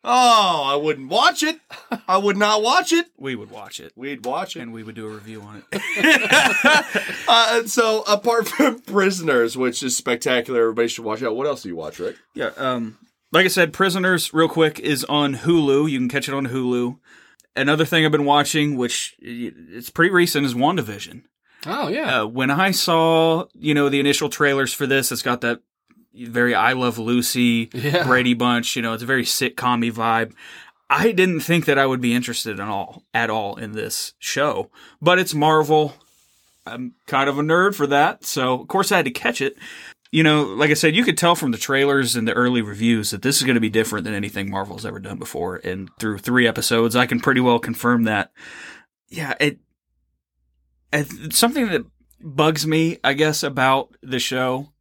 oh, 0.02 0.62
I 0.66 0.76
wouldn't 0.76 1.08
watch 1.10 1.42
it. 1.42 1.60
I 2.08 2.18
would 2.18 2.36
not 2.36 2.62
watch 2.62 2.92
it. 2.92 3.06
we 3.18 3.34
would 3.34 3.50
watch 3.50 3.80
it 3.80 3.92
We'd 3.96 4.24
watch 4.24 4.56
it. 4.56 4.60
and 4.60 4.72
we 4.72 4.82
would 4.82 4.94
do 4.94 5.06
a 5.06 5.10
review 5.14 5.42
on 5.42 5.62
it. 5.72 5.80
Uh, 7.28 7.64
so 7.64 8.02
apart 8.08 8.48
from 8.48 8.80
Prisoners, 8.86 9.56
which 9.56 9.82
is 9.82 9.96
spectacular, 9.96 10.62
everybody 10.62 10.88
should 10.88 11.04
watch 11.04 11.22
out. 11.22 11.36
What 11.36 11.46
else 11.46 11.62
do 11.62 11.68
you 11.68 11.76
watch, 11.76 11.98
Rick? 12.00 12.16
Yeah. 12.34 12.50
Um, 12.56 12.98
like 13.30 13.44
I 13.44 13.48
said, 13.48 13.72
Prisoners, 13.72 14.34
real 14.34 14.48
quick, 14.48 14.80
is 14.80 15.04
on 15.04 15.36
Hulu. 15.36 15.88
You 15.88 15.98
can 15.98 16.08
catch 16.08 16.28
it 16.28 16.34
on 16.34 16.48
Hulu. 16.48 16.98
Another 17.54 17.84
thing 17.84 18.04
I've 18.04 18.10
been 18.12 18.24
watching, 18.24 18.76
which 18.76 19.14
it's 19.20 19.90
pretty 19.90 20.12
recent, 20.12 20.44
is 20.44 20.54
WandaVision. 20.54 21.22
Oh 21.66 21.88
yeah. 21.88 22.22
Uh, 22.22 22.26
when 22.26 22.50
I 22.50 22.70
saw, 22.72 23.44
you 23.54 23.74
know, 23.74 23.88
the 23.88 24.00
initial 24.00 24.28
trailers 24.28 24.72
for 24.72 24.86
this, 24.86 25.12
it's 25.12 25.22
got 25.22 25.40
that 25.42 25.60
very 26.14 26.54
I 26.54 26.72
Love 26.72 26.98
Lucy, 26.98 27.70
Yeah. 27.72 28.04
Brady 28.06 28.34
Bunch. 28.34 28.76
You 28.76 28.82
know, 28.82 28.92
it's 28.94 29.02
a 29.02 29.06
very 29.06 29.24
sitcom 29.24 29.90
vibe. 29.92 30.32
I 30.88 31.12
didn't 31.12 31.40
think 31.40 31.66
that 31.66 31.78
I 31.78 31.86
would 31.86 32.00
be 32.00 32.14
interested 32.14 32.58
in 32.58 32.66
all 32.68 33.04
at 33.14 33.30
all 33.30 33.56
in 33.56 33.72
this 33.72 34.14
show, 34.18 34.70
but 35.00 35.18
it's 35.18 35.34
Marvel. 35.34 35.94
I'm 36.66 36.94
kind 37.06 37.28
of 37.28 37.38
a 37.38 37.42
nerd 37.42 37.74
for 37.74 37.86
that, 37.86 38.24
so 38.24 38.60
of 38.60 38.68
course 38.68 38.90
I 38.92 38.96
had 38.96 39.04
to 39.06 39.10
catch 39.12 39.40
it. 39.40 39.56
you 40.12 40.22
know, 40.24 40.42
like 40.42 40.70
I 40.70 40.74
said, 40.74 40.96
you 40.96 41.04
could 41.04 41.16
tell 41.16 41.36
from 41.36 41.52
the 41.52 41.58
trailers 41.58 42.16
and 42.16 42.26
the 42.26 42.32
early 42.32 42.60
reviews 42.62 43.12
that 43.12 43.22
this 43.22 43.36
is 43.36 43.44
going 43.44 43.54
to 43.54 43.60
be 43.60 43.70
different 43.70 44.04
than 44.04 44.14
anything 44.14 44.50
Marvel's 44.50 44.84
ever 44.84 44.98
done 44.98 45.18
before. 45.18 45.56
And 45.62 45.88
through 46.00 46.18
three 46.18 46.46
episodes, 46.48 46.96
I 46.96 47.06
can 47.06 47.20
pretty 47.20 47.40
well 47.40 47.60
confirm 47.60 48.02
that. 48.04 48.32
Yeah, 49.08 49.34
it, 49.40 49.60
it's 50.92 51.38
something 51.38 51.68
that 51.68 51.82
bugs 52.20 52.66
me, 52.66 52.98
I 53.04 53.12
guess, 53.12 53.44
about 53.44 53.94
the 54.02 54.18
show. 54.18 54.72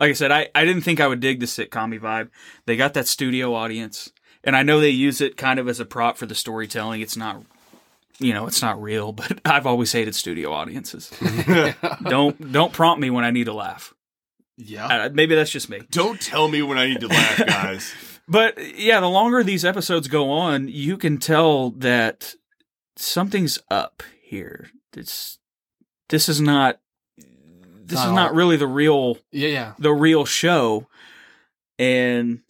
Like 0.00 0.10
I 0.10 0.14
said, 0.14 0.32
I, 0.32 0.48
I 0.54 0.64
didn't 0.64 0.82
think 0.82 0.98
I 0.98 1.06
would 1.06 1.20
dig 1.20 1.40
the 1.40 1.46
sitcom 1.46 1.96
vibe. 2.00 2.30
They 2.66 2.76
got 2.76 2.94
that 2.94 3.06
studio 3.06 3.54
audience, 3.54 4.10
and 4.42 4.56
I 4.56 4.62
know 4.62 4.80
they 4.80 4.90
use 4.90 5.20
it 5.20 5.36
kind 5.36 5.60
of 5.60 5.68
as 5.68 5.78
a 5.78 5.84
prop 5.84 6.16
for 6.16 6.26
the 6.26 6.34
storytelling. 6.34 7.02
It's 7.02 7.16
not 7.16 7.44
you 8.20 8.34
know, 8.34 8.46
it's 8.46 8.62
not 8.62 8.80
real, 8.80 9.12
but 9.12 9.40
I've 9.44 9.66
always 9.66 9.90
hated 9.90 10.14
studio 10.14 10.52
audiences. 10.52 11.10
don't 12.02 12.52
don't 12.52 12.72
prompt 12.72 13.00
me 13.00 13.10
when 13.10 13.24
I 13.24 13.30
need 13.30 13.44
to 13.44 13.52
laugh. 13.52 13.94
Yeah. 14.56 14.86
Uh, 14.86 15.10
maybe 15.12 15.34
that's 15.34 15.50
just 15.50 15.70
me. 15.70 15.80
Don't 15.90 16.20
tell 16.20 16.46
me 16.46 16.60
when 16.62 16.76
I 16.76 16.86
need 16.86 17.00
to 17.00 17.08
laugh, 17.08 17.38
guys. 17.46 17.94
But 18.28 18.76
yeah, 18.78 19.00
the 19.00 19.08
longer 19.08 19.42
these 19.42 19.64
episodes 19.64 20.06
go 20.06 20.30
on, 20.30 20.68
you 20.68 20.98
can 20.98 21.18
tell 21.18 21.70
that 21.70 22.34
something's 22.96 23.58
up 23.70 24.02
here. 24.22 24.70
It's 24.94 25.38
this 26.10 26.28
is 26.28 26.40
not 26.40 26.78
this 27.90 27.98
Not 27.98 28.06
is 28.08 28.12
not 28.14 28.30
all- 28.30 28.36
really 28.36 28.56
the 28.56 28.66
real 28.66 29.18
Yeah, 29.32 29.48
yeah. 29.48 29.72
the 29.78 29.92
real 29.92 30.24
show. 30.24 30.86
And 31.78 32.40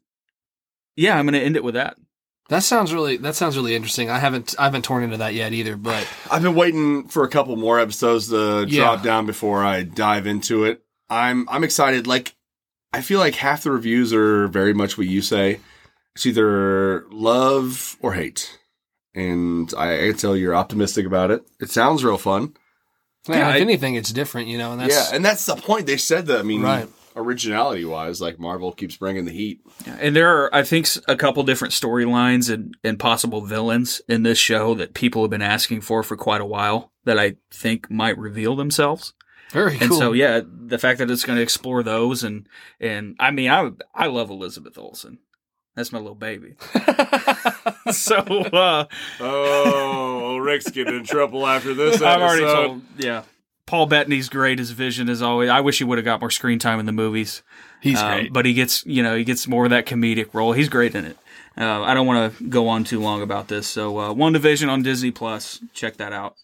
yeah, 0.97 1.16
I'm 1.18 1.25
going 1.26 1.35
to 1.35 1.40
end 1.44 1.56
it 1.56 1.64
with 1.64 1.75
that. 1.75 1.97
That 2.49 2.64
sounds 2.64 2.92
really 2.92 3.16
that 3.18 3.37
sounds 3.37 3.56
really 3.56 3.76
interesting. 3.76 4.11
I 4.11 4.18
haven't 4.18 4.56
I 4.59 4.64
haven't 4.64 4.82
torn 4.85 5.04
into 5.04 5.18
that 5.18 5.35
yet 5.35 5.52
either, 5.52 5.76
but 5.76 6.06
I've 6.30 6.42
been 6.42 6.56
waiting 6.56 7.06
for 7.06 7.23
a 7.25 7.28
couple 7.28 7.54
more 7.56 7.78
episodes 7.78 8.28
to 8.30 8.66
Yeah. 8.68 8.82
drop 8.82 9.02
down 9.04 9.25
before 9.26 9.64
I 9.64 9.82
dive 9.85 10.26
into 10.26 10.64
it. 10.64 10.82
I'm 11.09 11.49
I'm 11.49 11.62
excited. 11.62 12.06
Like 12.09 12.35
I 12.92 13.02
feel 13.02 13.20
like 13.20 13.37
half 13.37 13.62
the 13.62 13.70
reviews 13.70 14.12
are 14.12 14.49
very 14.49 14.75
much 14.75 14.99
what 14.99 15.06
you 15.06 15.23
say. 15.23 15.61
It's 16.16 16.26
either 16.26 17.06
love 17.12 17.97
or 18.00 18.14
hate. 18.14 18.59
And 19.14 19.73
I, 19.78 19.94
I 19.94 20.09
can 20.09 20.16
tell 20.16 20.37
you're 20.37 20.56
optimistic 20.56 21.06
about 21.06 21.30
it. 21.30 21.42
It 21.61 21.70
sounds 21.70 22.02
real 22.02 22.18
fun. 22.18 22.54
Yeah, 23.28 23.36
Yeah, 23.36 23.48
if 23.50 23.54
I- 23.56 23.58
anything, 23.60 23.94
it's 23.94 24.12
different, 24.12 24.48
you 24.48 24.58
know. 24.58 24.72
And 24.72 24.80
that's 24.80 24.94
yeah, 25.10 25.16
and 25.16 25.24
that's 25.24 25.44
the 25.46 25.56
point. 25.56 25.86
They 25.86 25.96
said 25.96 26.26
that. 26.26 26.40
I 26.40 26.42
mean, 26.42 26.62
Right. 26.62 26.88
originality 27.16 27.84
wise, 27.84 28.20
like 28.20 28.38
Marvel 28.38 28.72
keeps 28.72 28.96
bringing 28.96 29.24
the 29.24 29.32
heat. 29.32 29.60
And 29.98 30.14
there 30.16 30.28
are, 30.28 30.54
I 30.54 30.62
think, 30.62 30.88
a 31.08 31.16
couple 31.16 31.42
different 31.42 31.74
storylines 31.74 32.48
and, 32.52 32.76
and 32.84 32.98
possible 32.98 33.40
villains 33.42 34.00
in 34.08 34.22
this 34.22 34.38
show 34.38 34.74
that 34.74 34.94
people 34.94 35.22
have 35.22 35.30
been 35.30 35.42
asking 35.42 35.80
for 35.82 36.02
for 36.02 36.16
quite 36.16 36.40
a 36.40 36.46
while 36.46 36.92
that 37.04 37.18
I 37.18 37.36
think 37.50 37.90
might 37.90 38.16
reveal 38.18 38.56
themselves. 38.56 39.12
very 39.52 39.72
cool. 39.76 39.82
And 39.88 39.94
so, 39.94 40.12
yeah, 40.12 40.40
the 40.44 40.78
fact 40.78 40.98
that 41.00 41.10
it's 41.10 41.24
going 41.24 41.36
to 41.36 41.42
explore 41.42 41.82
those 41.82 42.22
and 42.22 42.46
and 42.80 43.16
I 43.18 43.30
mean, 43.32 43.50
I 43.50 43.70
I 43.94 44.06
love 44.06 44.30
Elizabeth 44.30 44.78
Olsen. 44.78 45.18
That's 45.80 45.92
my 45.92 45.99
little 45.99 46.14
baby. 46.14 46.56
so 47.90 48.16
uh, 48.18 48.84
Oh, 49.18 50.37
Rick's 50.37 50.70
getting 50.70 50.94
in 50.94 51.04
trouble 51.04 51.46
after 51.46 51.72
this. 51.72 52.02
I've 52.02 52.20
already 52.20 52.44
told, 52.44 52.82
yeah. 52.99 53.22
Paul 53.64 53.87
Bettany's 53.87 54.28
great 54.28 54.60
as 54.60 54.72
Vision 54.72 55.09
is 55.09 55.22
always. 55.22 55.48
I 55.48 55.61
wish 55.62 55.78
he 55.78 55.85
would 55.85 55.96
have 55.96 56.05
got 56.05 56.20
more 56.20 56.31
screen 56.31 56.59
time 56.59 56.81
in 56.81 56.85
the 56.87 56.92
movies. 56.92 57.42
He's 57.81 57.98
Um, 57.98 58.11
great. 58.12 58.33
but 58.33 58.44
he 58.44 58.52
gets 58.52 58.85
you 58.85 59.02
know 59.02 59.16
he 59.16 59.24
gets 59.24 59.48
more 59.48 59.64
of 59.64 59.70
that 59.70 59.87
comedic 59.87 60.35
role. 60.35 60.52
He's 60.52 60.68
great 60.68 60.94
in 60.94 61.07
it. 61.07 61.16
Uh, 61.57 61.81
I 61.83 61.94
don't 61.94 62.07
want 62.07 62.37
to 62.38 62.44
go 62.44 62.68
on 62.68 62.85
too 62.85 63.00
long 63.00 63.22
about 63.22 63.48
this. 63.48 63.66
So 63.66 63.96
uh, 63.96 64.12
WandaVision 64.12 64.68
on 64.68 64.83
Disney 64.83 65.11
Plus, 65.11 65.61
check 65.72 65.96
that 65.96 66.12
out. 66.12 66.37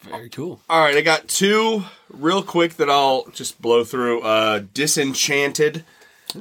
Very 0.00 0.30
cool. 0.30 0.60
All 0.70 0.80
right, 0.80 0.96
I 0.96 1.02
got 1.02 1.28
two 1.28 1.84
real 2.10 2.42
quick 2.42 2.74
that 2.78 2.88
I'll 2.88 3.26
just 3.32 3.60
blow 3.60 3.84
through. 3.84 4.22
Uh, 4.22 4.62
Disenchanted 4.74 5.84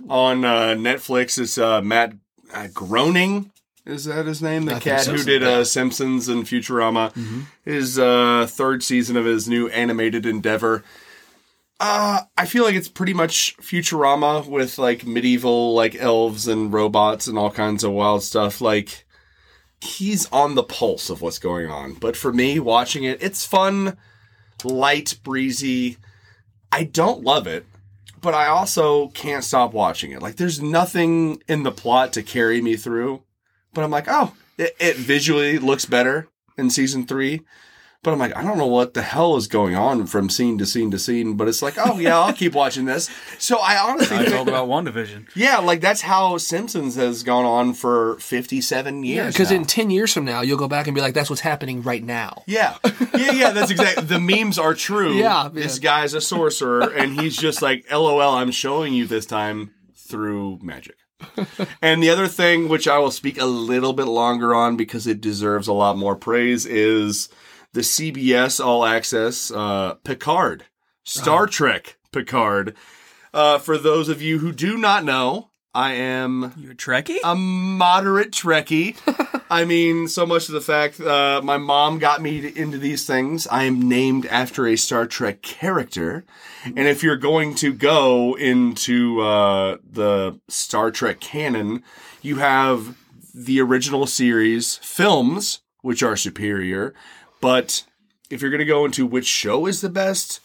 on 0.09 0.45
uh, 0.45 0.75
Netflix. 0.75 1.37
It's 1.39 1.57
uh, 1.57 1.81
Matt 1.81 2.13
uh, 2.53 2.67
Groening. 2.73 3.51
Is 3.85 4.05
that 4.05 4.25
his 4.27 4.41
name? 4.41 4.65
The 4.65 4.75
I 4.75 4.79
cat 4.79 5.01
so. 5.01 5.13
who 5.13 5.23
did 5.23 5.43
uh, 5.43 5.63
Simpsons 5.63 6.27
and 6.27 6.45
Futurama. 6.45 7.13
His 7.65 7.97
uh, 7.97 8.47
third 8.49 8.83
season 8.83 9.17
of 9.17 9.25
his 9.25 9.47
new 9.47 9.69
animated 9.69 10.25
endeavor. 10.25 10.83
Uh, 11.79 12.21
I 12.37 12.45
feel 12.45 12.63
like 12.63 12.75
it's 12.75 12.87
pretty 12.87 13.13
much 13.13 13.57
Futurama 13.57 14.45
with 14.47 14.77
like 14.77 15.07
medieval 15.07 15.73
like 15.73 15.95
elves 15.95 16.47
and 16.47 16.71
robots 16.71 17.25
and 17.25 17.39
all 17.39 17.49
kinds 17.49 17.83
of 17.83 17.91
wild 17.91 18.21
stuff. 18.21 18.61
Like 18.61 19.03
he's 19.81 20.27
on 20.31 20.53
the 20.53 20.63
pulse 20.63 21.09
of 21.09 21.23
what's 21.23 21.39
going 21.39 21.71
on. 21.71 21.93
But 21.93 22.15
for 22.15 22.31
me, 22.31 22.59
watching 22.59 23.03
it, 23.03 23.21
it's 23.21 23.47
fun, 23.47 23.97
light, 24.63 25.17
breezy. 25.23 25.97
I 26.71 26.83
don't 26.83 27.23
love 27.23 27.47
it, 27.47 27.65
but 28.21 28.33
I 28.33 28.47
also 28.47 29.07
can't 29.09 29.43
stop 29.43 29.73
watching 29.73 30.11
it. 30.11 30.21
Like 30.21 30.35
there's 30.35 30.61
nothing 30.61 31.41
in 31.47 31.63
the 31.63 31.71
plot 31.71 32.13
to 32.13 32.23
carry 32.23 32.61
me 32.61 32.75
through. 32.75 33.23
But 33.73 33.83
I'm 33.83 33.91
like, 33.91 34.07
oh, 34.07 34.33
it, 34.57 34.75
it 34.79 34.97
visually 34.97 35.57
looks 35.57 35.85
better 35.85 36.27
in 36.57 36.69
season 36.69 37.05
three. 37.05 37.41
But 38.03 38.13
I'm 38.13 38.17
like, 38.19 38.35
I 38.35 38.41
don't 38.41 38.57
know 38.57 38.65
what 38.65 38.95
the 38.95 39.03
hell 39.03 39.35
is 39.35 39.45
going 39.47 39.75
on 39.75 40.07
from 40.07 40.27
scene 40.31 40.57
to 40.57 40.65
scene 40.65 40.89
to 40.89 40.97
scene. 40.97 41.35
But 41.35 41.47
it's 41.47 41.61
like, 41.61 41.75
oh 41.77 41.99
yeah, 41.99 42.17
I'll 42.17 42.33
keep 42.33 42.53
watching 42.53 42.85
this. 42.85 43.11
So 43.37 43.57
I 43.59 43.77
honestly 43.77 44.17
I 44.17 44.23
think 44.23 44.35
talk 44.35 44.47
about 44.47 44.67
WandaVision. 44.67 45.27
yeah, 45.35 45.59
like 45.59 45.81
that's 45.81 46.01
how 46.01 46.37
Simpsons 46.39 46.95
has 46.95 47.21
gone 47.21 47.45
on 47.45 47.73
for 47.75 48.17
57 48.19 49.03
Yeah, 49.03 49.13
years. 49.23 49.33
because 49.35 49.51
now. 49.51 49.57
in 49.57 49.65
ten 49.65 49.91
years 49.91 50.11
from 50.11 50.25
now, 50.25 50.41
you'll 50.41 50.57
go 50.57 50.67
back 50.67 50.87
and 50.87 50.95
be 50.95 51.01
like, 51.01 51.13
"That's 51.13 51.29
what's 51.29 51.41
happening 51.43 51.83
right 51.83 52.03
now." 52.03 52.41
Yeah, 52.47 52.77
yeah, 53.15 53.31
yeah. 53.33 53.51
That's 53.51 53.69
exactly. 53.69 54.05
The 54.05 54.19
memes 54.19 54.57
are 54.57 54.73
true. 54.73 55.13
Yeah, 55.13 55.49
this 55.53 55.77
guy's 55.77 56.15
a 56.15 56.21
sorcerer, 56.21 56.81
and 56.91 57.21
he's 57.21 57.37
just 57.37 57.61
like, 57.61 57.85
"LOL, 57.91 58.19
I'm 58.21 58.49
showing 58.51 58.93
you 58.95 59.05
this 59.05 59.27
time 59.27 59.75
through 59.95 60.57
magic." 60.63 60.95
and 61.83 62.01
the 62.01 62.09
other 62.09 62.27
thing, 62.27 62.67
which 62.67 62.87
I 62.87 62.97
will 62.97 63.11
speak 63.11 63.39
a 63.39 63.45
little 63.45 63.93
bit 63.93 64.07
longer 64.07 64.55
on 64.55 64.75
because 64.75 65.05
it 65.05 65.21
deserves 65.21 65.67
a 65.67 65.73
lot 65.73 65.95
more 65.95 66.15
praise, 66.15 66.65
is 66.65 67.29
the 67.73 67.81
CBS 67.81 68.63
All 68.63 68.85
Access 68.85 69.51
uh, 69.51 69.95
Picard, 70.03 70.65
Star 71.03 71.47
Trek 71.47 71.97
Picard. 72.11 72.75
Uh, 73.33 73.57
for 73.57 73.77
those 73.77 74.09
of 74.09 74.21
you 74.21 74.39
who 74.39 74.51
do 74.51 74.77
not 74.77 75.05
know, 75.05 75.49
I 75.73 75.93
am 75.93 76.51
You 76.57 76.71
a 76.71 76.75
Trekkie? 76.75 77.19
a 77.23 77.33
moderate 77.33 78.31
Trekkie. 78.31 78.97
I 79.49 79.63
mean, 79.63 80.07
so 80.09 80.25
much 80.25 80.47
of 80.49 80.53
the 80.53 80.59
fact 80.61 80.99
uh, 80.99 81.39
my 81.43 81.55
mom 81.57 81.97
got 81.97 82.21
me 82.21 82.41
to- 82.41 82.57
into 82.61 82.77
these 82.77 83.05
things. 83.07 83.47
I 83.47 83.63
am 83.63 83.81
named 83.87 84.25
after 84.25 84.67
a 84.67 84.75
Star 84.75 85.05
Trek 85.07 85.41
character, 85.41 86.25
and 86.65 86.79
if 86.79 87.03
you're 87.03 87.15
going 87.17 87.55
to 87.55 87.71
go 87.73 88.35
into 88.35 89.21
uh, 89.21 89.77
the 89.89 90.39
Star 90.49 90.91
Trek 90.91 91.21
canon, 91.21 91.83
you 92.21 92.37
have 92.37 92.97
the 93.33 93.61
original 93.61 94.05
series 94.07 94.75
films, 94.77 95.61
which 95.81 96.03
are 96.03 96.17
superior, 96.17 96.93
but 97.41 97.83
if 98.29 98.41
you're 98.41 98.51
going 98.51 98.59
to 98.59 98.65
go 98.65 98.85
into 98.85 99.05
which 99.05 99.27
show 99.27 99.65
is 99.65 99.81
the 99.81 99.89
best. 99.89 100.39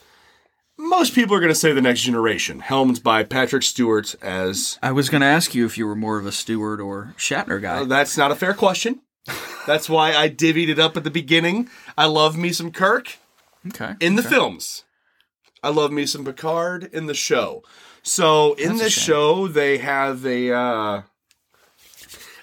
Most 0.79 1.15
people 1.15 1.35
are 1.35 1.41
going 1.41 1.49
to 1.49 1.55
say 1.55 1.73
The 1.73 1.81
Next 1.81 2.03
Generation, 2.03 2.61
helmed 2.61 3.03
by 3.03 3.23
Patrick 3.23 3.63
Stewart 3.63 4.15
as 4.21 4.79
I 4.83 4.93
was 4.93 5.09
going 5.09 5.23
to 5.23 5.27
ask 5.27 5.55
you 5.55 5.65
if 5.65 5.79
you 5.79 5.87
were 5.87 5.97
more 5.97 6.19
of 6.19 6.27
a 6.27 6.33
Stewart 6.33 6.81
or 6.81 7.15
Shatner 7.17 7.63
guy. 7.63 7.79
Uh, 7.79 7.85
that's 7.85 8.19
not 8.19 8.31
a 8.31 8.35
fair 8.35 8.53
question. 8.53 9.01
That's 9.67 9.89
why 9.89 10.15
I 10.15 10.29
divvied 10.29 10.69
it 10.69 10.79
up 10.79 10.97
at 10.97 11.05
the 11.05 11.11
beginning. 11.11 11.71
I 11.97 12.07
love 12.07 12.37
me 12.37 12.53
some 12.53 12.71
Kirk 12.71 13.17
okay. 13.69 13.95
in 14.01 14.17
the 14.17 14.21
okay. 14.21 14.31
films. 14.31 14.85
I 15.63 15.71
love 15.71 15.91
me 15.91 16.07
some 16.07 16.25
Picard 16.25 16.91
in 16.93 17.07
the 17.07 17.15
show. 17.15 17.63
So 18.03 18.55
in 18.55 18.77
That's 18.77 18.81
this 18.83 18.93
show, 18.93 19.49
they 19.49 19.79
have 19.79 20.25
a 20.25 20.53
uh, 20.53 21.03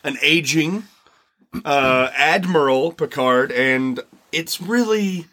an 0.04 0.18
aging 0.22 0.84
uh, 1.64 2.10
Admiral 2.18 2.92
Picard, 2.92 3.52
and 3.52 4.02
it's 4.34 4.60
really 4.62 5.26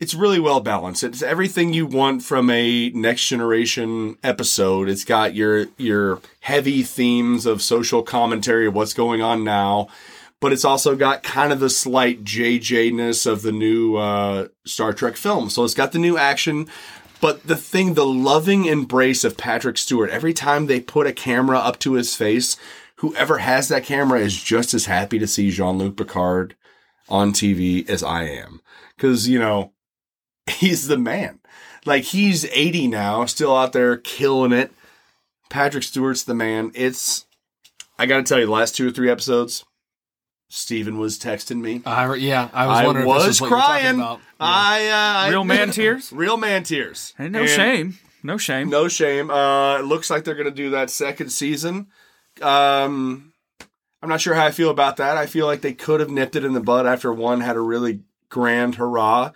it's 0.00 0.14
really 0.14 0.38
well 0.38 0.60
balanced. 0.60 1.02
It's 1.02 1.22
everything 1.22 1.72
you 1.72 1.84
want 1.84 2.22
from 2.22 2.50
a 2.50 2.90
next 2.90 3.26
generation 3.26 4.16
episode. 4.22 4.88
It's 4.88 5.04
got 5.04 5.34
your 5.34 5.66
your 5.76 6.20
heavy 6.40 6.82
themes 6.82 7.46
of 7.46 7.62
social 7.62 8.02
commentary 8.02 8.66
of 8.66 8.74
what's 8.74 8.94
going 8.94 9.22
on 9.22 9.42
now, 9.42 9.88
but 10.40 10.52
it's 10.52 10.64
also 10.64 10.94
got 10.94 11.22
kind 11.22 11.52
of 11.52 11.58
the 11.58 11.70
slight 11.70 12.22
JJ-ness 12.22 13.26
of 13.26 13.42
the 13.42 13.52
new 13.52 13.96
uh, 13.96 14.48
Star 14.64 14.92
Trek 14.92 15.16
film. 15.16 15.50
So 15.50 15.64
it's 15.64 15.74
got 15.74 15.92
the 15.92 15.98
new 15.98 16.16
action, 16.16 16.68
but 17.20 17.44
the 17.44 17.56
thing, 17.56 17.94
the 17.94 18.06
loving 18.06 18.66
embrace 18.66 19.24
of 19.24 19.36
Patrick 19.36 19.78
Stewart. 19.78 20.10
Every 20.10 20.32
time 20.32 20.66
they 20.66 20.80
put 20.80 21.08
a 21.08 21.12
camera 21.12 21.58
up 21.58 21.80
to 21.80 21.94
his 21.94 22.14
face, 22.14 22.56
whoever 22.96 23.38
has 23.38 23.66
that 23.68 23.84
camera 23.84 24.20
is 24.20 24.40
just 24.40 24.74
as 24.74 24.86
happy 24.86 25.18
to 25.18 25.26
see 25.26 25.50
Jean-Luc 25.50 25.96
Picard 25.96 26.54
on 27.08 27.32
TV 27.32 27.88
as 27.88 28.02
I 28.02 28.24
am, 28.24 28.60
because 28.96 29.28
you 29.28 29.38
know 29.38 29.72
he's 30.46 30.88
the 30.88 30.98
man. 30.98 31.40
Like 31.86 32.04
he's 32.04 32.44
80 32.46 32.88
now, 32.88 33.24
still 33.24 33.56
out 33.56 33.72
there 33.72 33.96
killing 33.96 34.52
it. 34.52 34.72
Patrick 35.48 35.84
Stewart's 35.84 36.24
the 36.24 36.34
man. 36.34 36.70
It's 36.74 37.24
I 37.98 38.06
got 38.06 38.18
to 38.18 38.22
tell 38.22 38.38
you, 38.38 38.46
the 38.46 38.52
last 38.52 38.76
two 38.76 38.88
or 38.88 38.90
three 38.90 39.10
episodes, 39.10 39.64
Steven 40.50 40.98
was 40.98 41.18
texting 41.18 41.60
me. 41.60 41.82
I, 41.86 42.14
yeah, 42.14 42.48
I 42.52 42.66
was 42.66 42.78
I 42.78 42.86
wondering. 42.86 43.06
was 43.06 43.22
if 43.22 43.28
this 43.28 43.36
is 43.36 43.40
what 43.40 43.48
you 43.50 43.56
were 43.56 43.60
talking 43.60 43.80
crying. 43.82 43.94
about. 44.00 44.20
I, 44.40 45.26
uh, 45.26 45.30
Real 45.30 45.44
man 45.44 45.70
tears? 45.72 46.12
real 46.12 46.36
man 46.36 46.62
tears. 46.64 47.14
Ain't 47.18 47.32
no 47.32 47.40
And 47.40 47.48
shame. 47.50 47.98
No 48.22 48.36
shame. 48.36 48.68
No 48.68 48.88
shame. 48.88 49.30
Uh, 49.30 49.78
it 49.78 49.84
looks 49.84 50.10
like 50.10 50.24
they're 50.24 50.34
going 50.34 50.46
to 50.46 50.50
do 50.50 50.70
that 50.70 50.90
second 50.90 51.30
season. 51.30 51.86
Um, 52.42 53.27
I'm 54.02 54.08
not 54.08 54.20
sure 54.20 54.34
how 54.34 54.46
I 54.46 54.50
feel 54.50 54.70
about 54.70 54.96
that. 54.98 55.16
I 55.16 55.26
feel 55.26 55.46
like 55.46 55.60
they 55.60 55.72
could 55.72 56.00
have 56.00 56.10
nipped 56.10 56.36
it 56.36 56.44
in 56.44 56.52
the 56.52 56.60
bud 56.60 56.86
after 56.86 57.12
one 57.12 57.40
had 57.40 57.56
a 57.56 57.60
really 57.60 58.00
grand 58.28 58.76
hurrah. 58.76 59.32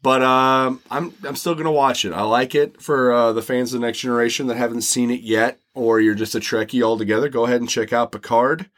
But 0.00 0.22
um, 0.22 0.80
I'm 0.90 1.12
I'm 1.24 1.36
still 1.36 1.54
gonna 1.56 1.72
watch 1.72 2.04
it. 2.04 2.12
I 2.12 2.22
like 2.22 2.54
it 2.54 2.80
for 2.80 3.12
uh, 3.12 3.32
the 3.32 3.42
fans 3.42 3.74
of 3.74 3.80
the 3.80 3.86
next 3.86 3.98
generation 3.98 4.46
that 4.46 4.56
haven't 4.56 4.82
seen 4.82 5.10
it 5.10 5.20
yet, 5.20 5.58
or 5.74 6.00
you're 6.00 6.14
just 6.14 6.36
a 6.36 6.40
Trekkie 6.40 6.82
altogether. 6.82 7.28
Go 7.28 7.46
ahead 7.46 7.60
and 7.60 7.68
check 7.68 7.92
out 7.92 8.12
Picard. 8.12 8.70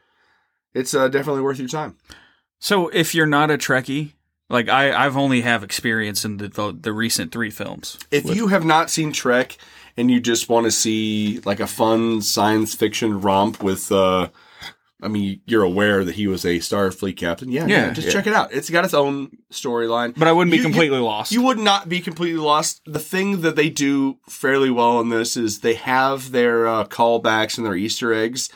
It's 0.73 0.95
uh, 0.95 1.09
definitely 1.09 1.43
worth 1.43 1.59
your 1.59 1.69
time. 1.69 1.97
So 2.59 2.89
if 2.89 3.15
you're 3.15 3.27
not 3.27 3.51
a 3.51 3.59
Trekkie, 3.59 4.13
like 4.49 4.71
I, 4.71 4.93
I've 4.93 5.17
only 5.17 5.43
have 5.43 5.63
experience 5.63 6.25
in 6.25 6.39
the 6.39 6.49
the, 6.49 6.73
the 6.73 6.93
recent 6.93 7.33
three 7.33 7.51
films. 7.51 7.99
If 8.11 8.35
you 8.35 8.49
have 8.49 8.65
not 8.65 8.89
seen 8.89 9.13
Trek 9.13 9.59
and 9.99 10.11
you 10.11 10.21
just 10.21 10.49
want 10.49 10.65
to 10.65 10.71
see 10.71 11.41
like 11.45 11.61
a 11.61 11.67
fun 11.67 12.23
science 12.23 12.75
fiction 12.75 13.21
romp 13.21 13.63
with, 13.63 13.93
uh, 13.93 14.29
I 15.03 15.09
mean, 15.09 15.41
you're 15.47 15.63
aware 15.63 16.05
that 16.05 16.15
he 16.15 16.27
was 16.27 16.45
a 16.45 16.59
Starfleet 16.59 17.17
captain. 17.17 17.51
Yeah, 17.51 17.67
yeah, 17.67 17.87
Yeah, 17.87 17.93
just 17.93 18.07
yeah. 18.09 18.13
check 18.13 18.27
it 18.27 18.33
out. 18.35 18.53
It's 18.53 18.71
got 18.71 18.85
its 18.85 18.95
own 18.95 19.31
storyline. 19.53 20.15
But 20.17 20.29
I 20.29 20.33
wouldn't 20.33 20.51
be 20.53 20.57
You- 20.59 20.63
you- 20.65 20.69
completely 20.69 20.99
lost. 20.99 21.33
You 21.33 21.43
would 21.43 21.59
not 21.59 21.89
be 21.89 22.01
completely 22.01 22.41
lost. 22.41 22.81
The 22.87 22.99
thing 22.99 23.41
that 23.43 23.57
they 23.57 23.69
do 23.71 24.19
fairly 24.29 24.71
well 24.71 25.01
in 25.01 25.09
this 25.09 25.37
is 25.37 25.61
they 25.61 25.75
have 25.75 26.33
their 26.33 26.67
uh, 26.67 26.85
callbacks 26.85 27.57
and 27.57 27.67
their 27.67 27.75
Easter 27.77 28.13
eggs, 28.13 28.49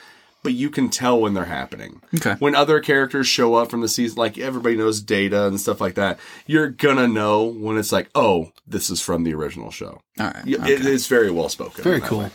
but 0.42 0.52
you 0.52 0.68
can 0.68 0.90
tell 0.90 1.18
when 1.18 1.32
they're 1.32 1.46
happening. 1.46 2.02
Okay. 2.16 2.34
When 2.38 2.54
other 2.54 2.78
characters 2.80 3.26
show 3.26 3.54
up 3.54 3.70
from 3.70 3.80
the 3.80 3.88
season, 3.88 4.18
like 4.18 4.36
everybody 4.36 4.76
knows 4.76 5.00
Data 5.00 5.46
and 5.46 5.58
stuff 5.58 5.80
like 5.80 5.94
that, 5.94 6.18
you're 6.46 6.68
gonna 6.68 7.08
know 7.08 7.44
when 7.44 7.78
it's 7.78 7.92
like, 7.92 8.10
oh, 8.14 8.52
this 8.66 8.90
is 8.90 9.00
from 9.00 9.24
the 9.24 9.32
original 9.34 9.70
show. 9.70 10.00
All 10.20 10.26
right. 10.26 10.44
Yeah, 10.44 10.66
It 10.66 10.84
is 10.84 11.06
very 11.06 11.30
well 11.30 11.48
spoken. 11.48 11.82
Very 11.82 12.00
cool. 12.02 12.18
way. 12.18 12.30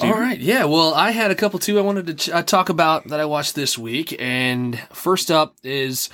All 0.00 0.12
right, 0.12 0.38
yeah. 0.38 0.64
Well, 0.64 0.94
I 0.94 1.10
had 1.10 1.30
a 1.30 1.34
couple 1.34 1.58
too. 1.58 1.78
I 1.78 1.82
wanted 1.82 2.06
to 2.06 2.14
ch- 2.14 2.28
uh, 2.30 2.42
talk 2.42 2.68
about 2.68 3.08
that 3.08 3.20
I 3.20 3.24
watched 3.24 3.54
this 3.54 3.76
week, 3.78 4.14
and 4.18 4.78
first 4.92 5.30
up 5.30 5.56
is 5.62 6.08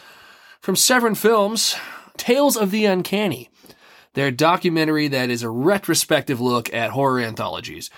from 0.60 0.76
Severin 0.76 1.14
Films, 1.14 1.74
"Tales 2.16 2.56
of 2.56 2.70
the 2.70 2.84
Uncanny," 2.84 3.50
their 4.14 4.30
documentary 4.30 5.08
that 5.08 5.30
is 5.30 5.42
a 5.42 5.50
retrospective 5.50 6.40
look 6.40 6.72
at 6.72 6.90
horror 6.90 7.20
anthologies. 7.20 7.90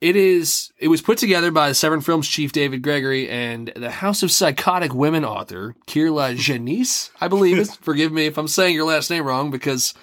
It 0.00 0.16
is. 0.16 0.70
It 0.78 0.88
was 0.88 1.00
put 1.00 1.16
together 1.16 1.50
by 1.50 1.68
the 1.68 1.74
Severin 1.74 2.02
Films 2.02 2.28
chief 2.28 2.52
David 2.52 2.82
Gregory 2.82 3.28
and 3.28 3.72
the 3.74 3.90
House 3.90 4.22
of 4.22 4.30
Psychotic 4.30 4.92
Women 4.92 5.24
author 5.24 5.74
Kier-La 5.86 6.30
Janisse, 6.34 7.10
I 7.20 7.28
believe 7.28 7.58
is. 7.58 7.74
Forgive 7.76 8.12
me 8.12 8.26
if 8.26 8.36
I'm 8.36 8.48
saying 8.48 8.74
your 8.74 8.84
last 8.84 9.08
name 9.08 9.24
wrong 9.24 9.50
because, 9.50 9.94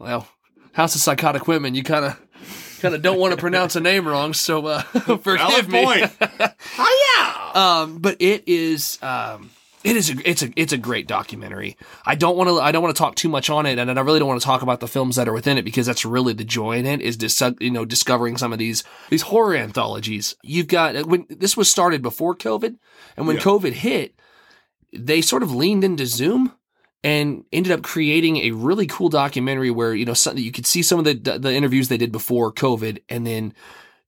well, 0.00 0.26
House 0.72 0.96
of 0.96 1.00
Psychotic 1.00 1.46
Women, 1.46 1.74
you 1.76 1.84
kind 1.84 2.06
of 2.06 2.20
kind 2.84 2.94
of 2.94 3.02
don't 3.02 3.18
want 3.18 3.32
to 3.32 3.36
pronounce 3.38 3.76
a 3.76 3.80
name 3.80 4.06
wrong, 4.06 4.34
so 4.34 4.66
uh, 4.66 4.82
forgive 5.18 5.68
me. 5.70 5.84
point. 5.84 6.12
oh 6.78 7.52
yeah. 7.54 7.80
Um, 7.80 7.98
but 7.98 8.16
it 8.20 8.44
is 8.46 8.98
um, 9.02 9.50
it 9.82 9.96
is 9.96 10.10
a, 10.10 10.28
it's 10.28 10.42
a 10.42 10.50
it's 10.56 10.72
a 10.72 10.76
great 10.78 11.06
documentary. 11.08 11.76
I 12.04 12.14
don't 12.14 12.36
want 12.36 12.48
to 12.50 12.60
I 12.60 12.72
don't 12.72 12.82
want 12.82 12.94
to 12.94 12.98
talk 12.98 13.14
too 13.14 13.28
much 13.28 13.50
on 13.50 13.66
it, 13.66 13.78
and 13.78 13.90
I 13.98 14.02
really 14.02 14.18
don't 14.18 14.28
want 14.28 14.40
to 14.40 14.46
talk 14.46 14.62
about 14.62 14.80
the 14.80 14.88
films 14.88 15.16
that 15.16 15.28
are 15.28 15.32
within 15.32 15.58
it 15.58 15.64
because 15.64 15.86
that's 15.86 16.04
really 16.04 16.32
the 16.34 16.44
joy 16.44 16.78
in 16.78 16.86
it 16.86 17.00
is 17.00 17.16
dis- 17.16 17.42
you 17.60 17.70
know 17.70 17.84
discovering 17.84 18.36
some 18.36 18.52
of 18.52 18.58
these 18.58 18.84
these 19.10 19.22
horror 19.22 19.54
anthologies. 19.56 20.36
You've 20.42 20.68
got 20.68 21.06
when 21.06 21.26
this 21.28 21.56
was 21.56 21.70
started 21.70 22.02
before 22.02 22.34
COVID, 22.36 22.76
and 23.16 23.26
when 23.26 23.36
Yeah. 23.36 23.42
COVID 23.42 23.72
hit, 23.72 24.14
they 24.92 25.20
sort 25.20 25.42
of 25.42 25.54
leaned 25.54 25.84
into 25.84 26.06
Zoom 26.06 26.52
and 27.04 27.44
ended 27.52 27.70
up 27.70 27.82
creating 27.82 28.38
a 28.38 28.50
really 28.52 28.86
cool 28.86 29.10
documentary 29.10 29.70
where 29.70 29.94
you 29.94 30.06
know 30.06 30.14
you 30.34 30.50
could 30.50 30.66
see 30.66 30.82
some 30.82 30.98
of 30.98 31.04
the 31.04 31.14
the 31.14 31.54
interviews 31.54 31.88
they 31.88 31.98
did 31.98 32.10
before 32.10 32.50
COVID, 32.50 33.02
and 33.08 33.26
then 33.26 33.54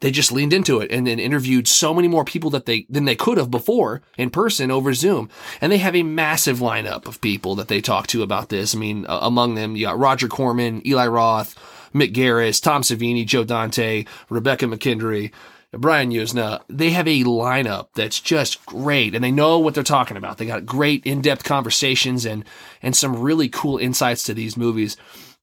they 0.01 0.11
just 0.11 0.33
leaned 0.33 0.53
into 0.53 0.81
it 0.81 0.91
and 0.91 1.07
then 1.07 1.19
interviewed 1.19 1.69
so 1.69 1.95
many 1.95 2.09
more 2.09 2.25
people 2.25 2.51
that 2.51 2.67
they 2.67 2.87
than 2.89 3.05
they 3.05 3.15
could 3.15 3.39
have 3.39 3.51
before 3.51 4.03
in 4.17 4.31
person 4.31 4.71
over 4.71 4.95
Zoom. 4.95 5.29
And 5.61 5.71
they 5.71 5.79
have 5.79 5.95
a 5.95 6.03
massive 6.03 6.59
lineup 6.59 7.07
of 7.07 7.21
people 7.21 7.55
that 7.57 7.69
they 7.69 7.81
talk 7.81 8.07
to 8.09 8.23
about 8.23 8.49
this. 8.49 8.75
I 8.75 8.79
mean, 8.79 9.07
uh, 9.07 9.21
among 9.23 9.55
them 9.55 9.77
you 9.77 9.87
got 9.87 9.99
Roger 9.99 10.29
Corman, 10.29 10.87
Eli 10.87 11.07
Roth, 11.07 11.55
Mick 11.95 12.15
Garris, 12.15 12.63
Tom 12.63 12.83
Savini, 12.83 13.27
Joe 13.27 13.45
Dante, 13.45 14.07
Rebekah 14.31 14.67
McKendry. 14.67 15.33
Brian 15.81 16.11
Yuzna, 16.11 16.63
they 16.69 16.91
have 16.91 17.09
a 17.09 17.25
lineup 17.25 17.89
that's 17.95 18.21
just 18.21 18.65
great 18.67 19.15
and 19.15 19.23
they 19.23 19.31
know 19.31 19.59
what 19.59 19.75
they're 19.75 19.83
talking 19.83 20.17
about. 20.17 20.39
They 20.39 20.47
got 20.47 20.67
great 20.67 21.05
in-depth 21.07 21.45
conversations 21.45 22.25
and 22.25 22.45
and 22.83 22.97
some 22.97 23.21
really 23.21 23.49
cool 23.49 23.79
insights 23.79 24.23
to 24.25 24.35
these 24.35 24.57
movies. 24.57 24.97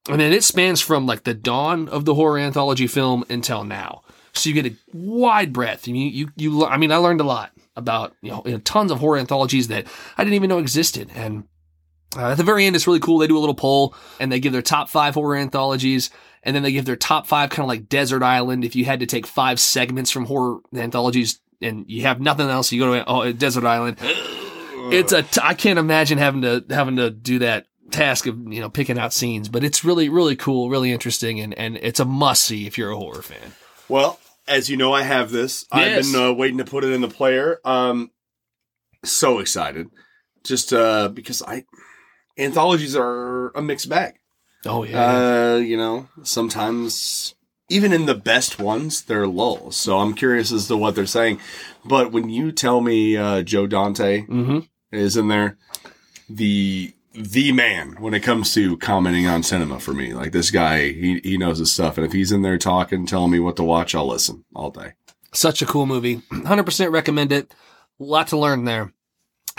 And 0.09 0.19
then 0.19 0.33
it 0.33 0.43
spans 0.43 0.81
from 0.81 1.05
like 1.05 1.23
the 1.23 1.33
dawn 1.33 1.87
of 1.89 2.05
the 2.05 2.15
horror 2.15 2.39
anthology 2.39 2.87
film 2.87 3.23
until 3.29 3.63
now. 3.63 4.01
So 4.33 4.49
you 4.49 4.61
get 4.61 4.71
a 4.71 4.75
wide 4.93 5.53
breadth. 5.53 5.87
You 5.87 5.95
you 5.95 6.29
you. 6.35 6.65
I 6.65 6.77
mean, 6.77 6.91
I 6.91 6.97
learned 6.97 7.21
a 7.21 7.25
lot 7.25 7.51
about 7.75 8.15
you 8.21 8.31
know, 8.31 8.41
you 8.45 8.53
know, 8.53 8.59
tons 8.59 8.91
of 8.91 8.99
horror 8.99 9.17
anthologies 9.17 9.67
that 9.69 9.87
I 10.17 10.23
didn't 10.23 10.35
even 10.35 10.49
know 10.49 10.59
existed. 10.59 11.09
And 11.15 11.45
uh, 12.17 12.31
at 12.31 12.37
the 12.37 12.43
very 12.43 12.65
end, 12.65 12.75
it's 12.75 12.87
really 12.87 12.99
cool. 12.99 13.17
They 13.17 13.27
do 13.27 13.37
a 13.37 13.39
little 13.39 13.55
poll 13.55 13.95
and 14.19 14.31
they 14.31 14.39
give 14.39 14.53
their 14.53 14.61
top 14.61 14.89
five 14.89 15.13
horror 15.13 15.35
anthologies, 15.35 16.09
and 16.43 16.55
then 16.55 16.63
they 16.63 16.71
give 16.71 16.85
their 16.85 16.95
top 16.95 17.27
five 17.27 17.49
kind 17.49 17.63
of 17.63 17.69
like 17.69 17.89
Desert 17.89 18.23
Island. 18.23 18.63
If 18.63 18.75
you 18.75 18.85
had 18.85 18.99
to 18.99 19.05
take 19.05 19.25
five 19.25 19.59
segments 19.59 20.11
from 20.11 20.25
horror 20.25 20.59
anthologies 20.75 21.39
and 21.61 21.85
you 21.87 22.03
have 22.03 22.19
nothing 22.19 22.49
else, 22.49 22.71
you 22.71 22.79
go 22.79 22.93
to 22.93 23.05
oh, 23.07 23.31
Desert 23.31 23.65
Island. 23.65 23.97
It's 24.91 25.13
a. 25.13 25.23
T- 25.23 25.39
I 25.41 25.53
can't 25.53 25.79
imagine 25.79 26.17
having 26.17 26.41
to 26.41 26.65
having 26.69 26.97
to 26.97 27.09
do 27.09 27.39
that 27.39 27.67
task 27.89 28.27
of 28.27 28.37
you 28.51 28.59
know 28.59 28.69
picking 28.69 28.99
out 28.99 29.13
scenes, 29.13 29.47
but 29.47 29.63
it's 29.63 29.85
really 29.85 30.09
really 30.09 30.35
cool, 30.35 30.69
really 30.69 30.91
interesting, 30.91 31.39
and 31.39 31.57
and 31.57 31.77
it's 31.77 32.01
a 32.01 32.05
must 32.05 32.43
see 32.43 32.67
if 32.67 32.77
you're 32.77 32.91
a 32.91 32.97
horror 32.97 33.21
fan. 33.21 33.53
Well, 33.87 34.19
as 34.45 34.69
you 34.69 34.75
know, 34.75 34.91
I 34.91 35.03
have 35.03 35.31
this. 35.31 35.65
I've 35.71 36.03
been 36.03 36.21
uh, 36.21 36.33
waiting 36.33 36.57
to 36.57 36.65
put 36.65 36.83
it 36.83 36.91
in 36.91 36.99
the 36.99 37.07
player. 37.07 37.59
Um, 37.63 38.11
so 39.05 39.39
excited, 39.39 39.89
just 40.43 40.73
uh, 40.73 41.07
because 41.07 41.41
I 41.41 41.63
anthologies 42.37 42.95
are 42.95 43.51
a 43.51 43.61
mixed 43.61 43.87
bag. 43.87 44.15
Oh 44.65 44.83
yeah. 44.83 45.53
Uh, 45.53 45.55
you 45.57 45.77
know, 45.77 46.07
sometimes 46.23 47.35
even 47.69 47.93
in 47.93 48.05
the 48.05 48.15
best 48.15 48.59
ones, 48.59 49.03
there 49.03 49.23
are 49.23 49.27
lulls. 49.27 49.75
So 49.75 49.99
I'm 49.99 50.13
curious 50.13 50.51
as 50.51 50.67
to 50.67 50.77
what 50.77 50.95
they're 50.95 51.05
saying. 51.05 51.39
But 51.85 52.11
when 52.11 52.29
you 52.29 52.51
tell 52.51 52.81
me 52.81 53.17
uh, 53.17 53.41
Joe 53.41 53.67
Dante 53.67 54.21
mm-hmm. 54.21 54.59
is 54.91 55.17
in 55.17 55.27
there, 55.27 55.57
the 56.29 56.93
the 57.13 57.51
man 57.51 57.95
when 57.99 58.13
it 58.13 58.21
comes 58.21 58.53
to 58.55 58.77
commenting 58.77 59.27
on 59.27 59.43
cinema 59.43 59.79
for 59.79 59.93
me. 59.93 60.13
Like 60.13 60.31
this 60.31 60.51
guy, 60.51 60.91
he 60.91 61.19
he 61.23 61.37
knows 61.37 61.59
his 61.59 61.71
stuff, 61.71 61.97
and 61.97 62.05
if 62.05 62.13
he's 62.13 62.31
in 62.31 62.41
there 62.41 62.57
talking, 62.57 63.05
telling 63.05 63.31
me 63.31 63.39
what 63.39 63.55
to 63.57 63.63
watch, 63.63 63.93
I'll 63.95 64.07
listen 64.07 64.45
all 64.55 64.71
day. 64.71 64.93
Such 65.33 65.61
a 65.61 65.65
cool 65.65 65.85
movie. 65.85 66.17
100% 66.31 66.91
recommend 66.91 67.31
it. 67.31 67.53
A 67.99 68.03
lot 68.03 68.27
to 68.27 68.37
learn 68.37 68.65
there. 68.65 68.93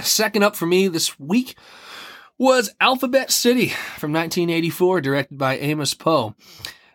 Second 0.00 0.42
up 0.42 0.56
for 0.56 0.66
me 0.66 0.88
this 0.88 1.18
week 1.18 1.56
was 2.38 2.74
Alphabet 2.80 3.30
City 3.30 3.68
from 3.68 4.12
1984, 4.12 5.00
directed 5.00 5.38
by 5.38 5.56
Amos 5.56 5.94
Poe. 5.94 6.34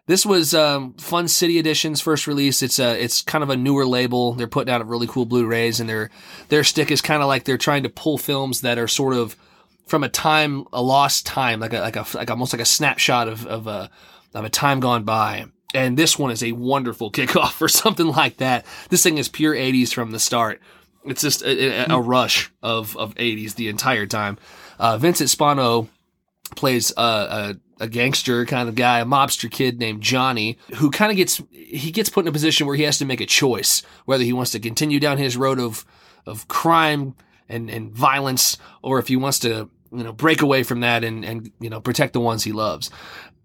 This 0.06 0.26
was 0.26 0.56
um, 0.56 0.94
Fun 0.96 1.28
City 1.28 1.60
Edition's 1.60 2.02
first 2.02 2.26
release. 2.26 2.64
It's 2.64 2.80
a 2.80 3.02
it's 3.02 3.22
kind 3.22 3.44
of 3.44 3.52
a 3.52 3.56
newer 3.56 3.86
label. 3.86 4.34
They're 4.34 4.48
putting 4.48 4.74
out 4.74 4.86
really 4.88 5.06
cool 5.06 5.26
Blu-rays, 5.26 5.80
and 5.80 5.88
their 5.88 6.10
their 6.50 6.64
stick 6.64 6.90
is 6.90 7.02
kind 7.02 7.22
of 7.22 7.28
like 7.28 7.44
they're 7.44 7.60
trying 7.60 7.84
to 7.84 7.90
pull 7.90 8.18
films 8.18 8.62
that 8.62 8.80
are 8.80 8.88
sort 8.88 9.14
of 9.14 9.36
from 9.86 10.04
a 10.04 10.10
time 10.10 10.66
a 10.74 10.82
lost 10.82 11.28
time, 11.28 11.60
like 11.60 11.74
a 11.74 11.80
like 11.80 11.96
a 11.96 12.06
like 12.16 12.32
almost 12.32 12.54
like 12.54 12.62
a 12.62 12.66
snapshot 12.66 13.28
of 13.28 13.46
of 13.46 13.68
a 13.68 13.92
of 14.34 14.46
a 14.46 14.50
time 14.50 14.80
gone 14.80 15.04
by. 15.04 15.46
And 15.76 15.96
this 15.96 16.18
one 16.18 16.32
is 16.32 16.42
a 16.42 16.54
wonderful 16.54 17.12
kickoff 17.14 17.52
for 17.52 17.68
something 17.68 18.08
like 18.08 18.38
that. 18.38 18.66
This 18.90 19.04
thing 19.04 19.20
is 19.20 19.30
pure 19.30 19.54
80s 19.54 19.94
from 19.94 20.10
the 20.10 20.20
start. 20.20 20.60
It's 21.06 21.22
just 21.22 21.44
a, 21.44 21.92
a, 21.92 21.98
a 21.98 22.02
rush 22.02 22.52
of, 22.62 22.98
of 22.98 23.16
80s 23.16 23.56
the 23.56 23.70
entire 23.70 24.06
time. 24.06 24.38
Uh, 24.80 24.98
Vincent 24.98 25.30
Spano 25.30 25.90
plays 26.56 26.92
a, 26.98 27.02
a, 27.02 27.56
a 27.82 27.88
gangster 27.88 28.46
kind 28.46 28.70
of 28.70 28.76
guy, 28.76 29.00
a 29.00 29.06
mobster 29.06 29.52
kid 29.52 29.80
named 29.80 30.02
Johnny, 30.02 30.58
who 30.78 30.90
kind 30.90 31.12
of 31.12 31.18
gets 31.18 31.42
he 31.52 31.92
gets 31.92 32.10
put 32.10 32.24
in 32.24 32.30
a 32.30 32.32
position 32.32 32.66
where 32.66 32.76
he 32.76 32.84
has 32.84 32.98
to 32.98 33.06
make 33.06 33.22
a 33.22 33.26
choice 33.26 33.84
whether 34.06 34.24
he 34.24 34.34
wants 34.34 34.52
to 34.52 34.60
continue 34.60 35.00
down 35.00 35.18
his 35.18 35.38
road 35.38 35.60
of 35.60 35.86
of 36.26 36.48
crime 36.48 37.16
and, 37.48 37.70
and 37.70 37.92
violence, 37.92 38.58
or 38.82 39.00
if 39.00 39.08
he 39.08 39.16
wants 39.16 39.40
to 39.40 39.70
you 39.92 40.04
know 40.04 40.14
break 40.14 40.42
away 40.42 40.64
from 40.64 40.80
that 40.80 41.04
and 41.04 41.26
and 41.26 41.52
you 41.60 41.70
know 41.70 41.82
protect 41.82 42.14
the 42.14 42.20
ones 42.20 42.44
he 42.44 42.52
loves. 42.52 42.90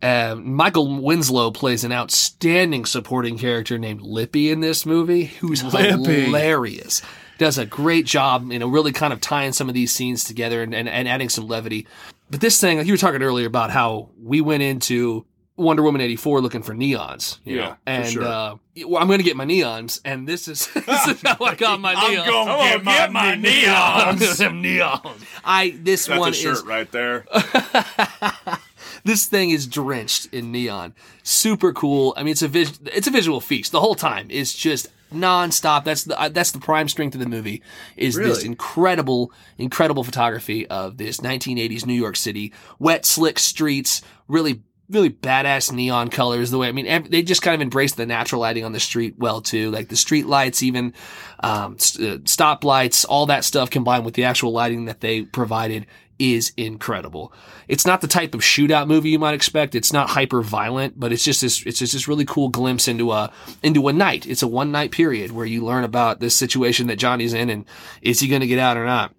Uh, 0.03 0.35
Michael 0.39 1.01
Winslow 1.03 1.51
plays 1.51 1.83
an 1.83 1.91
outstanding 1.93 2.85
supporting 2.85 3.39
character 3.39 3.79
named 3.79 4.03
Lippy 4.03 4.51
in 4.51 4.61
this 4.61 4.85
movie, 4.85 5.25
who's 5.25 5.65
Lippy. 5.65 6.25
hilarious. 6.25 7.01
Does 7.45 7.59
a 7.59 7.67
great 7.67 8.07
job, 8.07 8.51
you 8.51 8.59
know, 8.59 8.67
really 8.69 8.93
kind 8.93 9.13
of 9.13 9.21
tying 9.21 9.53
some 9.53 9.69
of 9.69 9.75
these 9.75 9.93
scenes 9.93 10.25
together 10.25 10.63
and, 10.63 10.75
and, 10.75 10.89
and 10.89 11.07
adding 11.07 11.29
some 11.29 11.47
levity. 11.47 11.87
But 12.31 12.41
this 12.41 12.61
thing, 12.61 12.79
like 12.79 12.87
you 12.87 12.93
were 12.95 12.99
talking 12.99 13.23
earlier 13.23 13.47
about 13.47 13.71
how 13.71 14.09
we 14.23 14.41
went 14.41 14.63
into 14.63 15.27
Wonder 15.57 15.83
Woman 15.83 16.01
84 16.01 16.41
looking 16.41 16.63
for 16.63 16.75
neons. 16.75 17.39
you 17.45 17.57
Yeah, 17.59 17.63
know, 17.63 17.71
for 17.73 17.79
And 17.87 18.09
sure. 18.09 18.25
uh, 18.25 18.55
well, 18.87 19.01
I'm 19.01 19.07
going 19.07 19.19
to 19.19 19.25
get 19.25 19.37
my 19.37 19.45
neons, 19.45 20.01
and 20.05 20.27
this 20.27 20.49
is, 20.49 20.67
this 20.75 21.07
is 21.07 21.21
how 21.23 21.37
I 21.45 21.55
got 21.55 21.81
my 21.81 21.95
neons. 21.95 22.27
gonna 22.27 22.63
get 22.63 23.13
my 23.13 23.33
I'm 23.35 24.19
gonna 24.19 24.27
have 24.27 24.53
neons. 24.53 25.25
I 25.45 25.77
this 25.81 26.07
That's 26.07 26.19
one 26.19 26.31
a 26.31 26.35
shirt 26.35 26.55
is 26.55 26.63
right 26.65 26.91
there. 26.91 27.27
this 29.05 29.27
thing 29.27 29.51
is 29.51 29.67
drenched 29.67 30.29
in 30.33 30.51
neon. 30.51 30.95
Super 31.23 31.73
cool. 31.73 32.15
I 32.17 32.23
mean, 32.23 32.33
it's 32.33 32.43
a 32.43 32.49
vis- 32.49 32.81
it's 32.87 33.07
a 33.07 33.11
visual 33.11 33.41
feast 33.41 33.73
the 33.73 33.81
whole 33.81 33.95
time. 33.95 34.29
It's 34.31 34.53
just 34.53 34.89
nonstop. 35.15 35.85
That's 35.85 36.05
the 36.05 36.21
uh, 36.21 36.29
that's 36.29 36.51
the 36.51 36.59
prime 36.59 36.89
strength 36.89 37.15
of 37.15 37.21
the 37.21 37.29
movie. 37.29 37.63
Is 37.97 38.17
this 38.17 38.45
incredible, 38.45 39.33
incredible 39.59 40.05
photography 40.05 40.67
of 40.67 40.97
this 40.97 41.19
1980s 41.19 41.87
New 41.87 41.95
York 41.95 42.17
City, 42.17 42.53
wet, 42.79 43.05
slick 43.05 43.39
streets, 43.39 44.03
really. 44.29 44.63
Really 44.91 45.11
badass 45.11 45.73
neon 45.73 46.11
colors. 46.11 46.51
The 46.51 46.59
way 46.59 46.69
I 46.69 46.73
mean, 46.73 47.09
they 47.09 47.23
just 47.23 47.43
kind 47.43 47.55
of 47.55 47.63
embrace 47.63 47.95
the 47.95 48.05
natural 48.05 48.43
lighting 48.43 48.65
on 48.65 48.73
the 48.73 48.81
street 48.81 49.15
well 49.19 49.41
too. 49.41 49.71
Like 49.71 49.89
the 49.89 49.97
street 49.97 50.27
lights, 50.27 50.63
even 50.63 50.93
um, 51.41 51.79
st- 51.79 52.09
uh, 52.09 52.23
stop 52.27 52.65
lights, 52.65 53.05
all 53.05 53.27
that 53.27 53.45
stuff 53.45 53.71
combined 53.71 54.05
with 54.05 54.15
the 54.15 54.25
actual 54.25 54.53
lighting 54.53 54.85
that 54.85 55.01
they 55.01 55.23
provided 55.23 55.87
is 56.19 56.53
incredible. 56.57 57.33
It's 57.67 57.87
not 57.87 58.01
the 58.01 58.07
type 58.07 58.35
of 58.35 58.41
shootout 58.41 58.87
movie 58.87 59.11
you 59.11 59.19
might 59.19 59.35
expect. 59.35 59.75
It's 59.75 59.93
not 59.93 60.11
hyper 60.11 60.43
violent, 60.43 60.99
but 60.99 61.13
it's 61.13 61.25
just 61.25 61.41
this, 61.41 61.65
it's 61.67 61.79
just 61.79 61.93
this 61.93 62.07
really 62.07 62.25
cool 62.25 62.51
glimpse 62.51 62.87
into 62.87 63.11
a, 63.11 63.33
into 63.63 63.89
a 63.89 63.93
night. 63.93 64.27
It's 64.27 64.43
a 64.43 64.49
one 64.49 64.71
night 64.71 64.93
period 64.93 65.33
where 65.33 65.47
you 65.47 65.65
learn 65.65 65.83
about 65.83 66.21
this 66.21 66.37
situation 66.37 66.87
that 66.89 66.97
Johnny's 66.99 67.33
in 67.33 67.51
and 67.51 67.65
is 68.03 68.21
he 68.21 68.29
going 68.29 68.43
to 68.43 68.47
get 68.47 68.59
out 68.59 68.77
or 68.77 68.85
not? 68.85 69.15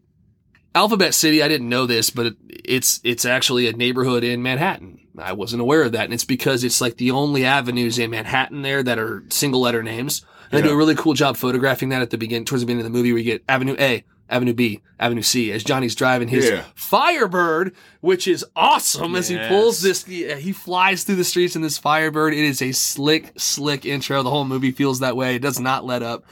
Alphabet 0.73 1.13
City, 1.13 1.41
I 1.41 1.47
didn't 1.47 1.69
know 1.69 1.85
this, 1.85 2.09
but 2.09 2.27
it, 2.27 2.35
it's 2.49 2.99
it's 3.03 3.23
actually 3.23 3.67
a 3.67 3.73
neighborhood 3.73 4.25
in 4.25 4.43
Manhattan. 4.43 4.99
I 5.19 5.33
wasn't 5.33 5.61
aware 5.61 5.83
of 5.83 5.91
that, 5.93 6.05
and 6.05 6.13
it's 6.13 6.25
because 6.25 6.63
it's 6.63 6.81
like 6.81 6.97
the 6.97 7.11
only 7.11 7.45
avenues 7.45 7.99
in 7.99 8.11
Manhattan 8.11 8.61
there 8.61 8.83
that 8.83 8.99
are 8.99 9.23
single 9.29 9.61
letter 9.61 9.83
names. 9.83 10.25
And 10.51 10.63
they 10.63 10.67
do 10.67 10.73
a 10.73 10.77
really 10.77 10.95
cool 10.95 11.13
job 11.13 11.37
photographing 11.37 11.89
that 11.89 12.01
at 12.01 12.11
the 12.11 12.17
beginning, 12.17 12.45
towards 12.45 12.61
the 12.61 12.67
beginning 12.67 12.85
of 12.85 12.91
the 12.91 12.97
movie, 12.97 13.11
where 13.11 13.19
you 13.19 13.25
get 13.25 13.43
Avenue 13.49 13.75
A, 13.79 14.03
Avenue 14.29 14.53
B, 14.53 14.81
Avenue 14.99 15.23
C, 15.23 15.51
as 15.51 15.63
Johnny's 15.63 15.95
driving 15.95 16.27
his 16.27 16.45
Yeah. 16.45 16.63
Firebird, 16.75 17.75
which 18.01 18.27
is 18.27 18.45
awesome 18.55 19.15
as 19.15 19.27
he 19.27 19.37
pulls 19.47 19.81
this. 19.81 20.03
He, 20.05 20.31
he 20.35 20.51
flies 20.51 21.03
through 21.03 21.15
the 21.15 21.23
streets 21.23 21.55
in 21.55 21.61
this 21.61 21.77
Firebird. 21.77 22.33
It 22.33 22.45
is 22.45 22.61
a 22.61 22.71
slick, 22.71 23.33
slick 23.37 23.85
intro. 23.85 24.21
The 24.23 24.29
whole 24.29 24.45
movie 24.45 24.71
feels 24.71 24.99
that 24.99 25.17
way. 25.17 25.35
It 25.35 25.41
does 25.41 25.59
not 25.59 25.83
let 25.83 26.03
up. 26.03 26.25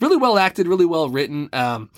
Really 0.00 0.16
well 0.16 0.38
acted, 0.38 0.68
really 0.68 0.86
well 0.86 1.08
written. 1.08 1.48
Um, 1.52 1.90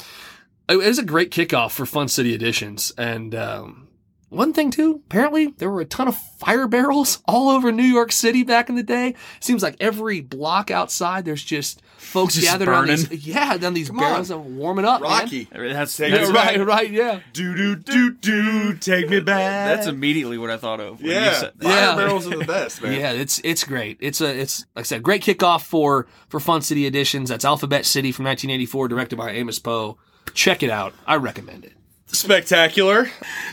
it 0.68 0.76
was 0.76 0.98
a 0.98 1.04
great 1.04 1.30
kickoff 1.30 1.72
for 1.72 1.86
Fun 1.86 2.08
City 2.08 2.34
Editions. 2.34 2.92
And 2.96 3.34
um, 3.34 3.87
one 4.30 4.52
thing 4.52 4.70
too, 4.70 5.02
apparently 5.06 5.46
there 5.58 5.70
were 5.70 5.80
a 5.80 5.84
ton 5.86 6.06
of 6.08 6.16
fire 6.16 6.66
barrels 6.68 7.22
all 7.28 7.48
over 7.48 7.72
New 7.72 7.82
York 7.82 8.12
City 8.12 8.42
back 8.42 8.68
in 8.68 8.74
the 8.76 8.82
day. 8.82 9.14
Seems 9.40 9.62
like 9.62 9.76
every 9.80 10.20
block 10.20 10.70
outside, 10.70 11.24
there's 11.24 11.42
just 11.42 11.80
folks 11.96 12.34
Just 12.34 12.46
gathered 12.46 12.68
around 12.68 12.86
burning. 12.86 13.04
these, 13.06 13.26
yeah, 13.26 13.56
down 13.56 13.74
these 13.74 13.88
Come 13.88 13.98
barrels 13.98 14.30
and 14.30 14.56
warming 14.56 14.84
up. 14.84 15.00
man. 15.00 15.10
Rocky. 15.10 15.48
That's 15.52 15.96
Take 15.96 16.12
Yeah, 16.12 16.18
that's, 16.18 16.30
it 16.30 16.34
right, 16.34 16.64
right, 16.66 16.90
yeah. 16.90 17.20
Do 17.32 17.54
do 17.56 17.74
do 17.76 18.12
do. 18.12 18.74
Take 18.74 19.08
me 19.10 19.20
back. 19.20 19.76
that's 19.76 19.86
immediately 19.86 20.38
what 20.38 20.50
I 20.50 20.56
thought 20.58 20.80
of. 20.80 20.98
When 21.00 21.10
you 21.10 21.16
yeah. 21.16 21.32
said. 21.34 21.52
Fire 21.60 21.72
Yeah. 21.72 21.96
barrels 21.96 22.26
are 22.26 22.38
the 22.38 22.44
best, 22.44 22.82
man. 22.82 22.92
Yeah, 23.00 23.12
it's 23.12 23.40
it's 23.44 23.64
great. 23.64 23.96
It's 24.00 24.20
a 24.20 24.38
it's 24.38 24.66
like 24.76 24.84
I 24.84 24.86
said, 24.86 25.02
great 25.02 25.22
kickoff 25.22 25.62
for 25.62 26.06
for 26.28 26.38
Fun 26.40 26.62
City 26.62 26.86
Editions. 26.86 27.28
That's 27.30 27.44
Alphabet 27.44 27.84
City 27.86 28.12
from 28.12 28.24
1984, 28.26 28.88
directed 28.88 29.16
by 29.16 29.30
Amos 29.32 29.58
Poe. 29.58 29.98
Check 30.34 30.62
it 30.62 30.70
out. 30.70 30.92
I 31.06 31.16
recommend 31.16 31.64
it. 31.64 31.72
Spectacular. 32.08 33.10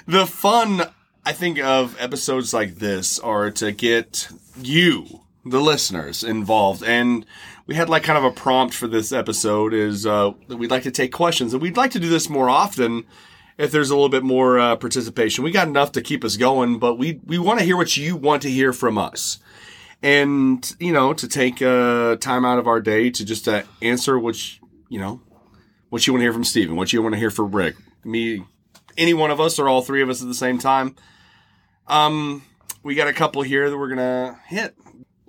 The 0.08 0.26
fun, 0.26 0.84
I 1.26 1.34
think, 1.34 1.60
of 1.60 1.96
episodes 2.00 2.54
like 2.54 2.76
this 2.76 3.20
are 3.20 3.52
to 3.52 3.72
get 3.72 4.30
you, 4.62 5.22
the 5.46 5.62
listeners, 5.62 6.24
involved. 6.24 6.84
And 6.84 7.26
we 7.68 7.76
had 7.76 7.90
like 7.90 8.04
kind 8.04 8.18
of 8.18 8.24
a 8.24 8.32
prompt 8.32 8.74
for 8.74 8.88
this 8.88 9.12
episode 9.12 9.74
is 9.74 10.06
uh, 10.06 10.32
that 10.48 10.58
we'd 10.58 10.72
like 10.72 10.84
to 10.84 10.92
take 10.92 11.12
questions, 11.12 11.54
and 11.54 11.62
we'd 11.62 11.78
like 11.78 11.92
to 11.92 12.00
do 12.00 12.10
this 12.10 12.30
more 12.30 12.50
often. 12.50 13.06
If 13.58 13.72
there's 13.72 13.90
a 13.90 13.96
little 13.96 14.10
bit 14.10 14.24
more 14.24 14.60
uh, 14.60 14.76
participation, 14.76 15.44
we 15.44 15.52
got 15.52 15.68
enough 15.68 15.94
to 15.94 16.02
keep 16.02 16.26
us 16.26 16.36
going, 16.36 16.78
but 16.78 16.96
we 16.96 17.22
we 17.26 17.40
want 17.40 17.60
to 17.60 17.66
hear 17.66 17.78
what 17.78 17.96
you 17.96 18.18
want 18.18 18.42
to 18.42 18.52
hear 18.52 18.74
from 18.74 18.98
us, 18.98 19.40
and 20.04 20.76
you 20.80 20.92
know, 20.92 21.14
to 21.14 21.28
take 21.28 21.62
uh, 21.62 22.18
time 22.18 22.44
out 22.44 22.60
of 22.60 22.68
our 22.68 22.82
day 22.82 23.10
to 23.10 23.24
just 23.26 23.48
uh, 23.48 23.64
answer 23.82 24.20
which 24.20 24.60
you 24.90 25.00
know 25.00 25.22
what 25.90 26.06
you 26.06 26.14
want 26.14 26.20
to 26.20 26.26
hear 26.26 26.34
from 26.34 26.44
Steven, 26.44 26.76
what 26.76 26.92
you 26.92 27.02
want 27.02 27.14
to 27.14 27.20
hear 27.20 27.32
from 27.32 27.56
Rick, 27.56 27.76
me, 28.06 28.44
any 28.98 29.14
one 29.14 29.32
of 29.32 29.40
us 29.42 29.60
or 29.60 29.68
all 29.68 29.82
three 29.82 30.02
of 30.02 30.10
us 30.10 30.22
at 30.22 30.28
the 30.28 30.34
same 30.34 30.58
time. 30.60 30.96
Um, 31.88 32.44
we 32.84 32.96
got 32.96 33.08
a 33.08 33.14
couple 33.14 33.42
here 33.42 33.70
that 33.70 33.78
we're 33.78 33.90
gonna 33.90 34.40
hit. 34.48 34.76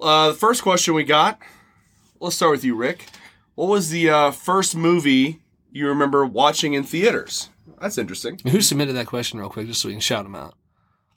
Uh, 0.00 0.28
the 0.28 0.34
first 0.34 0.62
question 0.62 0.94
we 0.94 1.04
got. 1.04 1.38
Let's 2.20 2.36
start 2.36 2.52
with 2.52 2.64
you, 2.64 2.74
Rick. 2.74 3.06
What 3.54 3.68
was 3.68 3.90
the 3.90 4.10
uh, 4.10 4.30
first 4.30 4.76
movie 4.76 5.40
you 5.70 5.88
remember 5.88 6.24
watching 6.26 6.74
in 6.74 6.82
theaters? 6.84 7.50
That's 7.80 7.98
interesting. 7.98 8.38
Who 8.48 8.60
submitted 8.60 8.94
that 8.94 9.06
question 9.06 9.38
real 9.38 9.50
quick, 9.50 9.66
just 9.66 9.80
so 9.82 9.88
we 9.88 9.94
can 9.94 10.00
shout 10.00 10.24
them 10.24 10.34
out? 10.34 10.54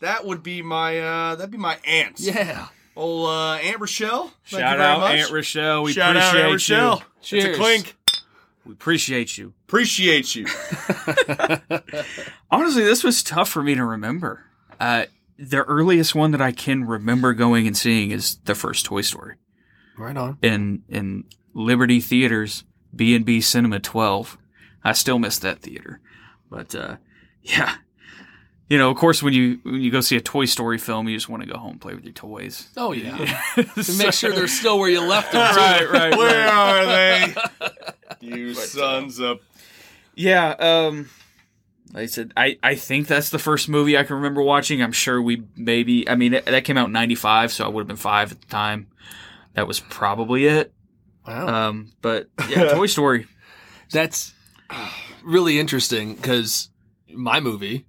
That 0.02 0.26
would 0.26 0.44
be 0.44 0.62
my 0.62 1.00
uh, 1.00 1.36
that'd 1.36 1.52
be 1.52 1.58
my 1.58 1.78
aunt. 1.86 2.20
Yeah. 2.20 2.68
Old 2.96 3.30
uh, 3.30 3.54
Aunt 3.64 3.80
Rochelle. 3.80 4.24
Thank 4.46 4.52
you 4.52 4.58
Shout 4.60 4.78
very 4.78 4.90
out 4.90 5.00
much. 5.00 5.20
Aunt 5.20 5.32
Rochelle. 5.32 5.84
We 5.84 5.94
Shout 5.94 6.18
out 6.18 6.36
Aunt 6.36 6.52
Rochelle. 6.52 6.98
you. 6.98 7.04
It's 7.20 7.28
Cheers. 7.30 7.46
a 7.46 7.60
clink. 7.60 7.96
We 8.66 8.74
appreciate 8.74 9.38
you. 9.38 9.54
Appreciate 9.68 10.36
you. 10.36 10.46
Honestly, 12.52 12.84
this 12.84 13.04
was 13.04 13.24
tough 13.24 13.50
for 13.50 13.64
me 13.64 13.76
to 13.76 13.84
remember. 13.84 14.46
Uh, 14.80 15.06
the 15.38 15.64
earliest 15.64 16.16
one 16.16 16.32
that 16.32 16.42
I 16.42 16.52
can 16.52 16.86
remember 16.86 17.34
going 17.34 17.68
and 17.68 17.78
seeing 17.78 18.12
is 18.12 18.38
the 18.46 18.56
first 18.56 18.86
Toy 18.86 19.02
Story 19.02 19.36
Right 19.98 20.18
on. 20.18 20.38
in 20.42 20.84
in 20.90 21.26
Liberty 21.54 22.00
Theaters 22.02 22.64
B 22.96 23.16
and 23.16 23.26
B 23.26 23.42
Cinema 23.42 23.80
12. 23.80 24.38
I 24.84 24.94
still 24.94 25.20
miss 25.20 25.40
that 25.40 25.62
theater, 25.62 26.00
but 26.50 26.74
uh, 26.76 26.98
yeah, 27.42 27.76
you 28.70 28.78
know, 28.78 28.92
of 28.92 28.98
course, 28.98 29.24
when 29.24 29.34
you 29.34 29.60
when 29.64 29.82
you 29.82 29.90
go 29.92 30.00
see 30.00 30.16
a 30.16 30.22
Toy 30.22 30.46
Story 30.46 30.78
film, 30.78 31.10
you 31.10 31.18
just 31.18 31.28
want 31.28 31.42
to 31.42 31.50
go 31.50 31.58
home 31.58 31.72
and 31.72 31.82
play 31.82 31.96
with 31.96 32.04
your 32.04 32.14
toys. 32.14 32.70
Oh 32.78 32.92
yeah. 32.92 33.18
to 33.56 33.94
make 33.98 34.14
sure 34.14 34.32
they're 34.32 34.48
still 34.48 34.78
where 34.78 34.90
you 34.90 35.02
left 35.02 35.32
them. 35.32 35.42
right, 35.56 35.90
right, 35.90 36.16
Where 36.16 36.48
are 36.48 36.86
they? 36.86 37.36
You 38.22 38.54
sons 38.54 39.20
of. 39.20 39.40
Yeah, 40.14 40.50
um 40.60 41.10
like 41.94 42.04
I 42.04 42.06
said, 42.08 42.34
I, 42.38 42.60
I 42.62 42.76
think 42.76 43.08
that's 43.08 43.30
the 43.30 43.40
first 43.40 43.70
movie 43.70 43.98
I 43.98 44.04
can 44.04 44.18
remember 44.18 44.42
watching. 44.42 44.84
I'm 44.84 44.92
sure 44.92 45.22
we 45.22 45.44
maybe 45.56 46.08
I 46.08 46.16
mean 46.16 46.34
that, 46.34 46.46
that 46.46 46.66
came 46.66 46.78
out 46.78 46.88
in 46.88 46.92
'95, 46.92 47.52
so 47.52 47.66
I 47.66 47.70
would 47.70 47.82
have 47.82 47.88
been 47.88 47.98
five 47.98 48.32
at 48.32 48.42
the 48.42 48.48
time. 48.48 48.88
That 49.54 49.68
was 49.68 49.80
probably 49.80 50.46
it. 50.46 50.74
Wow. 51.26 51.70
Um, 51.70 51.92
but 52.02 52.28
yeah, 52.50 52.74
Toy 52.74 52.86
Story. 52.86 53.26
That's 53.92 54.34
really 55.24 55.60
interesting 55.60 56.16
because 56.16 56.70
my 57.12 57.40
movie 57.40 57.86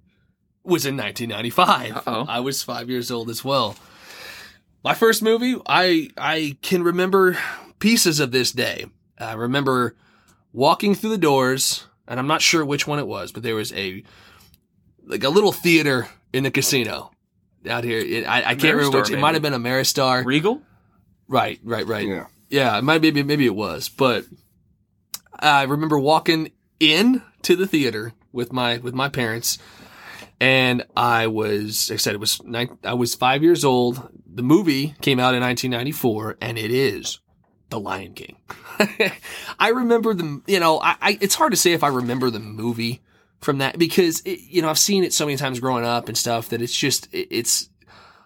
was 0.63 0.85
in 0.85 0.97
1995. 0.97 1.97
Uh-oh. 1.97 2.25
I 2.27 2.39
was 2.39 2.63
five 2.63 2.89
years 2.89 3.11
old 3.11 3.29
as 3.29 3.43
well. 3.43 3.75
My 4.83 4.93
first 4.93 5.21
movie, 5.21 5.57
I 5.65 6.09
I 6.17 6.57
can 6.61 6.83
remember 6.83 7.37
pieces 7.79 8.19
of 8.19 8.31
this 8.31 8.51
day. 8.51 8.85
I 9.17 9.33
remember 9.33 9.95
walking 10.53 10.95
through 10.95 11.11
the 11.11 11.17
doors, 11.17 11.85
and 12.07 12.19
I'm 12.19 12.27
not 12.27 12.41
sure 12.41 12.65
which 12.65 12.87
one 12.87 12.99
it 12.99 13.07
was, 13.07 13.31
but 13.31 13.43
there 13.43 13.55
was 13.55 13.71
a 13.73 14.03
like 15.05 15.23
a 15.23 15.29
little 15.29 15.51
theater 15.51 16.07
in 16.33 16.43
the 16.43 16.51
casino 16.51 17.11
out 17.69 17.83
here. 17.83 17.99
It, 17.99 18.25
I, 18.25 18.51
I 18.51 18.55
can't 18.55 18.75
remember 18.75 18.97
Ameristar, 18.97 19.01
which. 19.01 19.09
It 19.09 19.13
maybe. 19.13 19.21
might 19.21 19.33
have 19.35 19.43
been 19.43 19.53
a 19.53 19.59
Maristar. 19.59 20.25
Regal? 20.25 20.61
Right, 21.27 21.59
right, 21.63 21.85
right. 21.85 22.07
Yeah. 22.07 22.25
Yeah, 22.49 22.77
it 22.77 22.83
might 22.83 23.01
be 23.01 23.11
maybe 23.23 23.45
it 23.45 23.55
was, 23.55 23.87
but 23.87 24.25
I 25.39 25.63
remember 25.63 25.97
walking 25.97 26.51
in 26.81 27.21
to 27.43 27.55
the 27.55 27.65
theater 27.65 28.11
with 28.33 28.51
my 28.51 28.77
with 28.79 28.93
my 28.93 29.07
parents, 29.07 29.57
and 30.41 30.83
I 30.97 31.27
was 31.27 31.89
like 31.89 31.97
I 31.97 31.99
said 31.99 32.15
it 32.15 32.19
was 32.19 32.43
nine, 32.43 32.75
I 32.83 32.95
was 32.95 33.13
five 33.13 33.43
years 33.43 33.63
old. 33.63 34.09
The 34.25 34.41
movie 34.41 34.95
came 34.99 35.19
out 35.19 35.35
in 35.35 35.41
1994, 35.41 36.37
and 36.41 36.57
it 36.57 36.71
is 36.71 37.19
The 37.69 37.79
Lion 37.79 38.15
King. 38.15 38.37
I 39.59 39.69
remember 39.69 40.15
the 40.15 40.41
you 40.47 40.59
know 40.59 40.81
I, 40.81 40.95
I 40.99 41.17
it's 41.21 41.35
hard 41.35 41.51
to 41.51 41.57
say 41.57 41.73
if 41.73 41.83
I 41.83 41.89
remember 41.89 42.31
the 42.31 42.39
movie 42.39 43.03
from 43.39 43.59
that 43.59 43.77
because 43.77 44.21
it, 44.21 44.39
you 44.41 44.63
know 44.63 44.69
I've 44.69 44.79
seen 44.79 45.03
it 45.03 45.13
so 45.13 45.25
many 45.25 45.37
times 45.37 45.59
growing 45.59 45.85
up 45.85 46.07
and 46.07 46.17
stuff 46.17 46.49
that 46.49 46.61
it's 46.61 46.75
just 46.75 47.07
it, 47.13 47.27
it's 47.29 47.69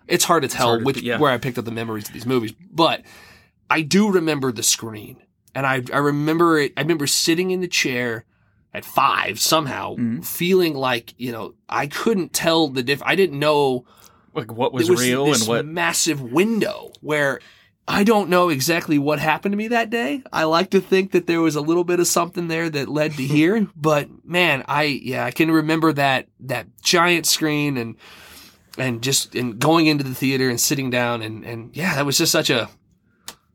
it's 0.08 0.24
hard 0.24 0.44
to 0.44 0.48
tell 0.48 0.68
hard 0.68 0.80
to- 0.80 0.86
which 0.86 1.02
yeah. 1.02 1.20
where 1.20 1.32
I 1.32 1.38
picked 1.38 1.58
up 1.58 1.66
the 1.66 1.72
memories 1.72 2.08
of 2.08 2.14
these 2.14 2.26
movies, 2.26 2.54
but 2.72 3.02
I 3.70 3.82
do 3.82 4.10
remember 4.10 4.54
the 4.54 4.64
screen, 4.64 5.18
and 5.54 5.68
I 5.68 5.84
I 5.92 5.98
remember 5.98 6.60
it. 6.60 6.72
I 6.78 6.82
remember 6.82 7.08
sitting 7.08 7.52
in 7.52 7.60
the 7.60 7.68
chair 7.68 8.24
at 8.76 8.86
five 8.86 9.40
somehow, 9.40 9.96
Mhm. 9.96 10.26
feeling 10.26 10.74
like 10.76 11.14
you 11.18 11.32
know 11.32 11.54
I 11.70 11.88
couldn't 11.88 12.34
tell 12.34 12.68
the 12.68 12.84
diff. 12.84 13.02
I 13.06 13.16
didn't 13.16 13.40
know 13.40 13.86
Like 14.34 14.52
what 14.52 14.74
was, 14.74 14.88
it 14.90 14.92
was 14.92 15.02
real 15.02 15.26
this 15.28 15.42
and 15.42 15.48
what 15.50 15.66
massive 15.66 16.22
window 16.22 16.92
where 17.02 17.40
I 17.88 18.04
don't 18.04 18.30
know 18.30 18.50
exactly 18.50 18.98
what 18.98 19.20
happened 19.20 19.54
to 19.54 19.58
me 19.58 19.68
that 19.68 19.92
day. 19.92 20.24
I 20.34 20.46
like 20.46 20.72
to 20.72 20.82
think 20.82 21.12
that 21.12 21.28
there 21.28 21.40
was 21.40 21.56
a 21.56 21.62
little 21.62 21.84
bit 21.84 22.00
of 22.00 22.08
something 22.08 22.48
there 22.48 22.68
that 22.70 22.90
led 22.90 23.14
to 23.14 23.24
here, 23.38 23.68
but 23.76 24.10
man, 24.26 24.64
I 24.68 24.84
yeah, 24.84 25.24
I 25.24 25.32
can 25.32 25.52
remember 25.52 25.94
that 25.94 26.28
that 26.42 26.66
giant 26.84 27.26
screen 27.28 27.78
and 27.78 27.96
and 28.78 29.02
just 29.02 29.36
and 29.36 29.58
going 29.60 29.86
into 29.86 30.04
the 30.04 30.16
theater 30.16 30.50
and 30.50 30.60
sitting 30.60 30.90
down 30.90 31.22
and 31.22 31.46
and 31.46 31.70
yeah, 31.78 31.96
that 31.96 32.06
was 32.06 32.18
just 32.18 32.32
such 32.32 32.50
a 32.50 32.70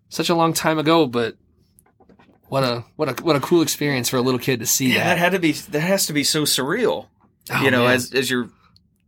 such 0.09 0.30
a 0.30 0.35
long 0.35 0.52
time 0.54 0.78
ago, 0.78 1.06
but 1.06 1.37
what 2.51 2.65
a 2.65 2.85
what 2.97 3.09
a 3.21 3.23
what 3.23 3.37
a 3.37 3.41
cool 3.41 3.63
experience 3.63 4.09
for 4.09 4.17
a 4.17 4.21
little 4.23 4.41
kid 4.41 4.61
to 4.61 4.67
see 4.67 4.89
yeah, 4.89 4.95
that 4.95 5.05
that. 5.05 5.19
had 5.19 5.33
to 5.33 5.39
be 5.39 5.53
that 5.53 5.81
has 5.81 6.07
to 6.07 6.13
be 6.13 6.25
so 6.25 6.43
surreal. 6.43 7.07
Oh, 7.51 7.63
you 7.63 7.71
know, 7.71 7.85
man. 7.85 7.95
as 7.95 8.13
as 8.13 8.29
you're 8.29 8.51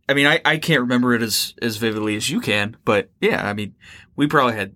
I 0.07 0.13
mean, 0.13 0.27
I, 0.27 0.41
I 0.43 0.57
can't 0.57 0.81
remember 0.81 1.13
it 1.13 1.21
as 1.21 1.53
as 1.61 1.77
vividly 1.77 2.15
as 2.15 2.29
you 2.29 2.41
can, 2.41 2.77
but 2.85 3.09
yeah, 3.21 3.47
I 3.47 3.53
mean, 3.53 3.75
we 4.15 4.27
probably 4.27 4.55
had 4.55 4.75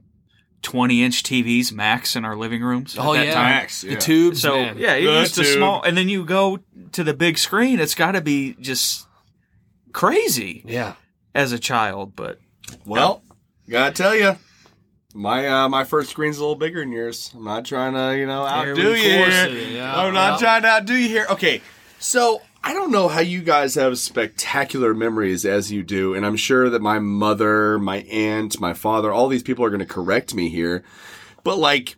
twenty 0.62 1.04
inch 1.04 1.24
TVs 1.24 1.72
max 1.72 2.16
in 2.16 2.26
our 2.26 2.36
living 2.36 2.62
rooms. 2.62 2.98
at 2.98 3.06
Oh 3.06 3.14
that 3.14 3.26
yeah, 3.26 3.34
time. 3.34 3.50
Max, 3.50 3.82
the 3.82 3.96
tubes. 3.96 4.42
So 4.42 4.56
man. 4.56 4.78
yeah, 4.78 4.96
it 4.96 5.06
The 5.06 5.20
used 5.20 5.36
to 5.36 5.46
small, 5.46 5.82
and 5.84 5.98
then 5.98 6.10
you 6.10 6.26
go 6.26 6.60
to 6.94 7.04
the 7.04 7.14
big 7.14 7.38
screen. 7.38 7.80
It's 7.80 7.96
got 7.96 8.14
to 8.14 8.22
be 8.22 8.56
just 8.60 9.08
crazy 9.94 10.64
yeah. 10.66 10.94
as 11.34 11.52
a 11.52 11.60
child, 11.60 12.16
but 12.16 12.40
Well, 12.86 13.24
gotta 13.70 13.94
tell 13.94 14.16
you, 14.16 14.36
my 15.14 15.48
uh, 15.48 15.70
my 15.70 15.84
first 15.84 16.10
screen's 16.10 16.38
a 16.38 16.42
little 16.42 16.56
bigger 16.56 16.80
than 16.82 16.92
yours. 16.92 17.32
I'm 17.36 17.44
not 17.44 17.66
trying 17.66 17.94
to, 17.94 18.18
you 18.18 18.26
know, 18.26 18.46
outdo 18.46 18.90
you 18.90 18.94
here. 18.96 19.50
yeah. 19.50 19.96
I'm 20.00 20.14
not 20.14 20.32
Well- 20.32 20.40
trying 20.40 20.62
to 20.64 20.68
outdo 20.70 20.96
you 20.96 21.08
here. 21.08 21.26
Okay, 21.30 21.62
so 22.00 22.42
I 22.64 22.74
don't 22.74 22.92
know 22.92 23.08
how 23.08 23.22
you 23.22 23.42
guys 23.42 23.76
have 23.76 23.98
spectacular 23.98 24.94
memories 24.94 25.46
as 25.46 25.72
you 25.72 25.84
do, 25.84 26.14
and 26.14 26.26
I'm 26.26 26.36
sure 26.36 26.70
that 26.70 26.82
my 26.82 27.00
mother, 27.00 27.80
my 27.80 27.98
aunt, 28.04 28.60
my 28.60 28.74
father, 28.74 29.12
all 29.12 29.28
these 29.28 29.44
people 29.44 29.64
are 29.66 29.70
going 29.70 29.80
to 29.80 29.86
correct 29.86 30.36
me 30.36 30.50
here, 30.50 30.84
but 31.44 31.58
like, 31.58 31.96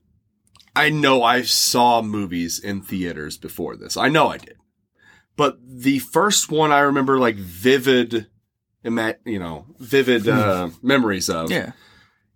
I 0.75 0.89
know 0.91 1.23
I 1.23 1.41
saw 1.41 2.01
movies 2.01 2.59
in 2.59 2.81
theaters 2.81 3.37
before 3.37 3.75
this. 3.75 3.97
I 3.97 4.07
know 4.09 4.27
I 4.29 4.37
did. 4.37 4.55
But 5.35 5.57
the 5.65 5.99
first 5.99 6.51
one 6.51 6.71
I 6.71 6.79
remember 6.81 7.17
like 7.17 7.35
vivid, 7.35 8.27
you 8.83 9.39
know, 9.39 9.65
vivid 9.79 10.27
uh, 10.29 10.69
memories 10.83 11.29
of 11.29 11.49
yeah, 11.49 11.71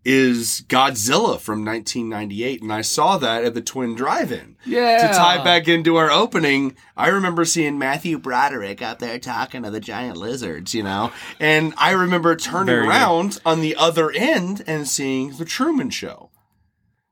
is 0.05 0.65
Godzilla 0.67 1.39
from 1.39 1.63
1998, 1.63 2.61
and 2.61 2.73
I 2.73 2.81
saw 2.81 3.17
that 3.17 3.43
at 3.45 3.53
the 3.53 3.61
Twin 3.61 3.95
Drive-In. 3.95 4.57
Yeah. 4.65 5.07
To 5.07 5.13
tie 5.13 5.43
back 5.43 5.67
into 5.67 5.95
our 5.95 6.11
opening, 6.11 6.75
I 6.97 7.07
remember 7.07 7.45
seeing 7.45 7.79
Matthew 7.79 8.17
Broderick 8.17 8.81
up 8.81 8.99
there 8.99 9.17
talking 9.19 9.63
to 9.63 9.71
the 9.71 9.79
giant 9.79 10.17
lizards, 10.17 10.73
you 10.73 10.83
know, 10.83 11.11
and 11.39 11.73
I 11.77 11.91
remember 11.91 12.35
turning 12.35 12.67
Very 12.67 12.81
good. 12.83 12.89
around 12.89 13.39
on 13.45 13.61
the 13.61 13.75
other 13.75 14.11
end 14.11 14.63
and 14.67 14.87
seeing 14.87 15.31
the 15.37 15.45
Truman 15.45 15.89
Show. 15.89 16.29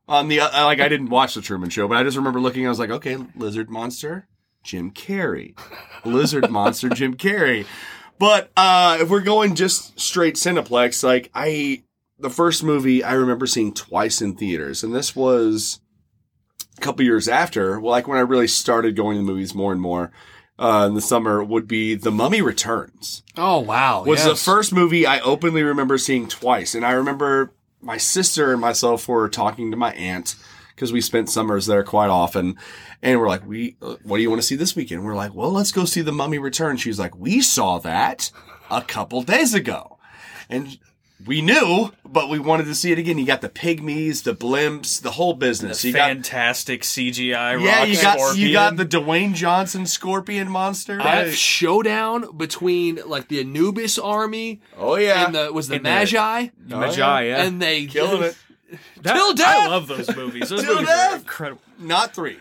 On 0.08 0.28
the 0.28 0.42
uh, 0.42 0.66
like, 0.66 0.82
I 0.82 0.90
didn't 0.90 1.10
watch 1.10 1.36
the 1.36 1.42
Truman 1.42 1.70
Show, 1.70 1.88
but 1.88 1.96
I 1.98 2.04
just 2.04 2.18
remember 2.18 2.42
looking. 2.42 2.66
I 2.66 2.70
was 2.70 2.80
like, 2.80 2.90
okay, 2.90 3.18
lizard 3.36 3.70
monster, 3.70 4.28
Jim 4.64 4.92
Carrey, 4.92 5.58
lizard 6.04 6.50
monster, 6.52 6.90
Jim 6.90 7.16
Carrey. 7.16 7.66
But 8.20 8.52
uh, 8.58 8.98
if 9.00 9.10
we're 9.10 9.22
going 9.22 9.56
just 9.56 9.98
straight 10.00 10.36
Cineplex, 10.36 11.02
like 11.04 11.32
I, 11.34 11.84
the 12.22 12.30
first 12.30 12.64
movie 12.64 13.04
I 13.04 13.14
remember 13.14 13.48
seeing 13.48 13.74
twice 13.74 14.22
in 14.22 14.36
theaters, 14.36 14.84
and 14.84 14.94
this 14.94 15.16
was 15.16 15.80
a 16.78 16.82
couple 16.82 17.04
years 17.06 17.28
after. 17.28 17.80
Well, 17.80 17.92
like 17.92 18.08
when 18.08 18.18
I 18.18 18.22
really 18.22 18.48
started 18.48 18.96
going 18.96 19.18
to 19.18 19.24
the 19.26 19.32
movies 19.32 19.54
more 19.56 19.72
and 19.72 19.82
more 19.82 20.12
uh, 20.60 20.86
in 20.88 20.94
the 20.96 21.02
summer, 21.02 21.44
would 21.44 21.68
be 21.68 21.96
The 21.96 22.12
Mummy 22.12 22.42
Returns 22.42 23.24
Oh 23.38 23.60
wow. 23.60 24.04
was 24.04 24.24
the 24.24 24.36
first 24.36 24.72
movie 24.74 25.06
I 25.06 25.20
openly 25.22 25.64
remember 25.64 25.98
seeing 25.98 26.28
twice. 26.28 26.76
And 26.76 26.86
I 26.86 26.92
remember 26.92 27.54
my 27.82 27.98
sister 27.98 28.52
and 28.52 28.62
myself 28.62 29.08
were 29.08 29.28
talking 29.28 29.72
to 29.72 29.78
my 29.78 29.92
aunt 29.94 30.36
because 30.76 30.94
we 30.94 31.02
spent 31.02 31.30
summers 31.30 31.66
there 31.66 31.84
quite 31.84 32.10
often. 32.10 32.58
And 33.02 33.20
we're 33.20 33.28
like, 33.28 33.48
we, 33.48 33.76
what 34.04 34.18
do 34.18 34.22
you 34.22 34.30
want 34.30 34.42
to 34.42 34.48
see 34.48 34.56
this 34.56 34.76
weekend? 34.76 35.04
We're 35.04 35.16
like, 35.16 35.34
well, 35.34 35.52
let's 35.52 35.72
go 35.72 35.86
see 35.86 36.02
The 36.02 36.12
Mummy 36.12 36.38
Return. 36.38 36.78
She's 36.78 37.00
like, 37.00 37.18
we 37.18 37.42
saw 37.42 37.80
that 37.80 38.30
a 38.70 38.82
couple 38.84 39.24
days 39.24 39.56
ago. 39.56 39.98
And 40.48 40.78
we 41.26 41.42
knew, 41.42 41.92
but 42.06 42.30
we 42.30 42.40
wanted 42.40 42.66
to 42.66 42.76
see 42.76 42.92
it 42.92 42.98
again. 43.00 43.18
You 43.18 43.26
got 43.26 43.42
the 43.42 43.50
pygmies, 43.50 44.24
the 44.24 44.34
blimps, 44.36 45.02
the 45.02 45.12
whole 45.12 45.34
business. 45.34 45.84
you 45.84 45.94
got, 45.94 46.08
fantastic 46.10 46.82
CGI. 46.82 47.30
yeah, 47.62 47.80
rock 47.80 47.88
you 47.88 48.02
got, 48.02 48.20
scorpion. 48.20 48.48
you 48.48 48.54
got 48.54 48.76
the 48.78 48.86
Dwayne 48.86 49.34
Johnson 49.34 49.86
scorpion 49.86 50.50
monster. 50.50 50.98
that 50.98 51.34
showdown 51.34 52.38
between 52.38 53.00
like 53.06 53.28
the 53.28 53.40
Anubis 53.40 53.98
army 54.00 54.62
oh, 54.78 54.96
yeah. 54.96 55.26
and 55.26 55.36
the 55.36 55.52
was 55.54 55.68
the 55.68 55.76
And 55.76 55.86
Medjai, 55.86 56.52
The 56.66 56.76
Oh, 56.76 56.80
Medjai. 56.80 56.98
yeah. 56.98 57.38
Yeah, 57.38 57.44
and 57.44 57.62
they 57.62 57.86
Killing 57.86 58.24
it. 58.24 58.38
That- 59.02 59.14
Till 59.16 59.46
I 59.46 59.68
love 59.68 59.88
those 59.88 60.16
movies. 60.16 60.50
Those 60.50 60.62
Till 60.64 60.74
movies 60.76 60.88
death! 60.88 61.14
are 61.14 61.18
incredible. 61.18 61.62
Not 61.80 62.16
three. 62.16 62.38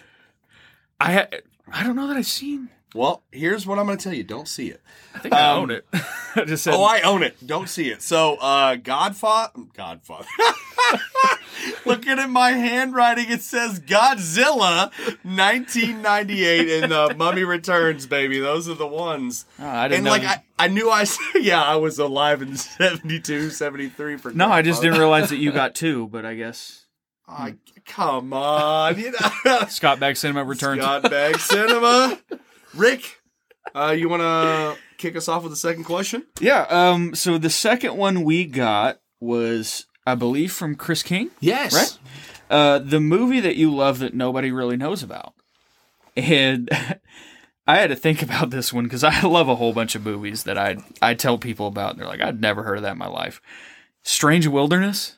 I 1.00 1.12
ha- 1.12 1.26
I 1.72 1.82
don't 1.84 1.96
know 1.96 2.06
that 2.08 2.16
I've 2.16 2.26
seen. 2.26 2.68
Well, 2.94 3.22
here's 3.30 3.66
what 3.66 3.78
I'm 3.78 3.86
going 3.86 3.98
to 3.98 4.02
tell 4.04 4.12
you. 4.12 4.24
Don't 4.24 4.48
see 4.48 4.68
it. 4.68 4.80
I 5.14 5.18
think 5.20 5.34
I 5.34 5.50
Um, 5.50 5.58
own 5.62 5.70
it. 5.70 5.86
I 6.36 6.44
just 6.44 6.64
said. 6.64 6.74
Oh, 6.74 6.82
I 6.82 7.00
own 7.02 7.22
it. 7.22 7.36
Don't 7.46 7.68
see 7.68 7.88
it. 7.90 8.02
So, 8.02 8.34
uh, 8.36 8.74
Godfather, 8.76 9.52
Godfather. 9.76 10.26
Looking 11.86 12.18
at 12.18 12.28
my 12.30 12.50
handwriting, 12.52 13.26
it 13.30 13.42
says 13.42 13.80
Godzilla 13.80 14.90
1998 15.24 16.82
and 16.82 16.92
uh, 16.92 17.14
Mummy 17.16 17.44
Returns, 17.44 18.06
baby. 18.06 18.40
Those 18.40 18.68
are 18.68 18.74
the 18.74 18.86
ones. 18.86 19.44
Oh, 19.58 19.66
I 19.68 19.88
didn't 19.88 19.98
and 19.98 20.04
know. 20.06 20.10
like, 20.10 20.24
I, 20.24 20.42
I 20.58 20.68
knew 20.68 20.90
I, 20.90 21.04
yeah, 21.34 21.62
I 21.62 21.76
was 21.76 21.98
alive 21.98 22.42
in 22.42 22.56
72, 22.56 23.50
73 23.50 24.16
for 24.16 24.32
no, 24.32 24.48
I 24.48 24.62
just 24.62 24.82
didn't 24.82 24.98
realize 24.98 25.30
that 25.30 25.36
you 25.36 25.52
got 25.52 25.74
two. 25.74 26.08
But 26.08 26.24
I 26.24 26.34
guess 26.34 26.86
I- 27.28 27.54
come 27.86 28.32
on. 28.32 28.98
You 28.98 29.12
know. 29.44 29.60
Scott 29.68 30.00
Back 30.00 30.16
Cinema 30.16 30.44
returns. 30.44 30.80
Scott 30.82 31.02
Bag 31.10 31.38
Cinema. 31.38 32.18
Rick, 32.74 33.20
uh, 33.74 33.94
you 33.96 34.08
want 34.08 34.22
to 34.22 34.76
kick 34.98 35.16
us 35.16 35.28
off 35.28 35.42
with 35.42 35.52
the 35.52 35.56
second 35.56 35.84
question? 35.84 36.26
Yeah. 36.40 36.66
Um. 36.68 37.14
So 37.14 37.38
the 37.38 37.50
second 37.50 37.96
one 37.96 38.22
we 38.24 38.44
got 38.44 39.00
was, 39.20 39.86
I 40.06 40.14
believe, 40.14 40.52
from 40.52 40.74
Chris 40.76 41.02
King. 41.02 41.30
yes, 41.40 41.74
Right? 41.74 41.98
Uh, 42.50 42.78
the 42.80 43.00
movie 43.00 43.38
that 43.40 43.54
you 43.56 43.72
love 43.72 44.00
that 44.00 44.12
nobody 44.12 44.50
really 44.50 44.76
knows 44.76 45.02
about. 45.04 45.34
And 46.16 46.68
I 47.66 47.76
had 47.76 47.90
to 47.90 47.96
think 47.96 48.22
about 48.22 48.50
this 48.50 48.72
one 48.72 48.84
because 48.84 49.04
I 49.04 49.20
love 49.22 49.48
a 49.48 49.54
whole 49.54 49.72
bunch 49.72 49.94
of 49.94 50.04
movies 50.04 50.42
that 50.44 50.58
I 50.58 50.78
I 51.00 51.14
tell 51.14 51.38
people 51.38 51.66
about, 51.68 51.92
and 51.92 52.00
they're 52.00 52.08
like, 52.08 52.20
I'd 52.20 52.40
never 52.40 52.62
heard 52.64 52.78
of 52.78 52.82
that 52.82 52.92
in 52.92 52.98
my 52.98 53.06
life. 53.08 53.40
Strange 54.02 54.46
Wilderness. 54.48 55.16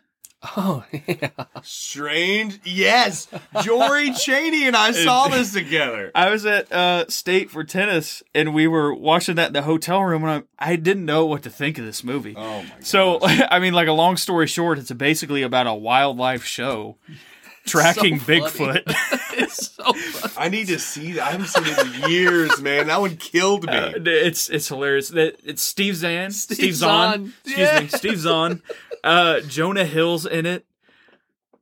Oh 0.57 0.85
yeah. 1.07 1.31
Strange. 1.63 2.61
Yes. 2.65 3.29
Jory 3.63 4.13
Cheney 4.13 4.67
and 4.67 4.77
I 4.77 4.91
saw 4.91 5.29
this 5.29 5.53
together. 5.53 6.11
I 6.15 6.31
was 6.31 6.45
at 6.47 6.71
uh, 6.73 7.09
State 7.09 7.51
for 7.51 7.63
tennis, 7.65 8.23
and 8.35 8.53
we 8.53 8.67
were 8.67 8.93
watching 8.93 9.37
that 9.37 9.49
in 9.49 9.53
the 9.53 9.63
hotel 9.63 10.03
room, 10.03 10.25
and 10.25 10.45
I, 10.59 10.73
I 10.73 10.77
didn't 10.77 11.05
know 11.05 11.27
what 11.27 11.43
to 11.45 11.51
think 11.51 11.79
of 11.79 11.85
this 11.85 12.03
movie. 12.03 12.35
Oh 12.37 12.63
my 12.63 12.69
god. 12.69 12.85
So, 12.85 13.19
I 13.23 13.59
mean, 13.61 13.73
like 13.73 13.89
a 13.89 13.93
long 13.93 14.17
story 14.17 14.47
short, 14.49 14.79
it's 14.79 14.91
basically 14.91 15.43
about 15.43 15.67
a 15.67 15.75
wildlife 15.75 16.45
show 16.45 16.97
tracking 17.67 18.19
So. 18.19 18.27
Bigfoot. 18.27 19.39
It's 19.87 20.21
so 20.21 20.29
funny. 20.29 20.47
I 20.47 20.49
need 20.51 20.67
to 20.69 20.79
see 20.79 21.13
that. 21.13 21.27
I 21.29 21.31
haven't 21.33 21.49
seen 21.49 21.65
it 21.67 22.05
in 22.05 22.11
years, 22.11 22.61
man. 22.61 22.87
That 22.89 23.01
one 23.01 23.17
killed 23.17 23.67
me. 23.67 23.73
Uh, 23.73 23.93
it's 23.97 24.49
it's 24.51 24.69
hilarious. 24.69 25.11
It's 25.11 25.63
Steve 25.63 25.97
Zahn, 25.97 26.31
Steve, 26.31 26.57
Steve 26.57 26.75
Zahn, 26.75 27.13
Zahn. 27.13 27.33
excuse 27.45 27.59
Yeah. 27.59 27.81
me, 27.81 27.89
Steve 27.89 28.19
Zahn, 28.19 28.63
uh, 29.05 29.41
Jonah 29.41 29.85
Hill's 29.85 30.27
in 30.27 30.47
it. 30.47 30.65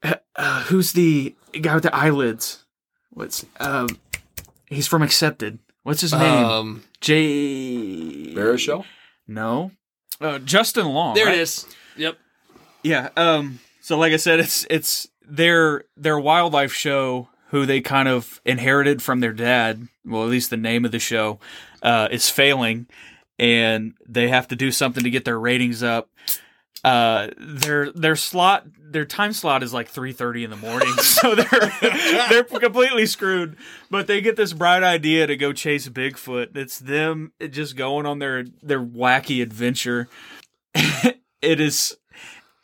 Uh, 0.03 0.15
uh, 0.37 0.63
who's 0.65 0.93
the 0.93 1.35
guy 1.61 1.75
with 1.75 1.83
the 1.85 1.95
eyelids? 1.95 2.65
What's 3.11 3.45
um? 3.59 3.89
He's 4.67 4.87
from 4.87 5.03
Accepted. 5.03 5.59
What's 5.83 6.01
his 6.03 6.13
name? 6.13 6.45
Um, 6.45 6.85
Jay. 7.01 8.35
Baruchel? 8.35 8.85
No. 9.27 9.73
Uh, 10.21 10.39
Justin 10.39 10.87
Long. 10.87 11.15
there 11.15 11.27
right? 11.27 11.35
it 11.35 11.41
is. 11.41 11.67
Yep. 11.97 12.19
Yeah. 12.83 13.09
Um. 13.17 13.61
So, 13.81 13.97
like 13.99 14.13
I 14.13 14.17
said, 14.17 14.41
it's 14.41 14.67
it's 14.71 15.09
their 15.27 15.85
their 15.97 16.19
wildlife 16.21 16.73
show 16.73 17.29
who 17.51 17.67
they 17.67 17.81
kind 17.81 18.09
of 18.09 18.41
inherited 18.45 19.03
from 19.03 19.21
their 19.21 19.33
dad. 19.33 19.89
Well, 20.05 20.23
at 20.23 20.29
least 20.29 20.51
the 20.51 20.57
name 20.57 20.85
of 20.85 20.93
the 20.93 20.99
show 20.99 21.41
uh, 21.83 22.09
is 22.11 22.31
failing, 22.31 22.87
and 23.39 23.95
they 24.09 24.29
have 24.29 24.49
to 24.49 24.57
do 24.57 24.71
something 24.71 25.03
to 25.03 25.11
get 25.11 25.25
their 25.25 25.39
ratings 25.39 25.83
up. 25.83 26.11
Uh, 26.83 27.29
their 27.37 27.93
their 27.93 28.17
slot 28.17 28.67
their 28.81 29.05
time 29.05 29.33
slot 29.33 29.63
is 29.63 29.75
like 29.75 29.89
three 29.89 30.13
thirty 30.13 30.45
in 30.45 30.51
the 30.51 30.57
morning, 30.57 30.93
so 30.99 31.35
they're 31.35 31.73
they're 32.31 32.45
completely 32.45 33.05
screwed. 33.07 33.57
But 33.91 34.07
they 34.07 34.21
get 34.21 34.37
this 34.37 34.53
bright 34.53 34.83
idea 34.83 35.27
to 35.27 35.37
go 35.37 35.53
chase 35.53 35.89
Bigfoot. 35.89 36.57
It's 36.57 36.79
them 36.79 37.33
just 37.51 37.77
going 37.77 38.07
on 38.07 38.21
their 38.21 38.45
their 38.63 38.83
wacky 38.83 39.43
adventure. 39.43 40.09
it 40.75 41.61
is 41.61 41.97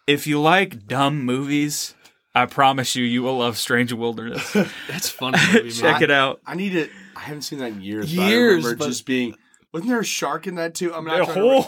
if 0.07 0.28
you 0.28 0.41
like 0.41 0.87
dumb 0.87 1.24
movies, 1.24 1.95
I 2.37 2.47
promise 2.47 2.95
you, 2.95 3.05
you 3.05 3.22
will 3.22 3.39
love 3.39 3.57
Strange 3.57 3.93
Wilderness. 3.93 4.53
That's 4.89 5.09
funny. 5.09 5.39
Movie, 5.55 5.70
Check 5.70 5.95
man. 5.95 6.03
it 6.03 6.11
out. 6.11 6.41
I 6.47 6.55
need 6.55 6.74
it. 6.76 6.91
I 7.16 7.20
haven't 7.20 7.43
seen 7.43 7.61
that 7.61 7.72
in 7.72 7.80
years. 7.80 8.14
Years, 8.14 8.16
but 8.16 8.26
I 8.26 8.34
remember 8.37 8.76
but- 8.76 8.89
just 8.89 9.07
being. 9.07 9.37
Wasn't 9.77 9.91
there 9.91 10.01
a 10.01 10.05
shark 10.05 10.47
in 10.47 10.55
that 10.55 10.74
too? 10.74 10.95
I'm 10.95 11.05
not. 11.05 11.24
trying 11.27 11.35
to 11.35 11.66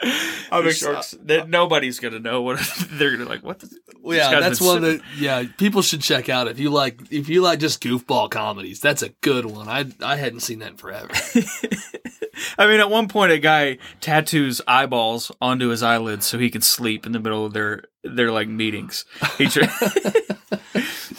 I'm 0.50 0.66
ex- 0.66 0.82
uh, 0.82 0.92
sharks- 0.94 1.18
that 1.24 1.48
nobody's 1.50 2.00
gonna 2.00 2.20
know 2.20 2.40
what 2.40 2.58
they're 2.92 3.14
gonna 3.14 3.28
like. 3.28 3.42
What? 3.42 3.58
The, 3.58 3.68
yeah, 4.04 4.30
guy's 4.40 4.62
one 4.62 4.80
sitting- 4.82 4.98
that 4.98 5.04
yeah 5.18 5.44
people 5.58 5.82
should 5.82 6.00
check 6.00 6.30
out 6.30 6.48
if 6.48 6.58
you 6.58 6.70
like 6.70 7.00
if 7.12 7.28
you 7.28 7.42
like 7.42 7.58
just 7.58 7.82
goofball 7.82 8.30
comedies. 8.30 8.80
That's 8.80 9.02
a 9.02 9.10
good 9.20 9.44
one. 9.44 9.68
I 9.68 9.84
I 10.02 10.16
hadn't 10.16 10.40
seen 10.40 10.60
that 10.60 10.70
in 10.70 10.76
forever. 10.78 11.08
I 12.58 12.66
mean, 12.66 12.80
at 12.80 12.88
one 12.88 13.08
point, 13.08 13.32
a 13.32 13.38
guy 13.38 13.76
tattoos 14.00 14.62
eyeballs 14.66 15.30
onto 15.42 15.68
his 15.68 15.82
eyelids 15.82 16.24
so 16.24 16.38
he 16.38 16.48
can 16.48 16.62
sleep 16.62 17.04
in 17.04 17.12
the 17.12 17.20
middle 17.20 17.44
of 17.44 17.52
their 17.52 17.84
their 18.04 18.30
like 18.32 18.48
meetings. 18.48 19.04
He 19.36 19.48
tra- 19.48 19.68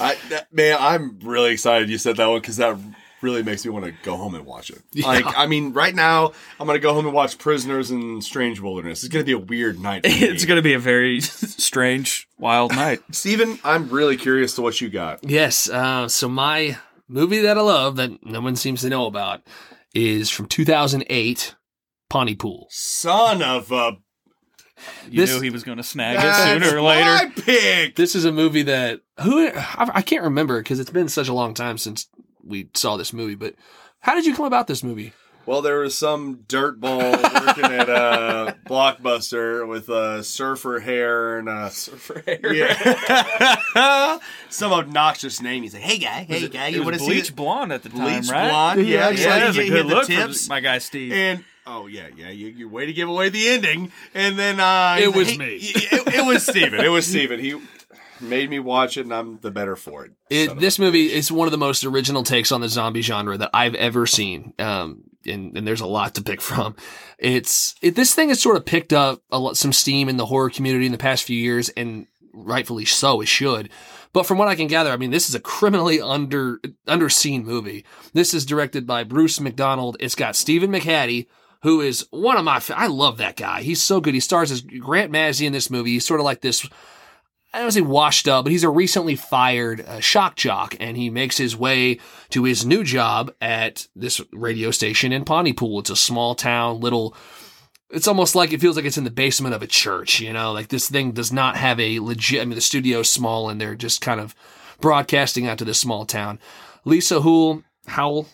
I, 0.01 0.15
that, 0.29 0.47
man, 0.51 0.77
I'm 0.79 1.19
really 1.21 1.51
excited 1.51 1.89
you 1.89 1.97
said 1.99 2.15
that 2.17 2.25
one 2.27 2.39
because 2.39 2.57
that 2.57 2.79
really 3.21 3.43
makes 3.43 3.65
me 3.65 3.71
want 3.71 3.85
to 3.85 3.91
go 4.03 4.15
home 4.15 4.33
and 4.35 4.45
watch 4.45 4.69
it. 4.69 4.81
Like, 4.95 5.25
I 5.37 5.45
mean, 5.47 5.73
right 5.73 5.93
now 5.93 6.31
I'm 6.59 6.67
gonna 6.67 6.79
go 6.79 6.93
home 6.93 7.05
and 7.05 7.13
watch 7.13 7.37
Prisoners 7.37 7.91
in 7.91 8.21
Strange 8.21 8.59
Wilderness. 8.59 9.03
It's 9.03 9.11
gonna 9.11 9.23
be 9.25 9.31
a 9.33 9.37
weird 9.37 9.79
night. 9.79 10.03
For. 10.05 10.11
It's 10.29 10.45
going 10.45 10.57
to 10.57 10.61
be 10.61 10.73
a 10.73 10.79
very 10.79 11.21
strange, 11.21 12.27
wild 12.37 12.75
night. 12.75 12.99
Steven, 13.11 13.59
I'm 13.63 13.89
really 13.89 14.15
curious 14.17 14.55
to 14.55 14.61
what 14.61 14.79
you 14.81 14.89
got. 14.89 15.23
Yes. 15.23 15.69
Uh, 15.69 16.07
so 16.07 16.29
my 16.29 16.77
movie 17.07 17.39
that 17.41 17.57
I 17.57 17.61
love 17.61 17.95
that 17.97 18.23
no 18.25 18.41
one 18.41 18.55
seems 18.55 18.81
to 18.81 18.89
know 18.89 19.05
about 19.05 19.41
is 19.93 20.29
from 20.29 20.45
2008, 20.47 21.55
Pontypool. 22.09 22.67
Son 22.69 23.41
of 23.41 23.71
a 23.71 23.97
You 25.09 25.21
This- 25.21 25.33
knew 25.33 25.41
he 25.41 25.49
was 25.49 25.63
going 25.63 25.77
to 25.77 25.83
snag 25.83 26.17
it 26.21 26.61
sooner 26.63 26.77
or 26.77 26.81
later. 26.81 27.05
my 27.05 27.31
pick. 27.35 27.95
This 27.95 28.15
is 28.15 28.25
a 28.25 28.31
movie 28.31 28.63
that 28.63 29.01
who 29.21 29.47
I, 29.47 29.89
I 29.95 30.01
can't 30.01 30.23
remember 30.23 30.59
because 30.61 30.79
it's 30.79 30.89
been 30.91 31.09
such 31.09 31.27
a 31.27 31.33
long 31.33 31.53
time 31.53 31.77
since 31.77 32.07
we 32.49 32.69
saw 32.73 32.97
this 32.97 33.13
movie. 33.13 33.35
But 33.35 33.55
how 34.01 34.15
did 34.15 34.25
you 34.25 34.35
come 34.35 34.45
about 34.45 34.67
this 34.67 34.83
movie? 34.83 35.13
Well, 35.45 35.61
there 35.63 35.79
was 35.79 35.95
some 35.97 36.43
dirtball 36.47 37.11
working 37.45 37.71
at 37.71 37.89
a 37.89 38.55
blockbuster 38.67 39.67
with 39.67 39.89
a 39.89 40.23
surfer 40.23 40.79
hair 40.79 41.39
and 41.39 41.49
a 41.49 41.69
surfer 41.71 42.21
hair. 42.25 42.53
yeah, 42.53 44.19
some 44.49 44.71
obnoxious 44.73 45.41
name. 45.41 45.63
He's 45.63 45.73
like, 45.73 45.81
"Hey 45.83 45.97
guy, 45.97 46.23
hey 46.23 46.47
guy, 46.49 46.67
you 46.67 46.83
want 46.83 46.95
to 46.95 46.99
see 46.99 47.07
bleach 47.07 47.35
blonde 47.35 47.71
at 47.73 47.81
the 47.83 47.89
time, 47.89 47.99
Bleach 48.21 48.29
right? 48.31 48.49
blonde, 48.49 48.87
yeah, 48.87 49.09
Yeah, 49.09 49.17
yeah. 49.19 49.37
Yeah, 49.39 49.47
was 49.47 49.57
a 49.57 49.69
good 49.69 49.85
look 49.87 50.05
tips. 50.07 50.49
my 50.49 50.59
guy 50.59 50.77
Steve. 50.77 51.13
And 51.13 51.43
oh 51.65 51.87
yeah, 51.87 52.09
yeah, 52.15 52.29
you, 52.29 52.47
you 52.49 52.69
way 52.69 52.85
to 52.85 52.93
give 52.93 53.09
away 53.09 53.29
the 53.29 53.47
ending, 53.49 53.91
and 54.13 54.37
then 54.37 54.59
uh, 54.59 54.97
It 54.99 55.15
was 55.15 55.31
hey- 55.31 55.37
me. 55.37 55.55
It, 55.61 56.13
it 56.15 56.25
was 56.27 56.45
Steven. 56.45 56.79
It 56.79 56.89
was 56.89 57.07
Steven. 57.07 57.39
He 57.39 57.59
made 58.21 58.49
me 58.49 58.59
watch 58.59 58.97
it, 58.97 59.01
and 59.01 59.13
I'm 59.13 59.39
the 59.39 59.51
better 59.51 59.75
for 59.75 60.05
it. 60.05 60.11
It, 60.29 60.59
this 60.59 60.79
movie 60.79 61.11
is 61.11 61.31
one 61.31 61.47
of 61.47 61.51
the 61.51 61.57
most 61.57 61.83
original 61.83 62.23
takes 62.23 62.51
on 62.51 62.61
the 62.61 62.69
zombie 62.69 63.01
genre 63.01 63.37
that 63.37 63.51
I've 63.53 63.75
ever 63.75 64.05
seen. 64.05 64.53
Um, 64.59 65.03
and, 65.25 65.57
and 65.57 65.67
there's 65.67 65.81
a 65.81 65.87
lot 65.87 66.15
to 66.15 66.23
pick 66.23 66.41
from. 66.41 66.75
It's 67.17 67.75
it, 67.81 67.95
this 67.95 68.15
thing 68.15 68.29
has 68.29 68.41
sort 68.41 68.57
of 68.57 68.65
picked 68.65 68.93
up 68.93 69.21
a 69.31 69.39
lot, 69.39 69.57
some 69.57 69.73
steam 69.73 70.09
in 70.09 70.17
the 70.17 70.25
horror 70.25 70.49
community 70.49 70.85
in 70.85 70.91
the 70.91 70.97
past 70.97 71.23
few 71.23 71.37
years, 71.37 71.69
and 71.69 72.07
rightfully 72.33 72.85
so. 72.85 73.21
It 73.21 73.27
should. 73.27 73.69
But 74.11 74.25
from 74.25 74.37
what 74.37 74.47
I 74.47 74.55
can 74.55 74.67
gather, 74.67 74.91
I 74.91 74.97
mean, 74.97 75.11
this 75.11 75.29
is 75.29 75.35
a 75.35 75.39
criminally 75.39 76.01
under 76.01 76.59
underseen 76.87 77.43
movie. 77.43 77.85
This 78.13 78.33
is 78.33 78.45
directed 78.45 78.87
by 78.87 79.03
Bruce 79.03 79.39
McDonald. 79.39 79.97
It's 79.99 80.15
got 80.15 80.35
Stephen 80.35 80.71
McHattie, 80.71 81.27
who 81.61 81.81
is 81.81 82.07
one 82.09 82.37
of 82.37 82.45
my. 82.45 82.61
I 82.75 82.87
love 82.87 83.17
that 83.17 83.35
guy. 83.35 83.61
He's 83.61 83.81
so 83.81 84.01
good. 84.01 84.13
He 84.13 84.19
stars 84.19 84.51
as 84.51 84.61
Grant 84.61 85.11
Mazzy 85.11 85.45
in 85.45 85.53
this 85.53 85.69
movie. 85.69 85.91
He's 85.91 86.07
sort 86.07 86.19
of 86.19 86.25
like 86.25 86.41
this 86.41 86.67
I 87.51 87.57
don't 87.57 87.65
want 87.65 87.73
to 87.73 87.79
say 87.79 87.85
washed 87.85 88.27
up, 88.27 88.45
but 88.45 88.51
he's 88.51 88.63
a 88.63 88.69
recently 88.69 89.15
fired 89.15 89.81
uh, 89.81 89.99
shock 89.99 90.35
jock, 90.35 90.75
and 90.79 90.95
he 90.95 91.09
makes 91.09 91.37
his 91.37 91.57
way 91.57 91.99
to 92.29 92.43
his 92.43 92.63
new 92.63 92.83
job 92.83 93.33
at 93.41 93.87
this 93.95 94.21
radio 94.31 94.69
station 94.69 95.11
in 95.11 95.25
Pontypool. 95.25 95.79
It's 95.79 95.89
a 95.89 95.95
small 95.95 96.35
town, 96.35 96.79
little. 96.79 97.15
It's 97.89 98.07
almost 98.07 98.35
like 98.35 98.53
it 98.53 98.61
feels 98.61 98.75
like 98.75 98.85
it's 98.85 98.99
in 98.99 99.03
the 99.03 99.09
basement 99.09 99.55
of 99.55 99.63
a 99.63 99.67
church, 99.67 100.19
you 100.19 100.31
know. 100.31 100.51
Like 100.51 100.67
this 100.67 100.87
thing 100.89 101.11
does 101.11 101.31
not 101.33 101.57
have 101.57 101.79
a 101.79 101.99
legit. 101.99 102.41
I 102.41 102.45
mean, 102.45 102.53
the 102.53 102.61
studio's 102.61 103.09
small, 103.09 103.49
and 103.49 103.59
they're 103.59 103.73
just 103.73 103.99
kind 103.99 104.19
of 104.19 104.35
broadcasting 104.79 105.47
out 105.47 105.57
to 105.57 105.65
this 105.65 105.79
small 105.79 106.05
town. 106.05 106.39
Lisa 106.85 107.21
Houle, 107.21 107.63
Howell. 107.87 108.27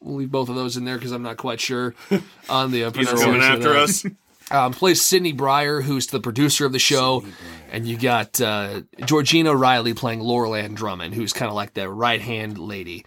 We'll 0.00 0.16
leave 0.16 0.32
both 0.32 0.48
of 0.48 0.56
those 0.56 0.76
in 0.76 0.84
there 0.84 0.96
because 0.96 1.12
I'm 1.12 1.22
not 1.22 1.36
quite 1.36 1.60
sure 1.60 1.94
on 2.48 2.72
the 2.72 2.84
uh, 2.84 2.90
He's 2.90 3.08
coming 3.08 3.40
after 3.40 3.76
us. 3.76 4.04
Um, 4.52 4.72
plays 4.72 5.00
Sydney 5.00 5.32
Briar, 5.32 5.80
who's 5.80 6.08
the 6.08 6.20
producer 6.20 6.66
of 6.66 6.72
the 6.72 6.78
show, 6.78 7.24
and 7.70 7.86
you 7.86 7.96
got 7.96 8.40
uh, 8.40 8.82
Georgina 9.04 9.56
Reilly 9.56 9.94
playing 9.94 10.20
Laurel 10.20 10.54
Ann 10.54 10.74
Drummond, 10.74 11.14
who's 11.14 11.32
kind 11.32 11.48
of 11.48 11.54
like 11.54 11.74
the 11.74 11.88
right 11.88 12.20
hand 12.20 12.58
lady. 12.58 13.06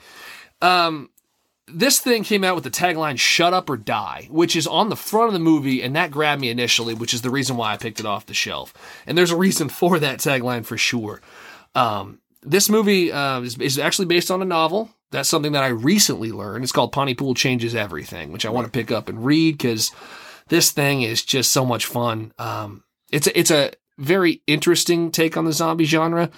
Um, 0.62 1.10
this 1.68 2.00
thing 2.00 2.24
came 2.24 2.43
out 2.43 2.56
with 2.56 2.64
the 2.64 2.70
tagline 2.70 3.20
"Shut 3.20 3.54
up 3.54 3.70
or 3.70 3.78
die," 3.78 4.28
which 4.32 4.56
is 4.56 4.68
on 4.68 4.89
the 4.89 4.96
front 4.96 5.28
of 5.28 5.34
the 5.34 5.39
movie, 5.39 5.82
and 5.82 5.96
that 5.96 6.12
grabbed 6.12 6.41
me 6.41 6.50
initially, 6.50 6.93
which 6.93 7.14
is 7.14 7.22
the 7.22 7.30
reason 7.30 7.58
why 7.58 7.74
I 7.74 7.78
picked 7.78 8.00
it 8.00 8.06
off 8.06 8.26
the 8.26 8.34
shelf. 8.34 8.74
And 9.06 9.18
there's 9.18 9.32
a 9.32 9.38
reason 9.38 9.70
for 9.70 10.00
that 10.00 10.20
tagline 10.20 10.66
for 10.66 10.78
sure. 10.78 11.22
Um, 11.74 12.20
this 12.41 12.70
movie 12.70 13.12
uh, 13.12 13.41
is, 13.41 13.58
is 13.58 13.80
actually 13.80 14.06
based 14.06 14.30
on 14.30 14.41
a 14.41 14.46
novel. 14.46 14.91
That's 15.12 15.30
something 15.30 15.54
that 15.54 15.64
I 15.64 15.70
recently 15.70 16.32
learned. 16.32 16.64
It's 16.64 16.72
called 16.72 16.91
Pontypool 16.91 17.36
Changes 17.36 17.76
Everything, 17.76 18.32
which 18.32 18.46
I 18.46 18.50
want 18.50 18.66
to 18.66 18.72
pick 18.72 18.91
up 18.91 19.10
and 19.10 19.26
read 19.26 19.58
because 19.58 19.91
this 20.48 20.72
thing 20.72 21.02
is 21.02 21.24
just 21.24 21.52
so 21.52 21.66
much 21.66 21.86
fun. 21.86 22.34
Um, 22.38 22.84
it's 23.12 23.28
a, 23.28 23.38
it's 23.39 23.52
a 23.52 23.72
very 23.98 24.41
interesting 24.48 25.12
take 25.12 25.38
on 25.38 25.46
the 25.46 25.54
zombie 25.54 25.86
genre. 25.86 26.30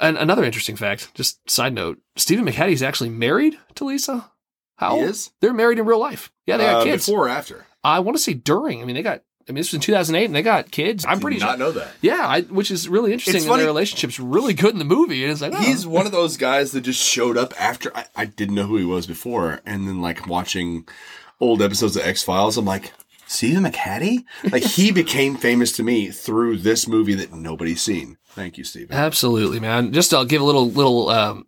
And 0.00 0.16
another 0.16 0.44
interesting 0.44 0.76
fact, 0.76 1.14
just 1.14 1.48
side 1.50 1.74
note, 1.74 2.00
Stephen 2.16 2.44
McHattie 2.44 2.72
is 2.72 2.82
actually 2.82 3.10
married 3.10 3.56
to 3.76 3.84
Lisa 3.84 4.30
Howell. 4.76 4.96
He 5.00 5.02
is? 5.04 5.30
They're 5.40 5.52
married 5.52 5.78
in 5.78 5.86
real 5.86 5.98
life. 6.00 6.32
Yeah, 6.46 6.56
they 6.56 6.64
got 6.64 6.80
Uh, 6.80 6.84
kids. 6.84 7.06
before 7.06 7.26
or 7.26 7.28
after. 7.28 7.66
I 7.84 8.00
want 8.00 8.16
to 8.16 8.22
say 8.22 8.34
during. 8.34 8.82
I 8.82 8.84
mean, 8.84 8.96
they 8.96 9.02
got. 9.02 9.22
I 9.48 9.52
mean, 9.52 9.56
this 9.60 9.68
was 9.72 9.74
in 9.74 9.80
2008, 9.80 10.24
and 10.26 10.34
they 10.36 10.42
got 10.42 10.70
kids. 10.70 11.04
I'm 11.06 11.18
pretty 11.18 11.38
Did 11.38 11.44
not 11.46 11.58
sure. 11.58 11.66
know 11.66 11.72
that. 11.72 11.88
Yeah, 12.00 12.24
I, 12.26 12.42
which 12.42 12.70
is 12.70 12.88
really 12.88 13.12
interesting. 13.12 13.34
It's 13.36 13.44
and 13.44 13.50
funny- 13.50 13.62
their 13.62 13.70
relationship's 13.70 14.20
really 14.20 14.54
good 14.54 14.72
in 14.72 14.78
the 14.78 14.84
movie. 14.84 15.24
And 15.24 15.32
it's 15.32 15.40
like, 15.40 15.52
oh, 15.52 15.58
He's 15.60 15.84
one 15.84 16.06
of 16.06 16.12
those 16.12 16.36
guys 16.36 16.70
that 16.72 16.82
just 16.82 17.02
showed 17.02 17.36
up 17.36 17.52
after 17.60 17.90
I, 17.96 18.04
I 18.14 18.24
didn't 18.26 18.54
know 18.54 18.66
who 18.66 18.76
he 18.76 18.84
was 18.84 19.06
before, 19.08 19.60
and 19.66 19.88
then 19.88 20.00
like 20.00 20.28
watching 20.28 20.86
old 21.40 21.60
episodes 21.60 21.96
of 21.96 22.04
X 22.06 22.22
Files, 22.22 22.56
I'm 22.56 22.64
like, 22.64 22.92
Stephen 23.32 23.64
McHattie? 23.64 24.24
Like 24.50 24.62
he 24.62 24.90
became 24.92 25.36
famous 25.36 25.72
to 25.72 25.82
me 25.82 26.10
through 26.10 26.58
this 26.58 26.86
movie 26.86 27.14
that 27.14 27.32
nobody's 27.32 27.82
seen. 27.82 28.18
Thank 28.28 28.58
you, 28.58 28.64
Stephen. 28.64 28.94
Absolutely, 28.94 29.60
man. 29.60 29.92
Just 29.92 30.14
I'll 30.14 30.24
give 30.24 30.42
a 30.42 30.44
little 30.44 30.70
little 30.70 31.08
um, 31.08 31.44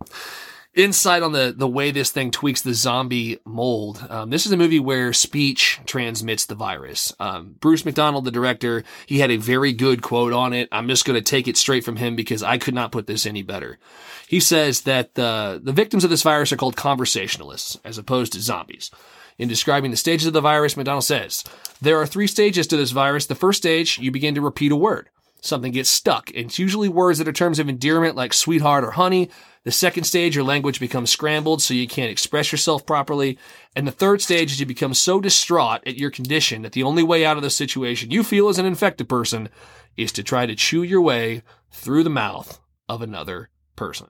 insight 0.74 1.22
on 1.22 1.32
the 1.32 1.54
the 1.56 1.68
way 1.68 1.90
this 1.90 2.10
thing 2.10 2.30
tweaks 2.30 2.62
the 2.62 2.74
zombie 2.74 3.38
mold. 3.44 4.04
Um, 4.10 4.30
this 4.30 4.46
is 4.46 4.52
a 4.52 4.56
movie 4.56 4.80
where 4.80 5.12
speech 5.12 5.80
transmits 5.86 6.46
the 6.46 6.54
virus. 6.54 7.12
Um, 7.20 7.54
Bruce 7.60 7.84
McDonald, 7.84 8.24
the 8.24 8.30
director, 8.30 8.84
he 9.06 9.20
had 9.20 9.30
a 9.30 9.36
very 9.36 9.72
good 9.72 10.02
quote 10.02 10.32
on 10.32 10.52
it. 10.52 10.68
I'm 10.72 10.88
just 10.88 11.04
going 11.04 11.18
to 11.18 11.22
take 11.22 11.48
it 11.48 11.56
straight 11.56 11.84
from 11.84 11.96
him 11.96 12.16
because 12.16 12.42
I 12.42 12.58
could 12.58 12.74
not 12.74 12.92
put 12.92 13.06
this 13.06 13.26
any 13.26 13.42
better. 13.42 13.78
He 14.26 14.40
says 14.40 14.82
that 14.82 15.14
the 15.14 15.60
the 15.62 15.72
victims 15.72 16.04
of 16.04 16.10
this 16.10 16.22
virus 16.22 16.52
are 16.52 16.56
called 16.56 16.76
conversationalists 16.76 17.78
as 17.84 17.98
opposed 17.98 18.32
to 18.32 18.40
zombies. 18.40 18.90
In 19.38 19.48
describing 19.48 19.90
the 19.90 19.96
stages 19.96 20.26
of 20.26 20.32
the 20.32 20.40
virus, 20.40 20.76
McDonald 20.76 21.04
says, 21.04 21.44
There 21.80 22.00
are 22.00 22.06
three 22.06 22.26
stages 22.26 22.66
to 22.68 22.76
this 22.76 22.92
virus. 22.92 23.26
The 23.26 23.34
first 23.34 23.58
stage, 23.58 23.98
you 23.98 24.10
begin 24.10 24.34
to 24.36 24.40
repeat 24.40 24.72
a 24.72 24.76
word. 24.76 25.10
Something 25.40 25.72
gets 25.72 25.90
stuck. 25.90 26.30
and 26.30 26.46
It's 26.46 26.58
usually 26.58 26.88
words 26.88 27.18
that 27.18 27.28
are 27.28 27.32
terms 27.32 27.58
of 27.58 27.68
endearment 27.68 28.16
like 28.16 28.32
sweetheart 28.32 28.84
or 28.84 28.92
honey. 28.92 29.28
The 29.64 29.72
second 29.72 30.04
stage, 30.04 30.34
your 30.34 30.44
language 30.44 30.80
becomes 30.80 31.10
scrambled 31.10 31.60
so 31.60 31.74
you 31.74 31.86
can't 31.88 32.10
express 32.10 32.52
yourself 32.52 32.86
properly. 32.86 33.38
And 33.76 33.86
the 33.86 33.92
third 33.92 34.22
stage 34.22 34.52
is 34.52 34.60
you 34.60 34.66
become 34.66 34.94
so 34.94 35.20
distraught 35.20 35.80
at 35.86 35.98
your 35.98 36.10
condition 36.10 36.62
that 36.62 36.72
the 36.72 36.82
only 36.82 37.02
way 37.02 37.26
out 37.26 37.36
of 37.36 37.42
the 37.42 37.50
situation 37.50 38.10
you 38.10 38.22
feel 38.22 38.48
as 38.48 38.58
an 38.58 38.66
infected 38.66 39.08
person 39.08 39.48
is 39.96 40.12
to 40.12 40.22
try 40.22 40.46
to 40.46 40.54
chew 40.54 40.82
your 40.82 41.00
way 41.02 41.42
through 41.70 42.04
the 42.04 42.10
mouth 42.10 42.60
of 42.88 43.02
another 43.02 43.50
person. 43.76 44.08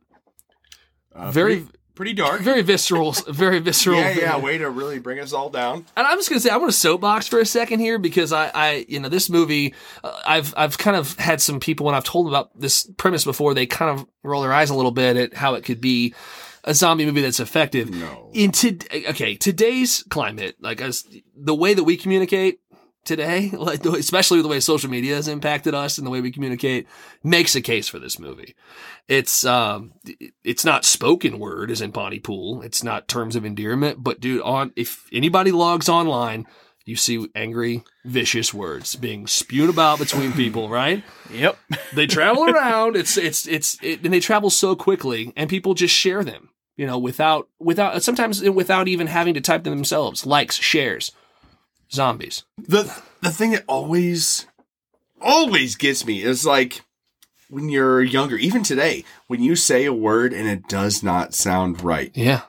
Uh, 1.15 1.31
Very- 1.31 1.63
pretty, 1.63 1.79
pretty 1.95 2.13
dark. 2.13 2.41
Very 2.41 2.63
visceral, 2.63 3.13
very 3.29 3.59
visceral. 3.61 3.99
yeah, 3.99 4.11
yeah. 4.11 4.37
Way 4.39 4.59
to 4.59 4.71
really 4.71 4.99
bring 4.99 5.21
us 5.21 5.33
all 5.33 5.51
down. 5.51 5.87
And 5.97 6.07
I'm 6.07 6.19
just 6.19 6.29
gonna 6.29 6.41
say 6.41 6.51
I'm 6.51 6.61
gonna 6.61 6.73
soapbox 6.73 7.29
for 7.29 7.41
a 7.41 7.47
second 7.47 7.81
here 7.81 7.99
because 7.99 8.33
I, 8.33 8.51
I 8.55 8.87
you 8.89 9.01
know, 9.01 9.09
this 9.09 9.31
movie, 9.31 9.75
uh, 10.03 10.21
I've 10.27 10.55
I've 10.57 10.79
kind 10.79 10.97
of 10.97 11.17
had 11.19 11.41
some 11.41 11.61
people 11.61 11.87
when 11.87 11.95
I've 11.95 12.05
told 12.05 12.27
them 12.27 12.33
about 12.33 12.59
this 12.59 12.91
premise 12.97 13.25
before, 13.25 13.55
they 13.55 13.67
kind 13.67 13.99
of 13.99 14.07
roll 14.23 14.43
their 14.43 14.53
eyes 14.53 14.71
a 14.71 14.75
little 14.75 14.91
bit 14.91 15.17
at 15.17 15.35
how 15.35 15.55
it 15.55 15.65
could 15.65 15.81
be 15.81 16.15
a 16.65 16.75
zombie 16.75 17.05
movie 17.05 17.21
that's 17.21 17.41
effective. 17.41 17.91
No. 17.91 18.31
In 18.33 18.51
to, 18.53 18.79
okay, 19.11 19.37
today's 19.37 20.03
climate, 20.09 20.57
like 20.61 20.81
as 20.81 21.05
the 21.37 21.55
way 21.55 21.75
that 21.75 21.85
we 21.85 21.97
communicate 21.97 22.61
today, 23.05 23.51
like 23.53 23.85
especially 23.85 24.43
the 24.43 24.49
way 24.49 24.61
social 24.61 24.91
media 24.91 25.15
has 25.17 25.29
impacted 25.29 25.75
us 25.75 25.99
and 25.99 26.07
the 26.07 26.11
way 26.11 26.21
we 26.21 26.33
communicate, 26.33 26.87
makes 27.23 27.55
a 27.55 27.61
case 27.61 27.89
for 27.89 27.99
this 27.99 28.19
movie. 28.19 28.55
It's 29.09 29.45
um, 29.45 29.93
it's 30.43 30.65
not 30.65 30.85
spoken 30.85 31.39
word 31.39 31.71
as 31.71 31.81
in 31.81 31.93
Pontypool. 31.93 32.63
It's 32.63 32.83
not 32.83 33.09
terms 33.09 33.37
of 33.37 33.45
endearment, 33.45 34.03
but 34.03 34.21
dude, 34.21 34.43
on 34.43 34.73
if 34.77 35.07
anybody 35.13 35.53
logs 35.53 35.89
online, 35.89 36.47
you 36.87 36.97
see 36.97 37.27
angry, 37.35 37.83
vicious 38.05 38.53
words 38.53 38.95
being 38.97 39.27
spewed 39.27 39.71
about 39.71 39.99
between 39.99 40.33
people, 40.35 40.69
right? 40.69 41.03
Yep. 41.33 41.57
They 41.95 42.07
travel 42.07 42.45
around. 42.51 42.97
It's 42.97 43.17
it's 43.17 43.47
it's 43.47 43.79
it, 43.83 44.05
and 44.05 44.13
they 44.13 44.21
travel 44.21 44.51
so 44.51 44.77
quickly, 44.77 45.33
and 45.37 45.49
people 45.49 45.75
just 45.75 45.95
share 45.95 46.23
them. 46.23 46.51
You 46.77 46.87
know, 46.87 46.99
without 46.99 47.49
without 47.61 48.03
sometimes 48.03 48.43
without 48.43 48.89
even 48.89 49.07
having 49.07 49.35
to 49.35 49.41
type 49.41 49.63
them 49.63 49.75
themselves. 49.75 50.27
Likes, 50.27 50.57
shares, 50.57 51.13
zombies. 51.95 52.45
The 52.59 52.93
the 53.23 53.31
thing 53.31 53.53
that 53.53 53.65
always 53.67 54.47
always 55.21 55.77
gets 55.77 56.05
me 56.05 56.23
is 56.23 56.45
like 56.45 56.83
when 57.49 57.69
you're 57.69 58.03
younger, 58.03 58.37
even 58.37 58.63
today, 58.63 59.05
when 59.27 59.43
you 59.43 59.57
say 59.57 59.85
a 59.85 59.93
word 59.93 60.33
and 60.33 60.49
it 60.49 60.69
does 60.69 61.03
not 61.03 61.35
sound 61.35 61.83
right. 61.83 62.11
Yeah, 62.15 62.43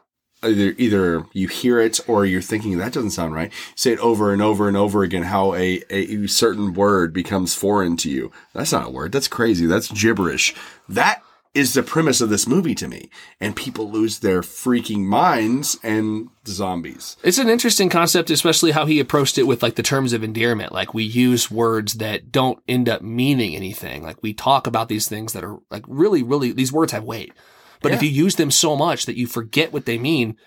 Either 0.45 0.75
either 0.77 1.25
you 1.33 1.47
hear 1.47 1.79
it 1.79 1.99
or 2.07 2.25
you're 2.25 2.41
thinking 2.41 2.77
that 2.77 2.93
doesn't 2.93 3.11
sound 3.11 3.33
right. 3.33 3.51
Say 3.73 3.93
it 3.93 3.99
over 3.99 4.31
and 4.31 4.41
over 4.41 4.67
and 4.67 4.77
over 4.77 5.01
again. 5.01 5.23
How 5.23 5.55
a, 5.55 5.81
a 5.89 6.27
certain 6.27 6.73
word 6.73 7.13
becomes 7.13 7.55
foreign 7.55 7.97
to 7.97 8.11
you. 8.11 8.31
That's 8.53 8.71
not 8.71 8.87
a 8.87 8.91
word. 8.91 9.11
That's 9.11 9.27
crazy. 9.27 9.65
That's 9.65 9.89
gibberish. 9.91 10.53
That 10.87 11.23
is 11.55 11.73
the 11.73 11.81
premise 11.81 12.21
of 12.21 12.29
this 12.29 12.45
movie 12.45 12.75
to 12.75 12.87
me. 12.87 13.09
And 13.39 13.55
people 13.55 13.89
lose 13.89 14.19
their 14.19 14.41
freaking 14.41 15.05
minds 15.05 15.79
and 15.81 16.29
zombies. 16.45 17.17
It's 17.23 17.37
an 17.37 17.49
interesting 17.49 17.89
concept, 17.89 18.29
especially 18.29 18.71
how 18.71 18.85
he 18.85 18.99
approached 18.99 19.37
it 19.37 19.47
with 19.47 19.63
like 19.63 19.75
the 19.75 19.83
terms 19.83 20.13
of 20.13 20.23
endearment. 20.23 20.73
Like 20.73 20.93
we 20.93 21.03
use 21.03 21.49
words 21.49 21.95
that 21.95 22.31
don't 22.31 22.61
end 22.67 22.89
up 22.89 23.01
meaning 23.01 23.55
anything. 23.55 24.03
Like 24.03 24.21
we 24.21 24.33
talk 24.33 24.67
about 24.67 24.89
these 24.89 25.07
things 25.07 25.33
that 25.33 25.43
are 25.43 25.57
like 25.71 25.85
really, 25.87 26.21
really, 26.21 26.51
these 26.51 26.73
words 26.73 26.91
have 26.91 27.05
weight. 27.05 27.33
But 27.81 27.91
if 27.91 28.01
you 28.01 28.09
use 28.09 28.35
them 28.35 28.49
so 28.49 28.75
much 28.75 29.05
that 29.05 29.15
you 29.15 29.27
forget 29.27 29.71
what 29.71 29.85
they 29.85 29.99
mean, 29.99 30.37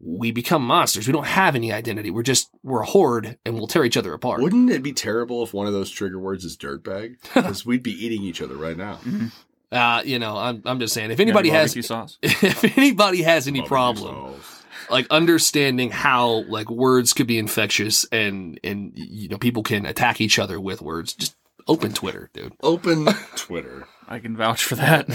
we 0.00 0.32
become 0.32 0.66
monsters. 0.66 1.06
We 1.06 1.12
don't 1.12 1.26
have 1.26 1.54
any 1.54 1.72
identity. 1.72 2.10
We're 2.10 2.24
just, 2.24 2.50
we're 2.64 2.82
a 2.82 2.86
horde 2.86 3.38
and 3.44 3.54
we'll 3.54 3.68
tear 3.68 3.84
each 3.84 3.96
other 3.96 4.12
apart. 4.12 4.40
Wouldn't 4.42 4.70
it 4.70 4.82
be 4.82 4.92
terrible 4.92 5.44
if 5.44 5.54
one 5.54 5.68
of 5.68 5.72
those 5.72 5.90
trigger 5.90 6.18
words 6.18 6.44
is 6.44 6.56
dirtbag? 6.56 7.16
Because 7.34 7.64
we'd 7.64 7.84
be 7.84 8.04
eating 8.04 8.22
each 8.22 8.42
other 8.42 8.56
right 8.56 8.76
now. 8.76 8.94
Mm-hmm. 9.04 9.26
Uh, 9.72 10.02
you 10.04 10.18
know, 10.18 10.36
I'm, 10.36 10.62
I'm 10.64 10.80
just 10.80 10.94
saying, 10.94 11.12
if 11.12 11.20
anybody 11.20 11.48
has, 11.50 11.86
sauce. 11.86 12.18
if 12.22 12.76
anybody 12.76 13.22
has 13.22 13.46
any 13.46 13.62
problem, 13.62 14.34
sauce. 14.34 14.64
like 14.90 15.06
understanding 15.10 15.90
how 15.90 16.42
like 16.48 16.68
words 16.68 17.12
could 17.12 17.28
be 17.28 17.38
infectious 17.38 18.04
and 18.10 18.58
and 18.64 18.92
you 18.96 19.28
know 19.28 19.38
people 19.38 19.62
can 19.62 19.86
attack 19.86 20.20
each 20.20 20.40
other 20.40 20.60
with 20.60 20.82
words 20.82 21.14
just 21.14 21.36
open 21.68 21.92
twitter 21.92 22.30
dude 22.32 22.52
Open 22.64 23.06
Twitter. 23.36 23.86
I 24.08 24.18
can 24.18 24.36
vouch 24.36 24.64
for 24.64 24.74
that. 24.74 25.06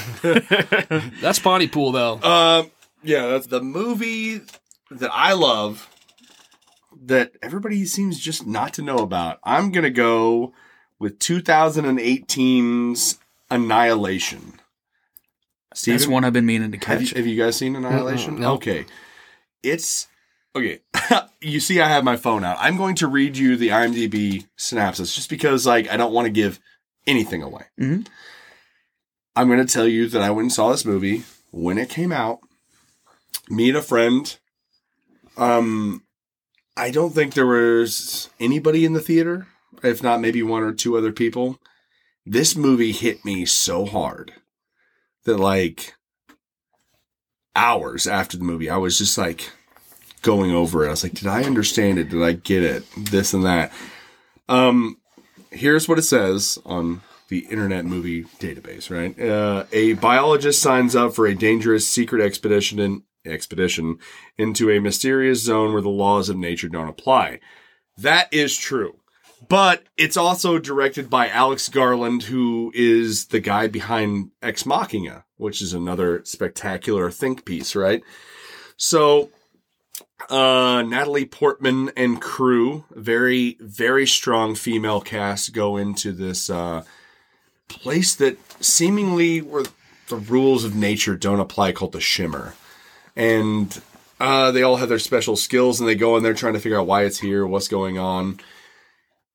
that's 1.22 1.40
potty 1.40 1.68
pool 1.68 1.92
though 1.92 2.22
Um, 2.22 2.72
yeah, 3.04 3.28
that's 3.28 3.48
the 3.48 3.62
movie 3.62 4.40
that 4.90 5.10
I 5.12 5.34
love 5.34 5.90
that 7.04 7.34
everybody 7.42 7.84
seems 7.86 8.20
just 8.20 8.48
not 8.48 8.74
to 8.76 8.82
know 8.82 9.00
about. 9.00 9.40
I'm 9.44 9.72
gonna 9.72 9.90
go 9.90 10.54
with 10.98 11.20
2018's 11.20 13.20
Annihilation. 13.56 14.60
That's 15.86 16.08
one 16.08 16.24
I've 16.24 16.34
been 16.34 16.46
meaning 16.46 16.72
to 16.72 16.78
have 16.78 17.00
catch. 17.00 17.12
you, 17.12 17.18
have 17.18 17.28
you 17.28 17.42
guys 17.42 17.56
seen 17.58 17.76
Annihilation? 17.76 18.40
No. 18.40 18.54
Okay, 18.54 18.86
it's 19.64 20.08
okay. 20.56 20.80
you 21.42 21.60
see, 21.60 21.82
I 21.82 21.88
have 21.90 22.04
my 22.04 22.16
phone 22.16 22.44
out. 22.44 22.58
I'm 22.60 22.78
going 22.78 22.96
to 22.96 23.08
read 23.08 23.36
you 23.38 23.58
the 23.58 23.70
IMDb 23.70 24.48
synopsis 24.56 25.14
just 25.16 25.30
because, 25.30 25.66
like, 25.66 25.90
I 25.90 25.98
don't 25.98 26.14
want 26.14 26.26
to 26.28 26.32
give 26.32 26.60
anything 27.08 27.44
away. 27.44 27.64
Mhm. 27.80 28.08
I'm 29.36 29.48
going 29.48 29.66
to 29.66 29.72
tell 29.74 29.88
you 29.88 30.08
that 30.08 30.22
I 30.22 30.30
went 30.32 30.46
and 30.46 30.54
saw 30.54 30.72
this 30.72 30.86
movie 30.86 31.24
when 31.52 31.78
it 31.78 31.90
came 31.90 32.12
out. 32.14 32.40
Me 33.50 33.68
and 33.70 33.78
a 33.78 33.82
friend. 33.82 34.38
Um, 35.38 36.04
I 36.78 36.90
don't 36.90 37.14
think 37.14 37.34
there 37.34 37.46
was 37.46 38.30
anybody 38.40 38.86
in 38.86 38.94
the 38.94 39.02
theater, 39.02 39.48
if 39.84 40.02
not 40.02 40.22
maybe 40.22 40.42
one 40.42 40.64
or 40.64 40.72
two 40.72 40.98
other 40.98 41.12
people. 41.12 41.60
This 42.26 42.56
movie 42.56 42.92
hit 42.92 43.24
me 43.24 43.46
so 43.46 43.86
hard 43.86 44.34
that, 45.26 45.38
like, 45.38 45.94
hours 47.56 48.08
after 48.08 48.38
the 48.38 48.44
movie, 48.44 48.70
I 48.70 48.78
was 48.78 48.98
just 48.98 49.18
like 49.18 49.52
going 50.22 50.52
over 50.52 50.84
it. 50.84 50.88
I 50.88 50.92
was 50.92 51.04
like, 51.04 51.14
did 51.14 51.28
I 51.28 51.44
understand 51.44 52.00
it? 52.00 52.10
Did 52.10 52.22
I 52.22 52.34
get 52.34 52.64
it? 52.64 52.84
This 52.98 53.34
and 53.34 53.46
that. 53.46 53.72
Um, 54.50 54.98
here's 55.52 55.88
what 55.88 56.00
it 56.00 56.04
says 56.04 56.60
on 56.66 57.02
the 57.30 57.48
Internet 57.50 57.86
Movie 57.86 58.24
Database. 58.40 58.90
Right, 58.90 59.20
uh, 59.20 59.66
a 59.72 59.94
biologist 59.94 60.62
signs 60.62 60.96
up 60.96 61.14
for 61.14 61.26
a 61.26 61.36
dangerous 61.36 61.88
secret 61.88 62.22
expedition 62.22 62.80
in, 62.80 63.04
expedition 63.26 63.98
into 64.38 64.70
a 64.70 64.80
mysterious 64.80 65.44
zone 65.44 65.74
where 65.74 65.82
the 65.82 65.90
laws 65.90 66.30
of 66.30 66.38
nature 66.38 66.70
don't 66.70 66.90
apply. 66.90 67.40
That 67.98 68.32
is 68.34 68.58
true. 68.58 69.00
But 69.48 69.84
it's 69.98 70.18
also 70.18 70.60
directed 70.60 71.10
by 71.10 71.30
Alex 71.30 71.70
Garland, 71.70 72.24
who 72.24 72.72
is 72.74 73.28
the 73.28 73.40
guy 73.40 73.68
behind 73.68 74.32
Ex 74.42 74.66
Machina, 74.66 75.26
which 75.38 75.62
is 75.62 75.74
another 75.74 76.24
spectacular 76.24 77.12
think 77.12 77.46
piece, 77.46 77.76
right? 77.76 78.02
So, 78.78 79.30
uh, 80.30 80.84
Natalie 80.88 81.26
Portman 81.26 81.92
and 81.98 82.22
crew, 82.22 82.86
very, 82.92 83.58
very 83.60 84.08
strong 84.08 84.56
female 84.56 85.02
cast 85.02 85.54
go 85.54 85.78
into 85.78 86.12
this, 86.12 86.50
uh, 86.50 86.84
place 87.68 88.16
that 88.16 88.38
seemingly 88.64 89.42
where 89.42 89.64
the 90.08 90.16
rules 90.16 90.64
of 90.64 90.76
nature 90.76 91.16
don't 91.16 91.40
apply 91.40 91.72
called 91.72 91.92
the 91.92 92.02
Shimmer. 92.02 92.56
And, 93.16 93.82
uh, 94.20 94.52
they 94.52 94.64
all 94.64 94.78
have 94.78 94.90
their 94.90 95.00
special 95.00 95.36
skills 95.36 95.80
and 95.80 95.90
they 95.90 95.96
go 95.96 96.16
in 96.16 96.24
there 96.24 96.34
trying 96.34 96.54
to 96.54 96.60
figure 96.60 96.80
out 96.80 96.88
why 96.88 97.04
it's 97.04 97.20
here, 97.20 97.46
what's 97.46 97.68
going 97.68 97.98
on. 97.98 98.40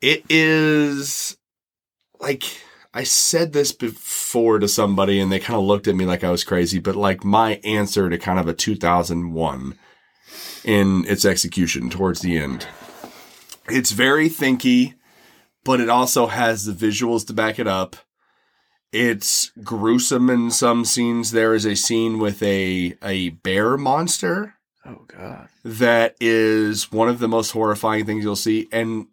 It 0.00 0.24
is 0.28 1.36
like 2.20 2.44
I 2.92 3.04
said 3.04 3.52
this 3.52 3.72
before 3.72 4.58
to 4.58 4.68
somebody 4.68 5.20
and 5.20 5.30
they 5.30 5.38
kind 5.38 5.58
of 5.58 5.64
looked 5.64 5.88
at 5.88 5.94
me 5.94 6.04
like 6.04 6.24
I 6.24 6.30
was 6.30 6.44
crazy, 6.44 6.78
but 6.78 6.96
like 6.96 7.24
my 7.24 7.60
answer 7.64 8.10
to 8.10 8.18
kind 8.18 8.38
of 8.38 8.48
a 8.48 8.54
2001 8.54 9.78
in 10.64 11.04
its 11.06 11.24
execution 11.24 11.88
towards 11.88 12.20
the 12.20 12.36
end. 12.36 12.66
It's 13.68 13.92
very 13.92 14.28
thinky, 14.28 14.94
but 15.64 15.80
it 15.80 15.88
also 15.88 16.26
has 16.26 16.64
the 16.64 16.72
visuals 16.72 17.26
to 17.28 17.32
back 17.32 17.58
it 17.58 17.68
up. 17.68 17.96
It's 18.92 19.52
gruesome 19.62 20.28
in 20.28 20.50
some 20.50 20.84
scenes. 20.84 21.30
There 21.30 21.54
is 21.54 21.64
a 21.64 21.76
scene 21.76 22.18
with 22.18 22.42
a 22.42 22.96
a 23.02 23.30
bear 23.30 23.76
monster 23.76 24.54
oh 24.84 25.04
God. 25.06 25.48
that 25.64 26.16
is 26.20 26.90
one 26.90 27.08
of 27.08 27.20
the 27.20 27.28
most 27.28 27.52
horrifying 27.52 28.04
things 28.04 28.24
you'll 28.24 28.34
see. 28.34 28.68
And 28.72 29.06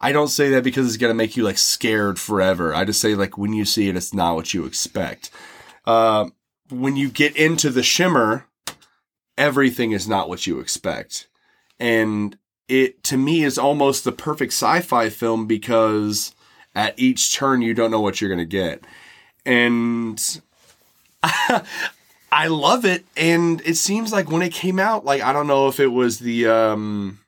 I 0.00 0.12
don't 0.12 0.28
say 0.28 0.50
that 0.50 0.64
because 0.64 0.86
it's 0.86 0.96
going 0.96 1.10
to 1.10 1.14
make 1.14 1.36
you 1.36 1.42
like 1.42 1.58
scared 1.58 2.18
forever. 2.18 2.74
I 2.74 2.84
just 2.84 3.00
say 3.00 3.14
like 3.14 3.38
when 3.38 3.52
you 3.52 3.64
see 3.64 3.88
it, 3.88 3.96
it's 3.96 4.12
not 4.12 4.34
what 4.34 4.52
you 4.52 4.64
expect. 4.66 5.30
Uh, 5.84 6.30
when 6.68 6.96
you 6.96 7.08
get 7.08 7.36
into 7.36 7.70
the 7.70 7.82
shimmer, 7.82 8.46
everything 9.38 9.92
is 9.92 10.08
not 10.08 10.28
what 10.28 10.46
you 10.46 10.60
expect. 10.60 11.28
And 11.78 12.36
it 12.68 13.02
to 13.04 13.16
me 13.16 13.44
is 13.44 13.58
almost 13.58 14.04
the 14.04 14.12
perfect 14.12 14.52
sci-fi 14.52 15.08
film 15.08 15.46
because 15.46 16.34
at 16.74 16.98
each 16.98 17.34
turn 17.34 17.62
you 17.62 17.74
don't 17.74 17.90
know 17.90 18.00
what 18.00 18.20
you're 18.20 18.30
going 18.30 18.38
to 18.38 18.44
get. 18.44 18.84
And 19.44 20.40
I 22.32 22.48
love 22.48 22.84
it, 22.84 23.04
and 23.16 23.62
it 23.62 23.76
seems 23.76 24.12
like 24.12 24.30
when 24.30 24.42
it 24.42 24.52
came 24.52 24.78
out, 24.78 25.04
like 25.04 25.22
I 25.22 25.32
don't 25.32 25.46
know 25.46 25.68
if 25.68 25.80
it 25.80 25.86
was 25.86 26.18
the 26.18 26.48
um, 26.48 27.20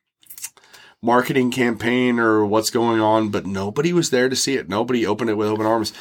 marketing 1.02 1.50
campaign 1.50 2.18
or 2.18 2.44
what's 2.44 2.70
going 2.70 3.00
on, 3.00 3.28
but 3.30 3.46
nobody 3.46 3.92
was 3.92 4.10
there 4.10 4.28
to 4.28 4.36
see 4.36 4.56
it. 4.56 4.68
Nobody 4.68 5.06
opened 5.06 5.30
it 5.30 5.34
with 5.36 5.48
open 5.48 5.66
arms. 5.66 5.92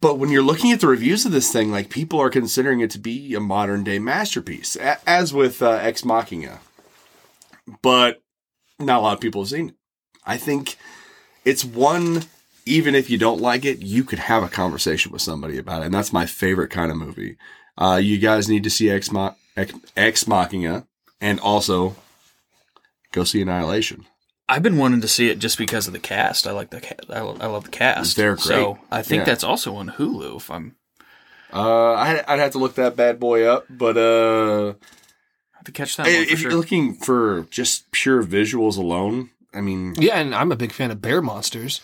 But 0.00 0.18
when 0.18 0.30
you're 0.30 0.42
looking 0.42 0.72
at 0.72 0.80
the 0.80 0.88
reviews 0.88 1.24
of 1.24 1.32
this 1.32 1.52
thing, 1.52 1.70
like 1.70 1.90
people 1.90 2.20
are 2.20 2.30
considering 2.30 2.80
it 2.80 2.90
to 2.90 2.98
be 2.98 3.34
a 3.34 3.40
modern 3.40 3.84
day 3.84 3.98
masterpiece, 3.98 4.76
as 4.76 5.32
with 5.32 5.62
uh, 5.62 5.70
Ex 5.70 6.04
Machina. 6.04 6.60
But 7.82 8.22
not 8.78 8.98
a 8.98 9.02
lot 9.02 9.14
of 9.14 9.20
people 9.20 9.42
have 9.42 9.48
seen 9.48 9.70
it. 9.70 9.74
I 10.24 10.36
think 10.36 10.76
it's 11.44 11.64
one. 11.64 12.24
Even 12.68 12.96
if 12.96 13.08
you 13.08 13.16
don't 13.16 13.40
like 13.40 13.64
it, 13.64 13.78
you 13.78 14.02
could 14.02 14.18
have 14.18 14.42
a 14.42 14.48
conversation 14.48 15.12
with 15.12 15.22
somebody 15.22 15.56
about 15.56 15.82
it, 15.82 15.84
and 15.86 15.94
that's 15.94 16.12
my 16.12 16.26
favorite 16.26 16.68
kind 16.68 16.90
of 16.90 16.96
movie. 16.96 17.36
Uh, 17.78 18.00
you 18.02 18.18
guys 18.18 18.48
need 18.48 18.64
to 18.64 18.70
see 18.70 18.90
Ex, 18.90 19.12
Ma- 19.12 19.34
Ex, 19.56 19.72
Ex 19.96 20.26
Machina 20.26 20.84
and 21.20 21.38
also 21.40 21.94
go 23.16 23.24
see 23.24 23.40
Annihilation. 23.42 24.06
I've 24.48 24.62
been 24.62 24.76
wanting 24.76 25.00
to 25.00 25.08
see 25.08 25.28
it 25.28 25.40
just 25.40 25.58
because 25.58 25.88
of 25.88 25.92
the 25.92 25.98
cast. 25.98 26.46
I 26.46 26.52
like 26.52 26.70
the 26.70 26.80
ca- 26.80 26.94
I, 27.12 27.20
lo- 27.20 27.36
I 27.40 27.46
love 27.46 27.64
the 27.64 27.70
cast. 27.70 28.14
They're 28.16 28.36
great. 28.36 28.44
So 28.44 28.78
I 28.92 29.02
think 29.02 29.20
Yeah. 29.20 29.24
that's 29.24 29.42
also 29.42 29.74
on 29.74 29.90
Hulu. 29.90 30.36
If 30.36 30.50
I'm, 30.50 30.76
Uh, 31.52 31.94
I'd, 31.94 32.24
I'd 32.28 32.38
have 32.38 32.52
to 32.52 32.58
look 32.58 32.74
that 32.76 32.94
bad 32.94 33.18
boy 33.18 33.44
up, 33.44 33.64
but 33.68 33.96
uh, 33.96 34.68
I 34.70 35.56
have 35.56 35.64
to 35.64 35.72
catch 35.72 35.96
that 35.96 36.06
one 36.06 36.14
for 36.14 36.32
if 36.32 36.38
sure. 36.38 36.50
you're 36.50 36.58
looking 36.60 36.94
for 36.94 37.46
just 37.50 37.90
pure 37.90 38.22
visuals 38.22 38.76
alone, 38.78 39.30
I 39.54 39.60
mean, 39.62 39.94
yeah 39.98 40.16
and 40.20 40.34
i'm 40.34 40.52
a 40.52 40.56
big 40.56 40.70
fan 40.72 40.90
of 40.90 41.00
bear 41.00 41.22
monsters 41.22 41.80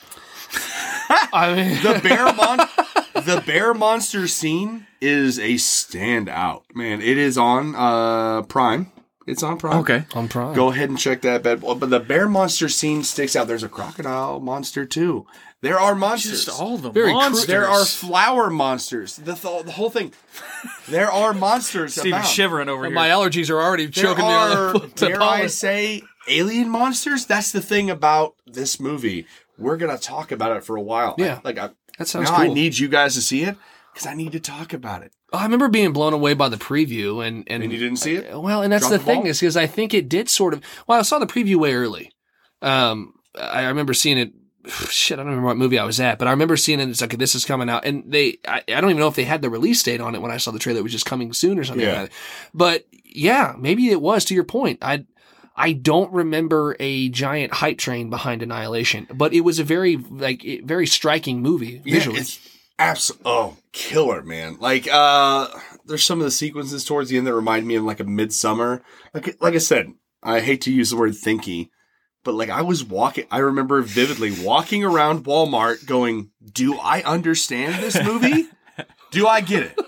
i 1.33 1.55
mean 1.55 1.83
the 1.83 1.99
bear 2.03 2.25
mon- 2.35 3.25
the 3.25 3.43
bear 3.47 3.73
monster 3.73 4.29
scene 4.29 4.87
is 5.01 5.39
a 5.39 5.55
standout, 5.55 6.63
man. 6.75 7.01
It 7.01 7.19
is 7.19 7.37
on 7.39 7.75
uh 7.75 8.43
Prime. 8.43 8.93
It's 9.33 9.43
on 9.43 9.59
Prime. 9.59 9.79
okay. 9.81 10.05
on 10.15 10.29
prime 10.29 10.55
Go 10.55 10.71
ahead 10.71 10.89
and 10.91 10.99
check 10.99 11.23
that 11.23 11.43
bad 11.43 11.61
boy. 11.61 11.75
But 11.75 11.91
the 11.91 12.01
bear 12.01 12.29
monster 12.29 12.69
scene 12.69 13.03
sticks 13.03 13.35
out. 13.35 13.49
There's 13.49 13.63
a 13.63 13.69
crocodile 13.69 14.41
monster 14.41 14.85
too. 14.85 15.27
There 15.63 15.79
are 15.79 15.95
monsters. 15.95 16.45
Just 16.47 16.61
all 16.61 16.77
the 16.77 16.91
Very 16.91 17.13
cru- 17.13 17.21
monsters. 17.21 17.47
There 17.47 17.67
are 17.69 17.85
flower 17.85 18.51
monsters. 18.51 19.17
The, 19.17 19.35
th- 19.35 19.65
the 19.65 19.73
whole 19.73 19.91
thing. 19.91 20.13
There 20.89 21.11
are 21.11 21.33
monsters. 21.33 21.95
Steven 21.95 22.19
about. 22.19 22.27
shivering 22.27 22.69
over 22.69 22.85
here. 22.85 22.95
my 22.95 23.09
allergies 23.09 23.49
are 23.49 23.61
already 23.61 23.87
There 23.87 24.05
choking 24.05 24.25
me 24.25 24.33
are, 24.33 24.69
on 24.69 24.73
the, 24.73 24.87
the 24.97 25.23
I 25.23 25.47
say, 25.47 26.03
alien 26.29 26.69
monsters. 26.69 27.27
That's 27.27 27.53
the 27.53 27.61
thing 27.61 27.91
about 27.91 28.35
this 28.47 28.81
movie. 28.81 29.27
We're 29.57 29.77
gonna 29.77 29.99
talk 29.99 30.33
about 30.33 30.57
it 30.57 30.65
for 30.65 30.77
a 30.77 30.83
while. 30.83 31.15
Yeah. 31.17 31.41
like 31.45 31.59
I, 31.59 31.71
that 31.99 32.09
sounds 32.09 32.29
now 32.31 32.37
cool 32.39 32.51
I 32.51 32.55
need 32.55 32.79
you 32.79 32.89
guys 32.89 33.15
to 33.15 33.23
see 33.23 33.45
it 33.45 33.57
because 33.93 34.07
I 34.07 34.15
need 34.15 34.33
to 34.33 34.41
talk 34.41 34.73
about 34.73 35.03
it. 35.03 35.13
I 35.33 35.45
remember 35.45 35.69
being 35.69 35.93
blown 35.93 36.13
away 36.13 36.35
by 36.35 36.49
the 36.49 36.57
preview, 36.57 37.27
and 37.27 37.45
and, 37.49 37.63
And 37.63 37.73
you 37.73 37.79
didn't 37.79 37.99
see 37.99 38.17
it? 38.17 38.41
Well, 38.41 38.63
and 38.63 38.73
that's 38.73 38.89
Drop 38.89 38.93
the 38.93 38.99
the 38.99 39.05
thing 39.05 39.27
is 39.27 39.41
because 39.41 39.57
I 39.57 39.67
think 39.67 39.95
it 39.95 40.09
did 40.09 40.29
sort 40.29 40.55
of. 40.55 40.63
Well, 40.87 40.99
I 40.99 41.03
saw 41.03 41.19
the 41.19 41.27
preview 41.27 41.57
way 41.57 41.75
early. 41.75 42.13
Um, 42.61 43.15
I 43.35 43.65
I 43.65 43.69
remember 43.69 43.95
seeing 43.95 44.19
it 44.19 44.33
shit, 44.69 45.19
I 45.19 45.23
don't 45.23 45.31
remember 45.31 45.49
what 45.49 45.57
movie 45.57 45.79
I 45.79 45.85
was 45.85 46.01
at, 46.01 46.19
but 46.19 46.29
I 46.29 46.31
remember 46.31 46.57
seeing 46.57 46.81
it. 46.81 46.89
It's 46.89 47.01
like 47.01 47.17
this 47.19 47.35
is 47.35 47.45
coming 47.45 47.69
out, 47.69 47.85
and 47.85 48.05
they 48.07 48.39
I, 48.47 48.63
I 48.69 48.81
don't 48.81 48.91
even 48.91 49.01
know 49.01 49.09
if 49.09 49.17
they 49.17 49.25
had 49.25 49.43
the 49.43 49.51
release 49.51 49.83
date 49.83 50.01
on 50.01 50.15
it 50.15 50.23
when 50.23 50.31
I 50.31 50.37
saw 50.37 50.51
the 50.51 50.59
trailer. 50.59 50.81
It 50.81 50.85
was 50.85 50.93
just 50.93 51.07
coming 51.07 51.33
soon 51.33 51.59
or 51.59 51.65
something. 51.65 51.87
Yeah. 51.87 52.03
Like 52.03 52.11
that. 52.11 52.19
But 52.55 52.87
yeah, 53.05 53.55
maybe 53.59 53.91
it 53.91 54.01
was. 54.01 54.25
To 54.27 54.35
your 54.35 54.45
point, 54.45 54.79
I 54.83 55.07
I 55.57 55.73
don't 55.73 56.13
remember 56.13 56.77
a 56.79 57.09
giant 57.09 57.55
hype 57.55 57.79
train 57.79 58.11
behind 58.11 58.43
Annihilation, 58.43 59.07
but 59.13 59.33
it 59.33 59.41
was 59.41 59.59
a 59.59 59.65
very 59.65 59.97
like 59.97 60.45
very 60.65 60.87
striking 60.87 61.43
movie 61.43 61.79
visually. 61.79 62.17
Yeah, 62.17 62.23
it's 62.23 62.52
absolutely 62.83 63.31
oh 63.31 63.57
killer, 63.73 64.23
man. 64.23 64.57
Like 64.61 64.89
uh 64.91 65.49
there's 65.85 66.05
some 66.05 66.21
of 66.21 66.25
the 66.25 66.31
sequences 66.31 66.85
towards 66.85 67.11
the 67.11 67.19
end 67.19 67.27
that 67.27 67.35
remind 67.35 67.67
me 67.67 67.77
of 67.77 67.85
like 67.85 68.01
a 68.01 68.05
Midsommar. 68.05 68.83
Like 69.15 69.41
like 69.41 69.55
I 69.55 69.59
said, 69.59 69.93
I 70.23 70.41
hate 70.41 70.61
to 70.63 70.73
use 70.73 70.91
the 70.91 70.97
word 70.97 71.13
thinky, 71.13 71.71
but 72.25 72.35
like 72.35 72.51
I 72.51 72.63
was 72.63 72.85
walking 72.85 73.27
I 73.31 73.39
remember 73.39 73.83
vividly 73.83 74.33
walking 74.45 74.85
around 74.85 75.25
Walmart 75.25 75.87
going, 75.87 76.31
Do 76.53 76.79
I 76.79 77.03
understand 77.03 77.83
this 77.83 78.03
movie? 78.03 78.49
Do 79.11 79.27
I 79.27 79.41
get 79.41 79.65
it? 79.65 79.79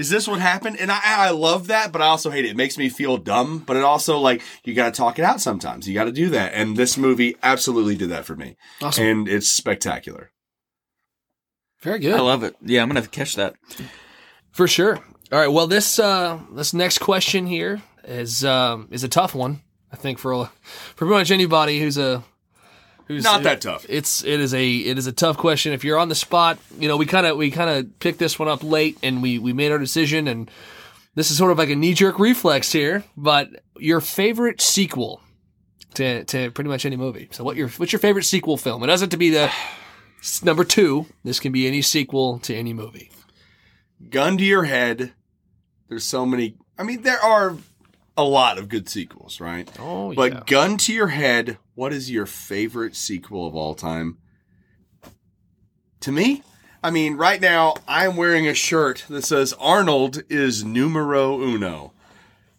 Is 0.00 0.08
this 0.08 0.26
what 0.26 0.40
happened? 0.40 0.80
And 0.80 0.90
I, 0.90 1.00
I 1.04 1.30
love 1.30 1.66
that, 1.66 1.92
but 1.92 2.00
I 2.00 2.06
also 2.06 2.30
hate 2.30 2.46
it. 2.46 2.52
It 2.52 2.56
makes 2.56 2.78
me 2.78 2.88
feel 2.88 3.18
dumb, 3.18 3.58
but 3.58 3.76
it 3.76 3.82
also 3.82 4.18
like 4.18 4.40
you 4.64 4.72
got 4.72 4.94
to 4.94 4.96
talk 4.96 5.18
it 5.18 5.26
out 5.26 5.42
sometimes. 5.42 5.86
You 5.86 5.92
got 5.92 6.04
to 6.04 6.12
do 6.12 6.30
that, 6.30 6.54
and 6.54 6.74
this 6.74 6.96
movie 6.96 7.36
absolutely 7.42 7.96
did 7.96 8.08
that 8.08 8.24
for 8.24 8.34
me, 8.34 8.56
awesome, 8.80 9.04
and 9.04 9.28
it's 9.28 9.48
spectacular. 9.48 10.32
Very 11.82 11.98
good. 11.98 12.14
I 12.14 12.20
love 12.20 12.42
it. 12.42 12.56
Yeah, 12.62 12.82
I'm 12.82 12.88
gonna 12.88 13.00
have 13.00 13.10
to 13.10 13.16
catch 13.16 13.36
that. 13.36 13.54
For 14.52 14.66
sure. 14.68 14.96
All 15.32 15.38
right. 15.38 15.48
Well, 15.48 15.66
this 15.66 15.98
uh, 15.98 16.38
this 16.52 16.74
next 16.74 16.98
question 16.98 17.46
here 17.46 17.80
is 18.04 18.44
um, 18.44 18.88
is 18.90 19.04
a 19.04 19.08
tough 19.08 19.34
one. 19.34 19.60
I 19.92 19.96
think 19.96 20.18
for 20.18 20.32
a- 20.32 20.50
for 20.64 21.06
pretty 21.06 21.12
much 21.14 21.30
anybody 21.30 21.80
who's 21.80 21.98
a 21.98 22.22
who's 23.06 23.24
Not 23.24 23.42
that 23.44 23.60
tough. 23.60 23.86
It's 23.88 24.22
it 24.24 24.40
is 24.40 24.54
a 24.54 24.76
it 24.76 24.98
is 24.98 25.06
a 25.06 25.12
tough 25.12 25.36
question. 25.36 25.72
If 25.72 25.84
you're 25.84 25.98
on 25.98 26.08
the 26.08 26.14
spot, 26.14 26.58
you 26.78 26.88
know 26.88 26.96
we 26.96 27.06
kind 27.06 27.26
of 27.26 27.36
we 27.36 27.50
kind 27.50 27.70
of 27.70 27.98
picked 27.98 28.18
this 28.18 28.38
one 28.38 28.48
up 28.48 28.62
late 28.62 28.98
and 29.02 29.22
we 29.22 29.38
we 29.38 29.52
made 29.52 29.72
our 29.72 29.78
decision 29.78 30.26
and 30.28 30.50
this 31.16 31.30
is 31.30 31.36
sort 31.38 31.50
of 31.50 31.58
like 31.58 31.70
a 31.70 31.76
knee 31.76 31.94
jerk 31.94 32.18
reflex 32.18 32.70
here. 32.72 33.04
But 33.16 33.48
your 33.78 34.00
favorite 34.00 34.60
sequel 34.60 35.20
to 35.94 36.24
to 36.24 36.50
pretty 36.52 36.70
much 36.70 36.84
any 36.84 36.96
movie. 36.96 37.28
So 37.32 37.42
what 37.44 37.56
your 37.56 37.68
what's 37.70 37.92
your 37.92 38.00
favorite 38.00 38.24
sequel 38.24 38.56
film? 38.56 38.82
It 38.82 38.88
doesn't 38.88 39.06
have 39.06 39.10
to 39.10 39.16
be 39.16 39.30
the 39.30 39.50
s- 39.50 39.54
number 40.42 40.64
two. 40.64 41.06
This 41.24 41.40
can 41.40 41.52
be 41.52 41.66
any 41.66 41.82
sequel 41.82 42.38
to 42.40 42.54
any 42.54 42.72
movie. 42.72 43.10
gun 44.10 44.36
to 44.38 44.44
your 44.44 44.64
head. 44.64 45.12
There's 45.88 46.04
so 46.04 46.24
many. 46.26 46.56
I 46.78 46.82
mean, 46.82 47.02
there 47.02 47.20
are 47.22 47.56
a 48.16 48.24
lot 48.24 48.58
of 48.58 48.68
good 48.68 48.88
sequels, 48.88 49.40
right? 49.40 49.68
Oh 49.78 50.14
But 50.14 50.32
yeah. 50.32 50.42
gun 50.46 50.76
to 50.78 50.92
your 50.92 51.08
head, 51.08 51.58
what 51.74 51.92
is 51.92 52.10
your 52.10 52.26
favorite 52.26 52.94
sequel 52.96 53.46
of 53.46 53.54
all 53.54 53.74
time? 53.74 54.18
To 56.00 56.12
me, 56.12 56.42
I 56.82 56.90
mean, 56.90 57.16
right 57.16 57.40
now 57.40 57.74
I'm 57.86 58.16
wearing 58.16 58.46
a 58.48 58.54
shirt 58.54 59.04
that 59.08 59.22
says 59.22 59.52
Arnold 59.54 60.22
is 60.30 60.64
numero 60.64 61.40
uno. 61.40 61.92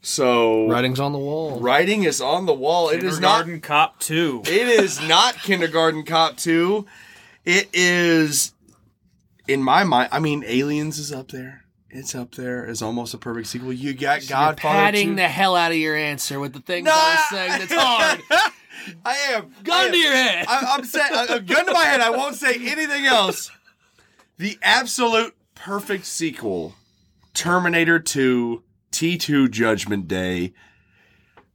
So 0.03 0.67
Writings 0.67 0.99
on 0.99 1.11
the 1.11 1.19
wall. 1.19 1.59
writing 1.59 2.03
is 2.03 2.21
on 2.21 2.45
the 2.47 2.53
wall. 2.53 2.89
It 2.89 3.03
is 3.03 3.19
not 3.19 3.45
Kindergarten 3.45 3.61
Cop 3.61 3.99
Two. 3.99 4.41
it 4.45 4.67
is 4.67 4.99
not 5.07 5.35
Kindergarten 5.35 6.03
Cop 6.03 6.37
2. 6.37 6.85
It 7.45 7.69
is, 7.73 8.53
in 9.47 9.63
my 9.63 9.83
mind, 9.83 10.09
I 10.11 10.19
mean, 10.19 10.43
Aliens 10.45 10.97
is 10.99 11.11
up 11.11 11.29
there. 11.29 11.63
It's 11.89 12.15
up 12.15 12.35
there 12.35 12.65
as 12.65 12.81
almost 12.81 13.13
a 13.13 13.17
perfect 13.17 13.47
sequel. 13.47 13.73
You 13.73 13.93
got 13.93 14.21
Godfather 14.27 14.55
patting 14.55 15.09
2. 15.09 15.15
the 15.15 15.27
hell 15.27 15.55
out 15.55 15.71
of 15.71 15.77
your 15.77 15.95
answer 15.95 16.39
with 16.39 16.53
the 16.53 16.61
things 16.61 16.85
No, 16.85 16.91
I 16.93 17.15
was 17.15 17.29
saying 17.29 17.49
that's 17.59 17.73
hard. 17.73 18.21
I 19.05 19.13
am. 19.33 19.53
I 19.59 19.63
Gun 19.63 19.85
am. 19.87 19.91
to 19.91 19.97
your 19.97 20.13
head. 20.13 20.45
I, 20.47 20.75
I'm 20.77 20.83
saying, 20.85 21.11
a, 21.13 21.33
a 21.35 21.39
gun 21.41 21.65
to 21.65 21.73
my 21.73 21.83
head. 21.83 21.99
I 21.99 22.11
won't 22.11 22.35
say 22.35 22.53
anything 22.55 23.05
else. 23.05 23.51
The 24.37 24.57
absolute 24.63 25.35
perfect 25.53 26.05
sequel 26.05 26.75
Terminator 27.33 27.99
2, 27.99 28.63
T2 28.91 29.51
Judgment 29.51 30.07
Day. 30.07 30.53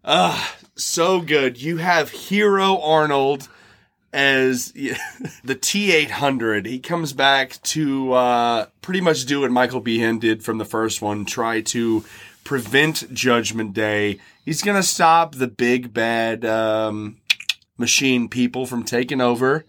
Ah, 0.05 0.57
so 0.77 1.21
good. 1.21 1.61
You 1.61 1.79
have 1.79 2.11
Hero 2.11 2.79
Arnold 2.81 3.49
as 4.17 4.73
the 5.45 5.55
T800. 5.55 6.67
He 6.67 6.81
comes 6.81 7.13
back 7.13 7.61
to 7.63 8.13
uh, 8.15 8.67
pretty 8.81 9.03
much 9.03 9.27
do 9.27 9.43
what 9.43 9.51
Michael 9.51 9.83
Biehn 9.83 10.19
did 10.19 10.43
from 10.43 10.59
the 10.59 10.65
first 10.65 11.03
one 11.03 11.27
try 11.27 11.61
to 11.61 12.03
prevent 12.43 13.13
Judgment 13.13 13.75
Day. 13.75 14.19
He's 14.45 14.63
going 14.63 14.77
to 14.77 14.83
stop 14.83 15.35
the 15.35 15.47
big 15.47 15.93
bad 15.93 16.45
um, 16.45 17.19
machine 17.77 18.29
people 18.29 18.67
from 18.67 18.85
taking 18.85 19.21
over. 19.21 19.67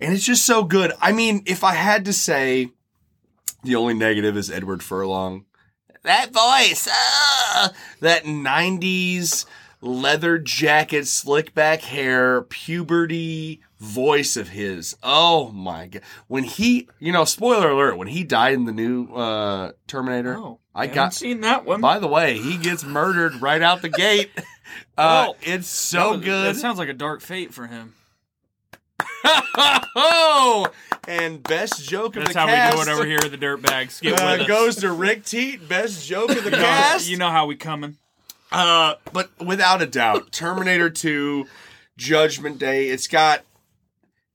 And 0.00 0.12
it's 0.12 0.24
just 0.24 0.44
so 0.44 0.64
good. 0.64 0.92
I 1.00 1.12
mean, 1.12 1.42
if 1.46 1.62
I 1.62 1.74
had 1.74 2.04
to 2.06 2.12
say 2.12 2.70
the 3.62 3.76
only 3.76 3.94
negative 3.94 4.36
is 4.36 4.50
Edward 4.50 4.82
Furlong. 4.82 5.44
That 6.02 6.32
voice, 6.32 6.88
ah! 6.90 7.72
that 8.00 8.24
90s 8.24 9.44
leather 9.80 10.38
jacket, 10.38 11.06
slick 11.06 11.54
back 11.54 11.82
hair, 11.82 12.42
puberty 12.42 13.60
voice 13.78 14.36
of 14.36 14.48
his. 14.48 14.96
Oh 15.02 15.50
my 15.50 15.86
god. 15.86 16.02
When 16.26 16.44
he, 16.44 16.88
you 16.98 17.12
know, 17.12 17.24
spoiler 17.24 17.70
alert, 17.70 17.96
when 17.96 18.08
he 18.08 18.24
died 18.24 18.54
in 18.54 18.64
the 18.64 18.72
new 18.72 19.06
uh 19.14 19.72
Terminator, 19.86 20.36
Oh, 20.36 20.58
I 20.74 20.86
got 20.86 21.14
seen 21.14 21.40
that 21.42 21.64
one. 21.64 21.80
by 21.80 21.98
the 21.98 22.08
way, 22.08 22.38
he 22.38 22.56
gets 22.56 22.84
murdered 22.84 23.40
right 23.40 23.62
out 23.62 23.82
the 23.82 23.88
gate. 23.88 24.30
Uh, 24.98 25.28
Oh, 25.30 25.36
it's 25.42 25.66
so 25.68 26.12
That- 26.16 26.24
good. 26.24 26.54
That 26.54 26.60
sounds 26.60 26.78
like 26.78 26.88
a 26.90 26.92
dark 26.94 27.20
fate 27.22 27.54
for 27.54 27.66
him. 27.68 27.94
oh, 29.24 30.66
and 31.08 31.42
best 31.42 31.88
joke 31.88 32.16
of 32.16 32.24
That's 32.24 32.28
the 32.28 32.34
cast. 32.34 32.48
That's 32.48 32.74
how 32.74 32.78
we 32.80 32.84
do 32.84 32.90
it 32.90 32.94
over 32.94 33.06
here 33.06 33.18
at 33.22 33.30
the 33.30 33.38
Dirtbags. 33.38 34.00
Get 34.00 34.20
uh, 34.20 34.32
with 34.32 34.40
us. 34.42 34.46
goes 34.48 34.76
to 34.76 34.92
Rick 34.92 35.24
Teat. 35.24 35.68
Best 35.68 36.06
joke 36.06 36.30
of 36.30 36.44
the 36.44 36.44
You 36.50 36.50
know- 36.50 36.56
cast. 36.58 37.08
You 37.08 37.16
know 37.16 37.30
how 37.30 37.46
we 37.46 37.56
coming. 37.56 37.96
Uh, 38.50 38.94
but 39.12 39.30
without 39.44 39.82
a 39.82 39.86
doubt, 39.86 40.32
Terminator 40.32 40.88
2, 40.90 41.46
Judgment 41.96 42.58
Day, 42.58 42.88
it's 42.88 43.06
got 43.06 43.42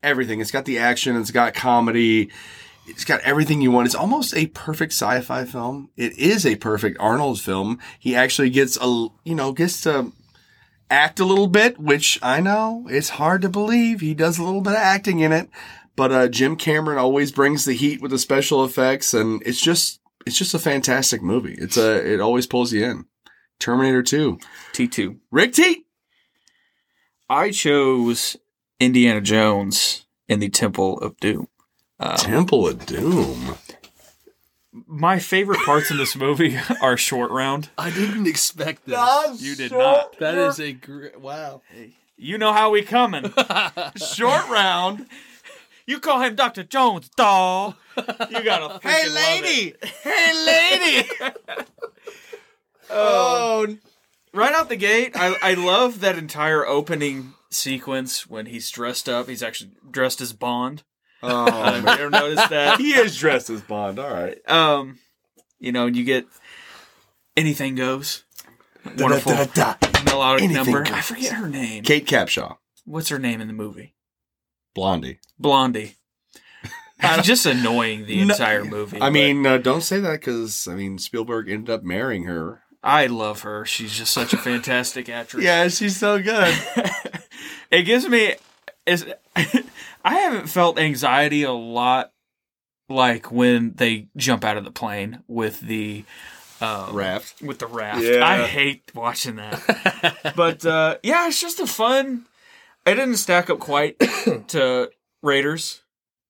everything. 0.04 0.42
It's 0.42 0.52
got 0.52 0.66
the 0.66 0.80
action, 0.80 1.16
it's 1.16 1.32
got 1.32 1.54
comedy, 1.54 2.32
it's 2.88 3.06
got 3.06 3.22
everything 3.22 3.62
you 3.62 3.72
want. 3.72 3.86
It's 3.86 3.96
almost 3.96 4.36
a 4.36 4.48
perfect 4.48 4.92
sci-fi 4.92 5.46
film. 5.46 5.90
It 5.96 6.18
is 6.18 6.46
a 6.46 6.56
perfect 6.56 6.98
Arnold 7.00 7.40
film. 7.40 7.80
He 8.00 8.16
actually 8.16 8.50
gets 8.50 8.78
a, 8.82 9.08
you 9.24 9.36
know, 9.36 9.52
gets 9.52 9.82
to 9.82 10.12
act 10.90 11.20
a 11.20 11.26
little 11.26 11.48
bit, 11.48 11.80
which 11.80 12.20
I 12.22 12.42
know 12.42 12.88
it's 12.90 13.10
hard 13.10 13.42
to 13.44 13.50
believe. 13.50 14.02
He 14.02 14.14
does 14.14 14.38
a 14.38 14.44
little 14.44 14.62
bit 14.62 14.74
of 14.74 14.80
acting 14.80 15.20
in 15.20 15.32
it, 15.32 15.50
but 15.96 16.12
uh, 16.12 16.28
Jim 16.28 16.56
Cameron 16.56 17.00
always 17.00 17.32
brings 17.32 17.66
the 17.66 17.74
heat 17.74 18.02
with 18.02 18.12
the 18.12 18.20
special 18.20 18.64
effects, 18.64 19.14
and 19.14 19.42
it's 19.46 19.62
just, 19.62 20.00
it's 20.26 20.38
just 20.38 20.54
a 20.54 20.60
fantastic 20.60 21.22
movie. 21.22 21.56
It's 21.58 21.78
a, 21.78 22.14
it 22.14 22.20
always 22.20 22.48
pulls 22.48 22.74
you 22.74 22.86
in. 22.86 23.06
Terminator 23.60 24.04
2. 24.04 24.40
T2. 24.74 25.20
Rick 25.32 25.54
T. 25.54 25.86
I 27.30 27.52
chose 27.52 28.36
Indiana 28.84 29.22
Jones 29.22 30.06
in 30.28 30.40
the 30.40 30.50
Temple 30.50 31.00
of 31.00 31.18
Doom. 31.20 31.48
Uh, 32.00 32.18
Temple 32.18 32.68
of 32.68 32.86
Doom. 32.86 33.56
My 34.88 35.20
favorite 35.20 35.60
parts 35.66 35.92
in 35.92 35.98
this 35.98 36.16
movie 36.16 36.58
are 36.82 36.98
short 36.98 37.32
round. 37.32 37.70
I 37.78 37.92
didn't 37.92 38.28
expect 38.28 38.86
this. 38.86 39.42
You 39.42 39.56
did 39.56 39.72
not. 39.72 40.18
That 40.20 40.36
is 40.36 40.60
a 40.60 40.74
great 40.74 41.20
wow. 41.20 41.62
You 42.18 42.38
know 42.38 42.52
how 42.52 42.72
we 42.72 42.82
coming. 42.82 43.32
short 43.96 44.50
round. 44.50 45.08
You 45.86 46.00
call 46.00 46.22
him 46.22 46.36
Dr. 46.36 46.64
Jones, 46.64 47.10
doll. 47.10 47.76
You 47.98 48.44
gotta 48.44 48.80
Hey, 48.82 49.08
lady. 49.10 49.76
Hey, 50.02 50.46
lady. 50.46 51.10
oh, 52.90 53.66
um, 53.66 53.80
Right 54.34 54.54
out 54.54 54.68
the 54.68 54.76
gate, 54.76 55.12
I, 55.16 55.36
I 55.44 55.54
love 55.54 56.00
that 56.00 56.18
entire 56.18 56.66
opening 56.66 57.34
sequence 57.54 58.28
when 58.28 58.46
he's 58.48 58.70
dressed 58.70 59.08
up. 59.10 59.28
He's 59.28 59.44
actually 59.44 59.72
dressed 59.90 60.22
as 60.22 60.34
Bond. 60.34 60.84
oh 61.22 61.46
Have 61.52 61.84
you 61.84 61.90
ever 61.90 62.10
noticed 62.10 62.50
that? 62.50 62.80
he 62.80 62.92
is 62.94 63.18
dressed 63.18 63.50
as 63.50 63.62
Bond. 63.62 64.00
All 64.00 64.12
right. 64.12 64.38
Um, 64.50 65.00
you 65.60 65.72
know, 65.72 65.86
you 65.86 66.04
get 66.04 66.26
anything 67.38 67.76
goes. 67.76 68.24
Wonderful 68.98 69.32
Da-da-da-da. 69.34 70.04
melodic 70.04 70.44
Anything 70.44 70.64
number. 70.74 70.84
Goes. 70.84 70.94
I 70.94 71.02
forget 71.02 71.34
her 71.34 71.48
name. 71.48 71.84
Kate 71.84 72.06
Capshaw. 72.06 72.58
What's 72.86 73.08
her 73.10 73.20
name 73.20 73.40
in 73.40 73.48
the 73.48 73.54
movie? 73.54 73.96
Blondie. 74.76 75.20
Blondie. 75.40 75.96
Just 77.22 77.46
annoying 77.46 78.06
the 78.06 78.26
No- 78.26 78.34
entire 78.34 78.66
movie. 78.66 78.98
I 78.98 79.08
but 79.08 79.14
mean, 79.14 79.46
uh, 79.46 79.58
don't 79.58 79.82
say 79.82 80.00
that 80.02 80.20
because 80.20 80.68
I 80.68 80.76
mean 80.76 80.98
Spielberg 80.98 81.50
ended 81.50 81.70
up 81.70 81.84
marrying 81.84 82.24
her. 82.26 82.63
I 82.84 83.06
love 83.06 83.42
her. 83.42 83.66
She's 83.66 83.98
just 83.98 84.14
such 84.14 84.34
a 84.34 84.38
fantastic 84.38 85.08
actress. 85.10 85.44
Yeah, 85.44 85.68
she's 85.70 85.98
so 85.98 86.22
good. 86.22 86.54
it 87.72 87.84
gives 87.84 88.08
me 88.08 88.36
is 88.86 89.06
I 89.36 90.16
haven't 90.16 90.48
felt 90.48 90.78
anxiety 90.78 91.44
a 91.44 91.52
lot 91.52 92.12
like 92.90 93.32
when 93.32 93.74
they 93.76 94.08
jump 94.18 94.44
out 94.44 94.58
of 94.58 94.66
the 94.66 94.72
plane 94.72 95.24
with 95.28 95.62
the 95.62 96.04
um, 96.60 96.94
Raft. 96.94 97.42
with 97.42 97.60
the 97.60 97.68
raft. 97.68 98.04
Yeah. 98.04 98.26
I 98.26 98.46
hate 98.46 98.92
watching 98.94 99.38
that. 99.38 100.34
but 100.36 100.66
uh, 100.66 100.98
yeah, 101.04 101.28
it's 101.28 101.42
just 101.42 101.60
a 101.60 101.68
fun. 101.68 102.26
It 102.86 102.96
didn't 102.96 103.18
stack 103.18 103.50
up 103.50 103.60
quite 103.60 104.00
to 104.50 104.90
Raiders 105.22 105.82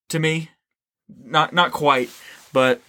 to 0.10 0.20
me. 0.20 0.52
Not 1.10 1.54
not 1.54 1.72
quite, 1.72 2.10
but 2.54 2.82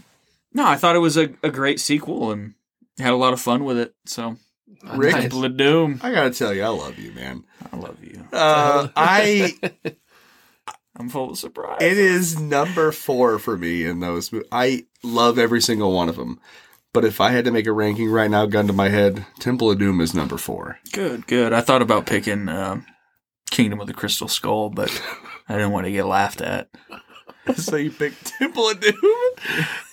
no, 0.53 0.67
I 0.67 0.77
thought 0.77 0.97
it 0.97 1.01
was 1.01 1.17
a, 1.17 1.31
a 1.43 1.51
great 1.51 1.81
sequel 1.81 2.31
and 2.31 2.55
had 2.99 3.12
a 3.12 3.16
lot 3.16 3.32
of 3.32 3.40
fun 3.40 3.64
with 3.64 3.78
it. 3.78 3.95
So 4.07 4.36
Rick, 4.95 5.12
Nice. 5.12 5.22
Temple 5.22 5.45
of 5.45 5.57
Doom. 5.57 6.01
I 6.03 6.12
gotta 6.12 6.30
tell 6.30 6.53
you, 6.55 6.62
I 6.62 6.68
love 6.68 6.99
you, 6.99 7.12
man. 7.12 7.45
I 7.72 7.76
love 7.76 8.03
you. 8.03 8.24
Uh, 8.32 8.88
I 8.97 9.55
I'm 10.97 11.09
full 11.09 11.30
of 11.32 11.38
surprise. 11.38 11.78
it 11.82 11.99
is 11.99 12.38
number 12.40 12.92
four 12.92 13.38
for 13.40 13.57
me 13.57 13.84
in 13.84 14.01
those. 14.01 14.32
I 14.53 14.86
love 15.03 15.38
every 15.38 15.61
single 15.61 15.92
one 15.92 16.09
of 16.09 16.16
them. 16.16 16.38
But 16.92 17.05
if 17.05 17.20
I 17.20 17.30
had 17.30 17.45
to 17.47 17.51
make 17.51 17.66
a 17.66 17.72
ranking 17.72 18.09
right 18.09 18.30
now, 18.30 18.47
gun 18.47 18.68
to 18.68 18.72
my 18.72 18.88
head, 18.88 19.26
Temple 19.40 19.72
of 19.72 19.80
Doom 19.80 20.01
is 20.01 20.14
number 20.14 20.36
four. 20.38 20.78
Good, 20.92 21.26
good. 21.26 21.53
I 21.53 21.61
thought 21.61 21.82
about 21.82 22.07
picking 22.07 22.49
um, 22.49 22.86
Kingdom 23.51 23.80
of 23.80 23.88
the 23.88 23.95
Crystal 23.95 24.28
Skull, 24.28 24.70
but 24.70 24.88
I 25.49 25.55
didn't 25.55 25.72
want 25.72 25.86
to 25.86 25.90
get 25.92 26.07
laughed 26.07 26.40
at. 26.40 26.68
so 27.57 27.76
you 27.76 27.90
picked 27.90 28.24
Temple 28.26 28.70
of 28.70 28.80
Doom? 28.80 28.95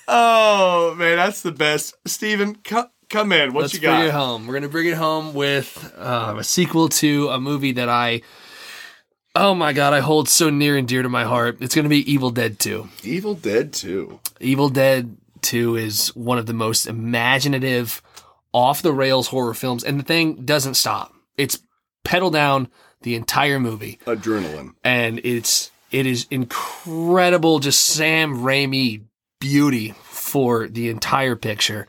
Oh 0.08 0.96
man, 0.98 1.18
that's 1.18 1.42
the 1.42 1.52
best. 1.52 1.96
Steven, 2.06 2.56
come 2.56 2.88
come 3.10 3.32
in. 3.32 3.54
What 3.54 3.62
Let's 3.64 3.74
you 3.74 3.80
bring 3.82 3.92
got? 3.92 4.06
it 4.06 4.12
home. 4.12 4.48
We're 4.48 4.54
gonna 4.56 4.70
bring 4.70 4.88
it 4.88 4.98
home 4.98 5.34
with 5.34 5.94
um, 5.98 6.40
a 6.40 6.44
sequel 6.44 6.90
to 6.90 7.30
a 7.30 7.40
movie 7.40 7.74
that 7.74 7.90
I, 7.90 8.22
oh 9.36 9.54
my 9.54 9.74
god, 9.74 9.94
I 9.94 10.00
hold 10.00 10.28
so 10.30 10.50
near 10.50 10.78
and 10.78 10.88
dear 10.88 11.02
to 11.02 11.10
my 11.10 11.24
heart. 11.24 11.58
It's 11.62 11.76
gonna 11.76 11.90
be 11.90 12.12
Evil 12.12 12.32
Dead 12.32 12.60
Two. 12.60 12.90
Evil 13.04 13.36
Dead 13.36 13.74
2. 13.74 14.20
Evil 14.40 14.70
Dead 14.70 15.18
2 15.42 15.76
is 15.76 16.16
one 16.16 16.38
of 16.38 16.46
the 16.46 16.54
most 16.54 16.86
imaginative, 16.88 18.02
off 18.54 18.82
the 18.82 18.94
rails 18.94 19.28
horror 19.28 19.54
films, 19.54 19.84
and 19.84 20.00
the 20.00 20.04
thing 20.04 20.46
doesn't 20.46 20.76
stop. 20.76 21.14
It's 21.38 21.60
pedal 22.04 22.32
down 22.32 22.68
the 23.02 23.16
entire 23.16 23.60
movie, 23.60 23.98
Adrenaline. 24.06 24.74
and 24.84 25.20
it's 25.24 25.72
it 25.92 26.06
is 26.06 26.26
incredible, 26.32 27.60
just 27.60 27.84
Sam 27.84 28.38
Raimi 28.38 29.04
beauty 29.40 29.94
for 30.04 30.68
the 30.68 30.90
entire 30.90 31.36
picture. 31.36 31.88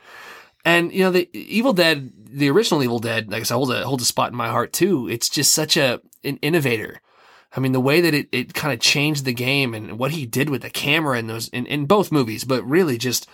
And 0.65 0.93
you 0.93 1.05
know, 1.05 1.11
the 1.11 1.29
Evil 1.33 1.73
Dead, 1.73 2.13
the 2.25 2.51
original 2.51 2.83
Evil 2.83 2.99
Dead, 2.99 3.31
like 3.31 3.41
I 3.41 3.45
said, 3.45 3.55
holds 3.55 3.71
a 3.71 3.85
holds 3.85 4.03
a 4.03 4.07
spot 4.07 4.31
in 4.31 4.37
my 4.37 4.49
heart 4.49 4.73
too. 4.73 5.09
It's 5.09 5.29
just 5.29 5.53
such 5.53 5.77
a 5.77 6.01
an 6.25 6.39
innovator. 6.39 7.01
I 7.55 7.61
mean, 7.61 7.73
the 7.73 7.81
way 7.81 8.01
that 8.01 8.15
it, 8.15 8.29
it 8.33 8.55
kind 8.55 8.73
of 8.73 8.81
changed 8.81 9.25
the 9.25 9.35
game 9.35 9.75
and 9.75 9.99
what 9.99 10.13
he 10.13 10.25
did 10.25 10.49
with 10.49 10.63
the 10.63 10.71
camera 10.71 11.19
in 11.19 11.27
those 11.27 11.49
in, 11.49 11.67
in 11.67 11.87
both 11.87 12.13
movies, 12.13 12.45
but 12.45 12.65
really 12.65 12.99
just 12.99 13.29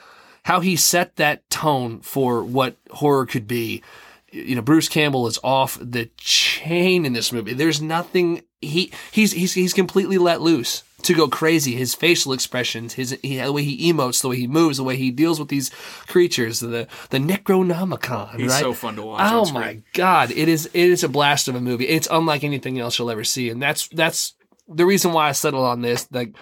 how 0.45 0.61
he 0.61 0.77
set 0.77 1.17
that 1.17 1.49
tone 1.51 2.01
for 2.01 2.43
what 2.43 2.77
horror 2.91 3.27
could 3.27 3.47
be. 3.47 3.83
You 4.31 4.57
know, 4.57 4.63
Bruce 4.63 4.89
Campbell 4.89 5.27
is 5.27 5.39
off 5.43 5.79
the 5.81 6.11
chain 6.17 7.07
in 7.07 7.13
this 7.13 7.33
movie. 7.33 7.55
There's 7.55 7.81
nothing 7.81 8.43
he 8.61 8.93
he's 9.13 9.33
he's 9.33 9.55
he's 9.55 9.73
completely 9.73 10.19
let 10.19 10.41
loose 10.41 10.83
to 11.03 11.15
go 11.15 11.29
crazy. 11.29 11.75
His 11.75 11.95
facial 11.95 12.33
expressions, 12.33 12.95
his 12.95 13.17
he, 13.23 13.39
the 13.39 13.53
way 13.53 13.63
he 13.63 13.93
emotes, 13.93 14.21
the 14.21 14.29
way 14.29 14.37
he 14.37 14.47
moves, 14.47 14.79
the 14.79 14.85
way 14.85 14.97
he 14.97 15.11
deals 15.11 15.39
with 15.39 15.49
these 15.49 15.71
creatures, 16.07 16.61
the 16.61 16.89
the 17.11 17.19
Necronomicon. 17.19 18.37
He's 18.37 18.51
right? 18.51 18.61
so 18.61 18.73
fun 18.73 18.97
to 18.97 19.03
watch. 19.03 19.21
Oh 19.23 19.51
my 19.53 19.81
god, 19.93 20.31
it 20.31 20.49
is 20.49 20.67
it 20.67 20.91
is 20.91 21.05
a 21.05 21.09
blast 21.09 21.49
of 21.49 21.55
a 21.55 21.61
movie. 21.61 21.89
It's 21.89 22.09
unlike 22.11 22.45
anything 22.45 22.79
else 22.79 22.99
you'll 22.99 23.11
ever 23.11 23.25
see, 23.25 23.51
and 23.51 23.63
that's 23.63 23.89
that's 23.89 24.35
the 24.69 24.87
reason 24.87 25.13
why 25.13 25.29
I 25.29 25.33
settled 25.33 25.65
on 25.65 25.83
this. 25.83 26.09
Like, 26.11 26.35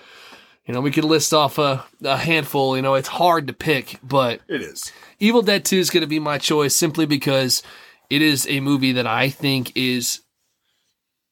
you 0.66 0.74
know, 0.74 0.80
we 0.80 0.90
could 0.90 1.04
list 1.04 1.32
off 1.34 1.58
a, 1.58 1.84
a 2.02 2.16
handful. 2.16 2.76
You 2.76 2.82
know, 2.82 2.94
it's 2.94 3.08
hard 3.08 3.48
to 3.48 3.52
pick, 3.52 3.98
but 4.02 4.40
It 4.48 4.62
is. 4.62 4.90
Evil 5.18 5.42
Dead 5.42 5.64
Two 5.64 5.78
is 5.78 5.90
going 5.90 6.02
to 6.02 6.08
be 6.08 6.18
my 6.18 6.38
choice 6.38 6.74
simply 6.74 7.06
because 7.06 7.62
it 8.08 8.22
is 8.22 8.46
a 8.48 8.60
movie 8.60 8.92
that 8.92 9.06
I 9.06 9.28
think 9.28 9.76
is 9.76 10.22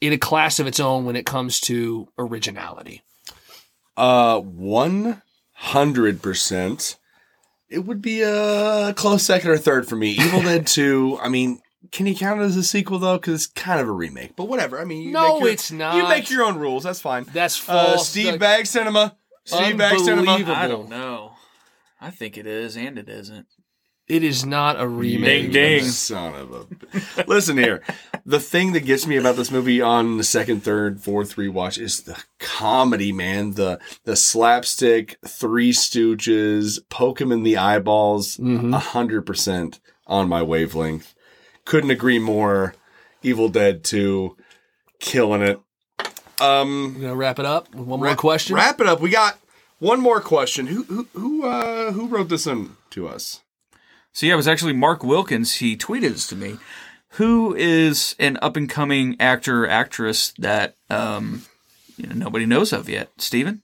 in 0.06 0.12
a 0.12 0.18
class 0.18 0.58
of 0.58 0.66
its 0.66 0.80
own 0.80 1.04
when 1.04 1.16
it 1.16 1.26
comes 1.26 1.60
to 1.60 2.08
originality. 2.18 3.02
Uh, 3.96 4.40
100%. 4.40 6.96
It 7.68 7.78
would 7.80 8.02
be 8.02 8.22
a 8.22 8.92
close 8.94 9.22
second 9.24 9.50
or 9.50 9.58
third 9.58 9.88
for 9.88 9.96
me. 9.96 10.10
Evil 10.10 10.42
Dead 10.42 10.66
2, 10.66 11.18
I 11.20 11.28
mean, 11.28 11.60
can 11.90 12.06
you 12.06 12.14
count 12.14 12.40
it 12.40 12.44
as 12.44 12.56
a 12.56 12.62
sequel 12.62 12.98
though? 12.98 13.16
Because 13.18 13.34
it's 13.34 13.46
kind 13.46 13.80
of 13.80 13.88
a 13.88 13.92
remake. 13.92 14.36
But 14.36 14.48
whatever. 14.48 14.80
I 14.80 14.84
mean, 14.84 15.02
you 15.02 15.12
No, 15.12 15.34
make 15.34 15.40
your- 15.42 15.50
it's 15.50 15.70
not. 15.72 15.96
You 15.96 16.08
make 16.08 16.30
your 16.30 16.44
own 16.44 16.56
rules. 16.58 16.84
That's 16.84 17.00
fine. 17.00 17.24
That's 17.32 17.68
Uh. 17.68 17.96
Steve 17.98 18.32
Like, 18.32 18.40
Bag 18.40 18.66
Cinema. 18.66 19.16
Steve 19.44 19.76
Bag 19.76 19.98
Cinema. 19.98 20.32
I 20.32 20.68
don't 20.68 20.88
know. 20.88 21.32
I 22.00 22.10
think 22.10 22.38
it 22.38 22.46
is, 22.46 22.76
and 22.76 22.98
it 22.98 23.08
isn't. 23.08 23.46
It 24.06 24.22
is 24.22 24.44
not 24.44 24.78
a 24.78 24.86
remake. 24.86 25.44
Ding, 25.50 25.78
ding. 25.80 25.84
Son 25.84 26.34
of 26.34 26.52
a. 26.52 27.24
Listen 27.26 27.56
here. 27.56 27.82
The 28.26 28.38
thing 28.38 28.72
that 28.74 28.84
gets 28.84 29.06
me 29.06 29.16
about 29.16 29.36
this 29.36 29.50
movie 29.50 29.80
on 29.80 30.18
the 30.18 30.24
second, 30.24 30.62
third, 30.62 31.00
fourth 31.00 31.36
rewatch 31.36 31.78
is 31.80 32.02
the 32.02 32.22
comedy, 32.38 33.12
man. 33.12 33.52
The 33.52 33.80
the 34.04 34.14
slapstick, 34.14 35.16
Three 35.26 35.72
Stooges, 35.72 36.78
poke 36.90 37.20
him 37.20 37.32
in 37.32 37.44
the 37.44 37.56
eyeballs, 37.56 38.38
a 38.38 38.42
Mhm. 38.42 38.74
hundred 38.78 39.22
percent 39.22 39.80
on 40.06 40.28
my 40.28 40.42
wavelength. 40.42 41.14
Couldn't 41.64 41.90
agree 41.90 42.18
more. 42.18 42.74
Evil 43.22 43.48
Dead 43.48 43.82
Two, 43.84 44.36
killing 45.00 45.40
it. 45.40 45.58
Um, 46.40 46.98
gonna 47.00 47.14
wrap 47.16 47.38
it 47.38 47.46
up 47.46 47.70
with 47.74 47.86
one 47.86 48.00
more 48.00 48.08
wrap- 48.08 48.18
question. 48.18 48.54
Wrap 48.54 48.80
it 48.82 48.86
up. 48.86 49.00
We 49.00 49.08
got 49.08 49.38
one 49.78 50.00
more 50.00 50.20
question. 50.20 50.66
Who 50.66 50.82
who 50.84 51.08
who 51.14 51.46
uh 51.46 51.92
who 51.92 52.06
wrote 52.06 52.28
this 52.28 52.46
in 52.46 52.76
to 52.90 53.08
us? 53.08 53.40
So 54.14 54.24
yeah, 54.26 54.32
it 54.32 54.36
was 54.36 54.48
actually 54.48 54.72
Mark 54.72 55.04
Wilkins. 55.04 55.56
He 55.56 55.76
tweeted 55.76 56.12
this 56.12 56.26
to 56.28 56.36
me. 56.36 56.56
Who 57.10 57.54
is 57.54 58.16
an 58.18 58.38
up 58.40 58.56
and 58.56 58.68
coming 58.68 59.16
actor 59.20 59.64
or 59.64 59.68
actress 59.68 60.32
that 60.38 60.76
um, 60.88 61.42
you 61.96 62.06
know 62.06 62.14
nobody 62.14 62.46
knows 62.46 62.72
of 62.72 62.88
yet? 62.88 63.10
Steven? 63.18 63.62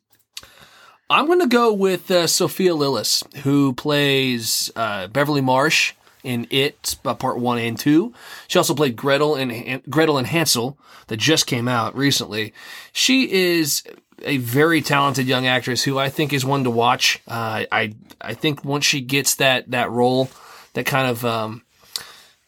I'm 1.08 1.26
going 1.26 1.40
to 1.40 1.48
go 1.48 1.72
with 1.72 2.10
uh, 2.10 2.26
Sophia 2.26 2.72
Lillis, 2.72 3.24
who 3.38 3.72
plays 3.72 4.70
uh, 4.76 5.08
Beverly 5.08 5.40
Marsh 5.40 5.94
in 6.22 6.46
It, 6.50 6.96
uh, 7.04 7.14
Part 7.14 7.38
One 7.38 7.58
and 7.58 7.78
Two. 7.78 8.12
She 8.46 8.58
also 8.58 8.74
played 8.74 8.94
Gretel 8.94 9.34
in 9.34 9.50
Han- 9.50 9.82
Gretel 9.88 10.18
and 10.18 10.26
Hansel, 10.26 10.78
that 11.10 11.18
just 11.18 11.46
came 11.46 11.66
out 11.68 11.96
recently. 11.96 12.54
She 12.92 13.30
is 13.30 13.82
a 14.24 14.38
very 14.38 14.80
talented 14.80 15.26
young 15.26 15.46
actress 15.46 15.84
who 15.84 15.98
I 15.98 16.08
think 16.08 16.32
is 16.32 16.44
one 16.44 16.64
to 16.64 16.70
watch. 16.70 17.20
Uh, 17.26 17.64
I 17.70 17.94
I 18.20 18.34
think 18.34 18.64
once 18.64 18.84
she 18.84 19.00
gets 19.00 19.36
that 19.36 19.70
that 19.70 19.90
role, 19.90 20.30
that 20.74 20.86
kind 20.86 21.08
of 21.08 21.24
um, 21.24 21.62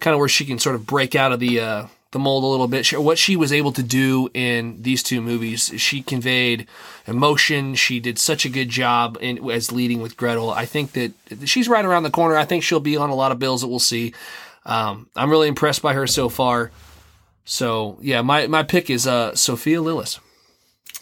kind 0.00 0.14
of 0.14 0.18
where 0.18 0.28
she 0.28 0.44
can 0.44 0.58
sort 0.58 0.74
of 0.74 0.86
break 0.86 1.14
out 1.14 1.32
of 1.32 1.40
the 1.40 1.60
uh, 1.60 1.86
the 2.12 2.18
mold 2.18 2.44
a 2.44 2.46
little 2.46 2.68
bit. 2.68 2.86
She, 2.86 2.96
what 2.96 3.18
she 3.18 3.36
was 3.36 3.52
able 3.52 3.72
to 3.72 3.82
do 3.82 4.28
in 4.34 4.82
these 4.82 5.02
two 5.02 5.20
movies, 5.20 5.72
she 5.78 6.02
conveyed 6.02 6.66
emotion. 7.06 7.74
She 7.74 8.00
did 8.00 8.18
such 8.18 8.44
a 8.44 8.50
good 8.50 8.68
job 8.68 9.18
in 9.20 9.50
as 9.50 9.72
leading 9.72 10.00
with 10.00 10.16
Gretel. 10.16 10.50
I 10.50 10.66
think 10.66 10.92
that 10.92 11.12
she's 11.44 11.68
right 11.68 11.84
around 11.84 12.02
the 12.02 12.10
corner. 12.10 12.36
I 12.36 12.44
think 12.44 12.62
she'll 12.62 12.80
be 12.80 12.96
on 12.96 13.10
a 13.10 13.14
lot 13.14 13.32
of 13.32 13.38
bills 13.38 13.62
that 13.62 13.68
we'll 13.68 13.78
see. 13.78 14.12
Um, 14.64 15.08
I'm 15.16 15.30
really 15.30 15.48
impressed 15.48 15.82
by 15.82 15.94
her 15.94 16.06
so 16.06 16.28
far. 16.28 16.70
So 17.44 17.98
yeah, 18.00 18.22
my 18.22 18.46
my 18.46 18.62
pick 18.62 18.90
is 18.90 19.06
uh, 19.06 19.34
Sophia 19.34 19.78
Lillis. 19.78 20.20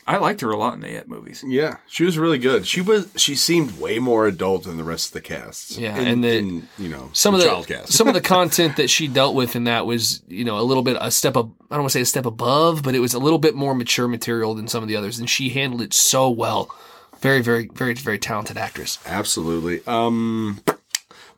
I 0.06 0.16
liked 0.16 0.40
her 0.40 0.50
a 0.50 0.56
lot 0.56 0.74
in 0.74 0.80
the 0.80 0.88
It 0.96 1.08
movies. 1.08 1.44
Yeah, 1.46 1.76
she 1.86 2.04
was 2.04 2.18
really 2.18 2.38
good. 2.38 2.66
She 2.66 2.80
was. 2.80 3.12
She 3.16 3.34
seemed 3.36 3.78
way 3.78 3.98
more 3.98 4.26
adult 4.26 4.64
than 4.64 4.76
the 4.76 4.82
rest 4.84 5.08
of 5.08 5.12
the 5.12 5.20
cast. 5.20 5.76
Yeah, 5.78 5.96
and 5.96 6.24
the- 6.24 6.38
in, 6.38 6.68
you 6.78 6.88
know 6.88 7.10
some 7.12 7.34
the 7.34 7.40
of 7.40 7.46
child 7.46 7.66
the 7.66 7.74
cast. 7.74 7.92
some 7.92 8.08
of 8.08 8.14
the 8.14 8.20
content 8.36 8.76
that 8.76 8.90
she 8.90 9.06
dealt 9.06 9.34
with 9.36 9.54
in 9.54 9.64
that 9.64 9.86
was 9.86 10.22
you 10.26 10.44
know 10.44 10.58
a 10.58 10.62
little 10.62 10.82
bit 10.82 10.96
a 11.00 11.10
step 11.10 11.36
up 11.36 11.48
I 11.70 11.74
don't 11.76 11.82
want 11.82 11.92
to 11.92 11.98
say 11.98 12.02
a 12.02 12.06
step 12.06 12.26
above 12.26 12.82
but 12.82 12.94
it 12.94 13.00
was 13.00 13.14
a 13.14 13.18
little 13.18 13.38
bit 13.38 13.54
more 13.54 13.74
mature 13.74 14.08
material 14.08 14.54
than 14.54 14.66
some 14.68 14.82
of 14.82 14.88
the 14.88 14.96
others 14.96 15.18
and 15.20 15.28
she 15.30 15.50
handled 15.50 15.82
it 15.82 15.92
so 15.94 16.28
well 16.30 16.74
very 17.20 17.40
very 17.42 17.68
very 17.72 17.94
very 17.94 18.18
talented 18.18 18.56
actress 18.56 18.98
Absolutely. 19.06 19.82
Um, 19.86 20.60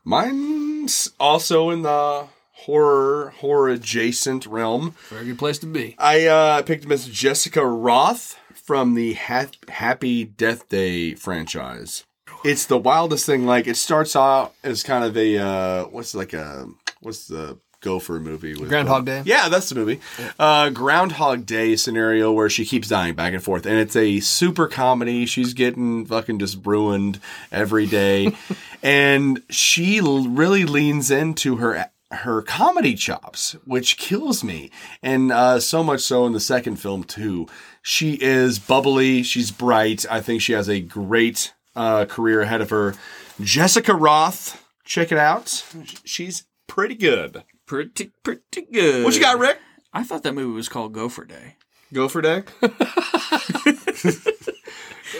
mine's 0.04 1.10
also 1.18 1.70
in 1.70 1.82
the 1.82 2.26
horror 2.52 3.34
horror 3.38 3.68
adjacent 3.70 4.46
realm. 4.46 4.94
very 5.08 5.26
good 5.26 5.38
place 5.38 5.58
to 5.58 5.66
be 5.66 5.94
I 5.98 6.26
uh, 6.26 6.62
picked 6.62 6.86
Miss 6.86 7.06
Jessica 7.06 7.60
Rothe 7.60 8.36
from 8.62 8.94
the 8.94 9.14
ha- 9.14 9.46
Happy 9.68 10.24
Death 10.24 10.68
Day 10.68 11.14
franchise. 11.14 12.04
It's 12.44 12.66
the 12.66 12.78
wildest 12.78 13.26
thing. 13.26 13.46
Like 13.46 13.66
it 13.66 13.76
starts 13.76 14.16
out 14.16 14.54
as 14.64 14.82
kind 14.82 15.04
of 15.04 15.16
a 15.16 15.38
uh, 15.38 15.84
what's 15.84 16.14
like 16.14 16.32
a 16.32 16.68
what's 17.00 17.26
the 17.28 17.58
gopher 17.80 18.20
movie 18.20 18.54
with 18.54 18.68
Groundhog 18.68 19.04
Day? 19.06 19.22
Yeah, 19.24 19.48
that's 19.48 19.68
the 19.68 19.74
movie. 19.74 20.00
Uh, 20.38 20.70
Groundhog 20.70 21.44
Day 21.46 21.76
scenario 21.76 22.32
where 22.32 22.48
she 22.48 22.64
keeps 22.64 22.88
dying 22.88 23.14
back 23.14 23.32
and 23.34 23.42
forth, 23.42 23.66
and 23.66 23.76
it's 23.78 23.96
a 23.96 24.20
super 24.20 24.66
comedy. 24.68 25.26
She's 25.26 25.52
getting 25.54 26.06
fucking 26.06 26.38
just 26.38 26.64
ruined 26.64 27.20
every 27.50 27.86
day, 27.86 28.32
and 28.82 29.42
she 29.50 29.98
l- 29.98 30.28
really 30.28 30.64
leans 30.64 31.10
into 31.10 31.56
her 31.56 31.90
her 32.10 32.42
comedy 32.42 32.94
chops, 32.94 33.52
which 33.64 33.96
kills 33.96 34.44
me, 34.44 34.70
and 35.02 35.32
uh, 35.32 35.58
so 35.60 35.82
much 35.82 36.00
so 36.00 36.26
in 36.26 36.32
the 36.32 36.40
second 36.40 36.76
film 36.76 37.04
too. 37.04 37.46
She 37.82 38.14
is 38.20 38.58
bubbly. 38.58 39.22
She's 39.22 39.50
bright. 39.50 40.06
I 40.08 40.20
think 40.20 40.40
she 40.40 40.52
has 40.52 40.68
a 40.68 40.80
great 40.80 41.52
uh, 41.74 42.04
career 42.04 42.42
ahead 42.42 42.60
of 42.60 42.70
her. 42.70 42.94
Jessica 43.40 43.92
Rothe, 43.92 44.54
check 44.84 45.10
it 45.10 45.18
out. 45.18 45.64
She's 46.04 46.44
pretty 46.68 46.94
good. 46.94 47.42
Pretty 47.66 48.12
pretty 48.22 48.62
good. 48.72 49.04
What 49.04 49.14
you 49.14 49.20
got, 49.20 49.38
Rick? 49.38 49.58
I 49.92 50.04
thought 50.04 50.22
that 50.22 50.34
movie 50.34 50.54
was 50.54 50.68
called 50.68 50.92
Gopher 50.92 51.24
Day. 51.24 51.56
Gopher 51.92 52.22
Day. 52.22 52.44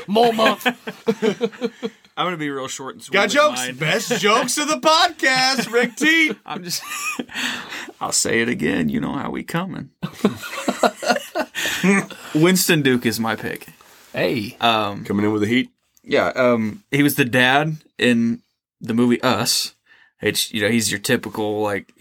Mole 0.07 0.33
month. 0.33 0.67
I'm 2.17 2.27
gonna 2.27 2.37
be 2.37 2.51
real 2.51 2.69
short 2.69 2.95
and 2.95 3.03
sweet. 3.03 3.15
Got 3.15 3.31
jokes? 3.31 3.59
mine. 3.61 3.77
Best 3.77 4.21
jokes 4.21 4.59
of 4.59 4.69
the 4.69 4.77
podcast, 4.77 5.73
Rick 5.73 5.97
T. 5.97 6.33
I'm 6.47 6.63
just. 6.65 6.83
I'll 8.01 8.13
say 8.13 8.41
it 8.43 8.49
again. 8.49 8.89
You 8.89 9.01
know 9.01 9.13
how 9.13 9.31
we 9.31 9.43
coming. 9.43 9.91
Winston 12.35 12.83
Duke 12.83 13.07
is 13.07 13.19
my 13.21 13.37
pick. 13.37 13.67
Hey, 14.13 14.57
Um, 14.61 15.05
Coming 15.05 15.25
in 15.27 15.33
with 15.33 15.43
the 15.43 15.49
heat. 15.49 15.71
yeah. 16.05 16.29
Um, 16.29 16.83
he 16.91 17.03
was 17.03 17.15
the 17.15 17.25
dad 17.25 17.77
in 17.99 18.43
the 18.81 18.95
movie 18.95 19.21
Us. 19.23 19.75
It's 20.23 20.53
you 20.53 20.62
know 20.62 20.70
he's 20.70 20.91
your 20.91 21.01
typical 21.01 21.61
like, 21.61 21.93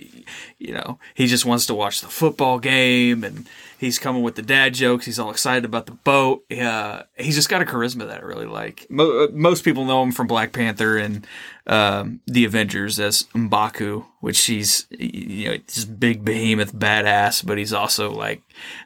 you 0.59 0.73
know 0.73 0.99
he 1.15 1.27
just 1.27 1.45
wants 1.45 1.65
to 1.65 1.73
watch 1.73 2.01
the 2.01 2.07
football 2.07 2.59
game 2.59 3.23
and 3.23 3.47
he's 3.81 3.97
coming 3.97 4.21
with 4.21 4.35
the 4.35 4.43
dad 4.43 4.75
jokes. 4.75 5.05
He's 5.05 5.17
all 5.17 5.31
excited 5.31 5.65
about 5.65 5.87
the 5.87 5.93
boat. 5.93 6.43
Uh, 6.51 7.03
he's 7.17 7.35
just 7.35 7.49
got 7.49 7.63
a 7.63 7.65
charisma 7.65 8.07
that 8.07 8.21
I 8.21 8.25
really 8.25 8.45
like. 8.45 8.85
Mo- 8.89 9.23
uh, 9.23 9.27
most 9.33 9.65
people 9.65 9.85
know 9.85 10.03
him 10.03 10.11
from 10.11 10.27
Black 10.27 10.53
Panther 10.53 10.97
and 10.97 11.25
um, 11.65 12.21
the 12.27 12.45
Avengers 12.45 12.99
as 12.99 13.23
Mbaku, 13.33 14.05
which 14.19 14.39
he's 14.41 14.85
you 14.91 15.49
know 15.49 15.57
this 15.65 15.83
big 15.83 16.23
behemoth 16.23 16.73
badass, 16.73 17.45
but 17.45 17.57
he's 17.57 17.73
also 17.73 18.11
like 18.11 18.43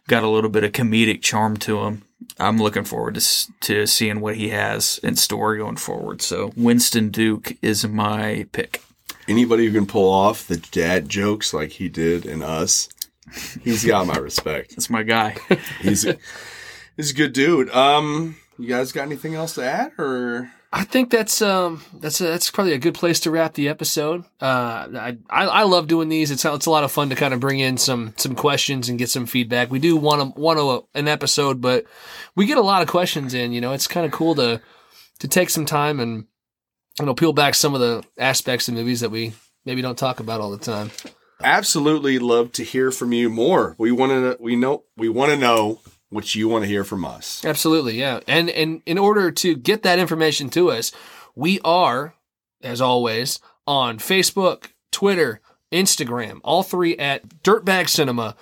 got 0.08 0.24
a 0.24 0.30
little 0.30 0.50
bit 0.50 0.64
of 0.64 0.72
comedic 0.72 1.22
charm 1.22 1.58
to 1.58 1.82
him. 1.82 2.04
I'm 2.40 2.58
looking 2.58 2.86
forward 2.86 3.16
to 3.16 3.52
to 3.62 3.86
seeing 3.86 4.22
what 4.22 4.38
he 4.38 4.50
has 4.50 4.98
in 5.04 5.18
store 5.18 5.58
going 5.58 5.76
forward. 5.76 6.22
So 6.22 6.54
Winston 6.56 7.10
Duke 7.10 7.58
is 7.62 7.86
my 7.86 8.48
pick. 8.54 8.82
Anybody 9.28 9.66
who 9.66 9.74
can 9.74 9.88
pull 9.88 10.12
off 10.12 10.48
the 10.48 10.58
dad 10.58 11.10
jokes 11.10 11.54
like 11.54 11.72
he 11.72 11.90
did 11.90 12.26
in 12.26 12.44
us, 12.44 12.90
he's 13.62 13.84
got 13.84 14.08
my 14.08 14.18
respect. 14.18 14.72
That's 14.72 14.90
my 14.90 15.04
guy. 15.04 15.36
He's 15.82 16.06
a, 16.06 16.18
he's 16.96 17.12
a 17.12 17.16
good 17.16 17.34
dude. 17.34 17.70
Um, 17.72 18.38
you 18.58 18.68
guys 18.68 18.92
got 18.92 19.04
anything 19.04 19.36
else 19.36 19.56
to 19.56 19.64
add, 19.66 19.94
or 19.98 20.52
I 20.72 20.84
think 20.84 21.10
that's 21.10 21.42
um 21.42 21.82
that's 21.94 22.20
a, 22.22 22.26
that's 22.26 22.52
probably 22.52 22.74
a 22.74 22.78
good 22.78 22.94
place 22.94 23.22
to 23.22 23.32
wrap 23.32 23.54
the 23.54 23.70
episode. 23.70 24.26
Uh, 24.42 24.88
I, 24.94 25.18
I 25.30 25.46
I 25.46 25.64
love 25.64 25.88
doing 25.88 26.10
these. 26.10 26.32
It's 26.32 26.46
it's 26.46 26.66
a 26.66 26.72
lot 26.72 26.84
of 26.84 26.92
fun 26.92 27.10
to 27.10 27.16
kind 27.16 27.34
of 27.34 27.40
bring 27.40 27.60
in 27.60 27.78
some 27.78 28.14
some 28.18 28.36
questions 28.36 28.90
and 28.90 29.00
get 29.00 29.10
some 29.10 29.26
feedback. 29.26 29.72
We 29.72 29.80
do 29.80 29.96
want 29.96 30.36
to 30.36 30.40
want 30.40 30.60
a, 30.60 31.00
an 31.00 31.08
episode, 31.08 31.62
but 31.62 31.86
we 32.36 32.46
get 32.46 32.58
a 32.58 32.62
lot 32.62 32.82
of 32.82 32.88
questions 32.88 33.34
in. 33.34 33.52
You 33.52 33.62
know, 33.62 33.72
it's 33.72 33.88
kind 33.88 34.06
of 34.06 34.12
cool 34.12 34.36
to 34.36 34.62
to 35.20 35.28
take 35.28 35.50
some 35.50 35.66
time 35.66 36.00
and 36.00 36.26
you 37.00 37.06
know 37.06 37.14
peel 37.14 37.34
back 37.34 37.56
some 37.56 37.74
of 37.74 37.82
the 37.82 38.04
aspects 38.18 38.68
of 38.68 38.74
movies 38.74 39.02
that 39.02 39.12
we 39.12 39.34
maybe 39.66 39.82
don't 39.82 39.98
talk 39.98 40.20
about 40.20 40.42
all 40.42 40.52
the 40.52 40.58
time. 40.58 40.92
absolutely 41.44 42.20
love 42.20 42.52
to 42.54 42.64
hear 42.64 42.92
from 42.92 43.12
you 43.12 43.30
more. 43.30 43.76
We 43.78 43.92
want 43.92 44.12
to 44.12 44.38
we 44.40 44.56
know 44.56 44.84
we 44.98 45.10
want 45.10 45.32
to 45.32 45.38
know 45.38 45.80
what 46.10 46.36
you 46.36 46.48
want 46.48 46.64
to 46.64 46.68
hear 46.68 46.84
from 46.84 47.04
us. 47.04 47.44
Absolutely, 47.44 48.00
yeah. 48.00 48.22
And 48.28 48.50
and 48.50 48.82
in 48.86 48.98
order 48.98 49.32
to 49.32 49.56
get 49.56 49.84
that 49.84 50.00
information 50.00 50.50
to 50.52 50.72
us, 50.72 50.92
we 51.36 51.60
are, 51.66 52.16
as 52.64 52.80
always, 52.80 53.40
on 53.68 53.98
Facebook, 53.98 54.68
Twitter, 54.92 55.42
Instagram, 55.72 56.40
all 56.44 56.64
three 56.64 56.98
at 56.98 57.44
Dirtbag 57.44 57.90
Cinema. 57.90 58.36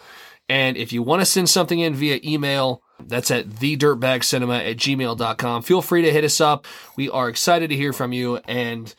And 0.47 0.77
if 0.77 0.93
you 0.93 1.01
want 1.01 1.21
to 1.21 1.25
send 1.25 1.49
something 1.49 1.79
in 1.79 1.95
via 1.95 2.19
email, 2.23 2.82
that's 3.07 3.31
at 3.31 3.47
thedirtbagcinema 3.47 4.71
at 4.71 4.77
gmail.com. 4.77 5.61
Feel 5.63 5.81
free 5.81 6.01
to 6.01 6.11
hit 6.11 6.23
us 6.23 6.41
up. 6.41 6.65
We 6.95 7.09
are 7.09 7.29
excited 7.29 7.69
to 7.69 7.75
hear 7.75 7.93
from 7.93 8.13
you. 8.13 8.37
And 8.45 8.93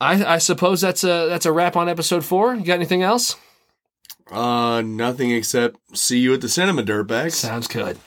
I, 0.00 0.34
I 0.34 0.38
suppose 0.38 0.80
that's 0.80 1.04
a 1.04 1.26
that's 1.28 1.46
a 1.46 1.52
wrap 1.52 1.76
on 1.76 1.88
episode 1.88 2.24
four. 2.24 2.54
You 2.54 2.64
got 2.64 2.74
anything 2.74 3.02
else? 3.02 3.36
Uh, 4.30 4.82
nothing 4.82 5.30
except 5.32 5.76
see 5.96 6.18
you 6.18 6.32
at 6.34 6.40
the 6.40 6.48
cinema, 6.48 6.82
dirtbags. 6.82 7.32
Sounds 7.32 7.66
good. 7.66 7.98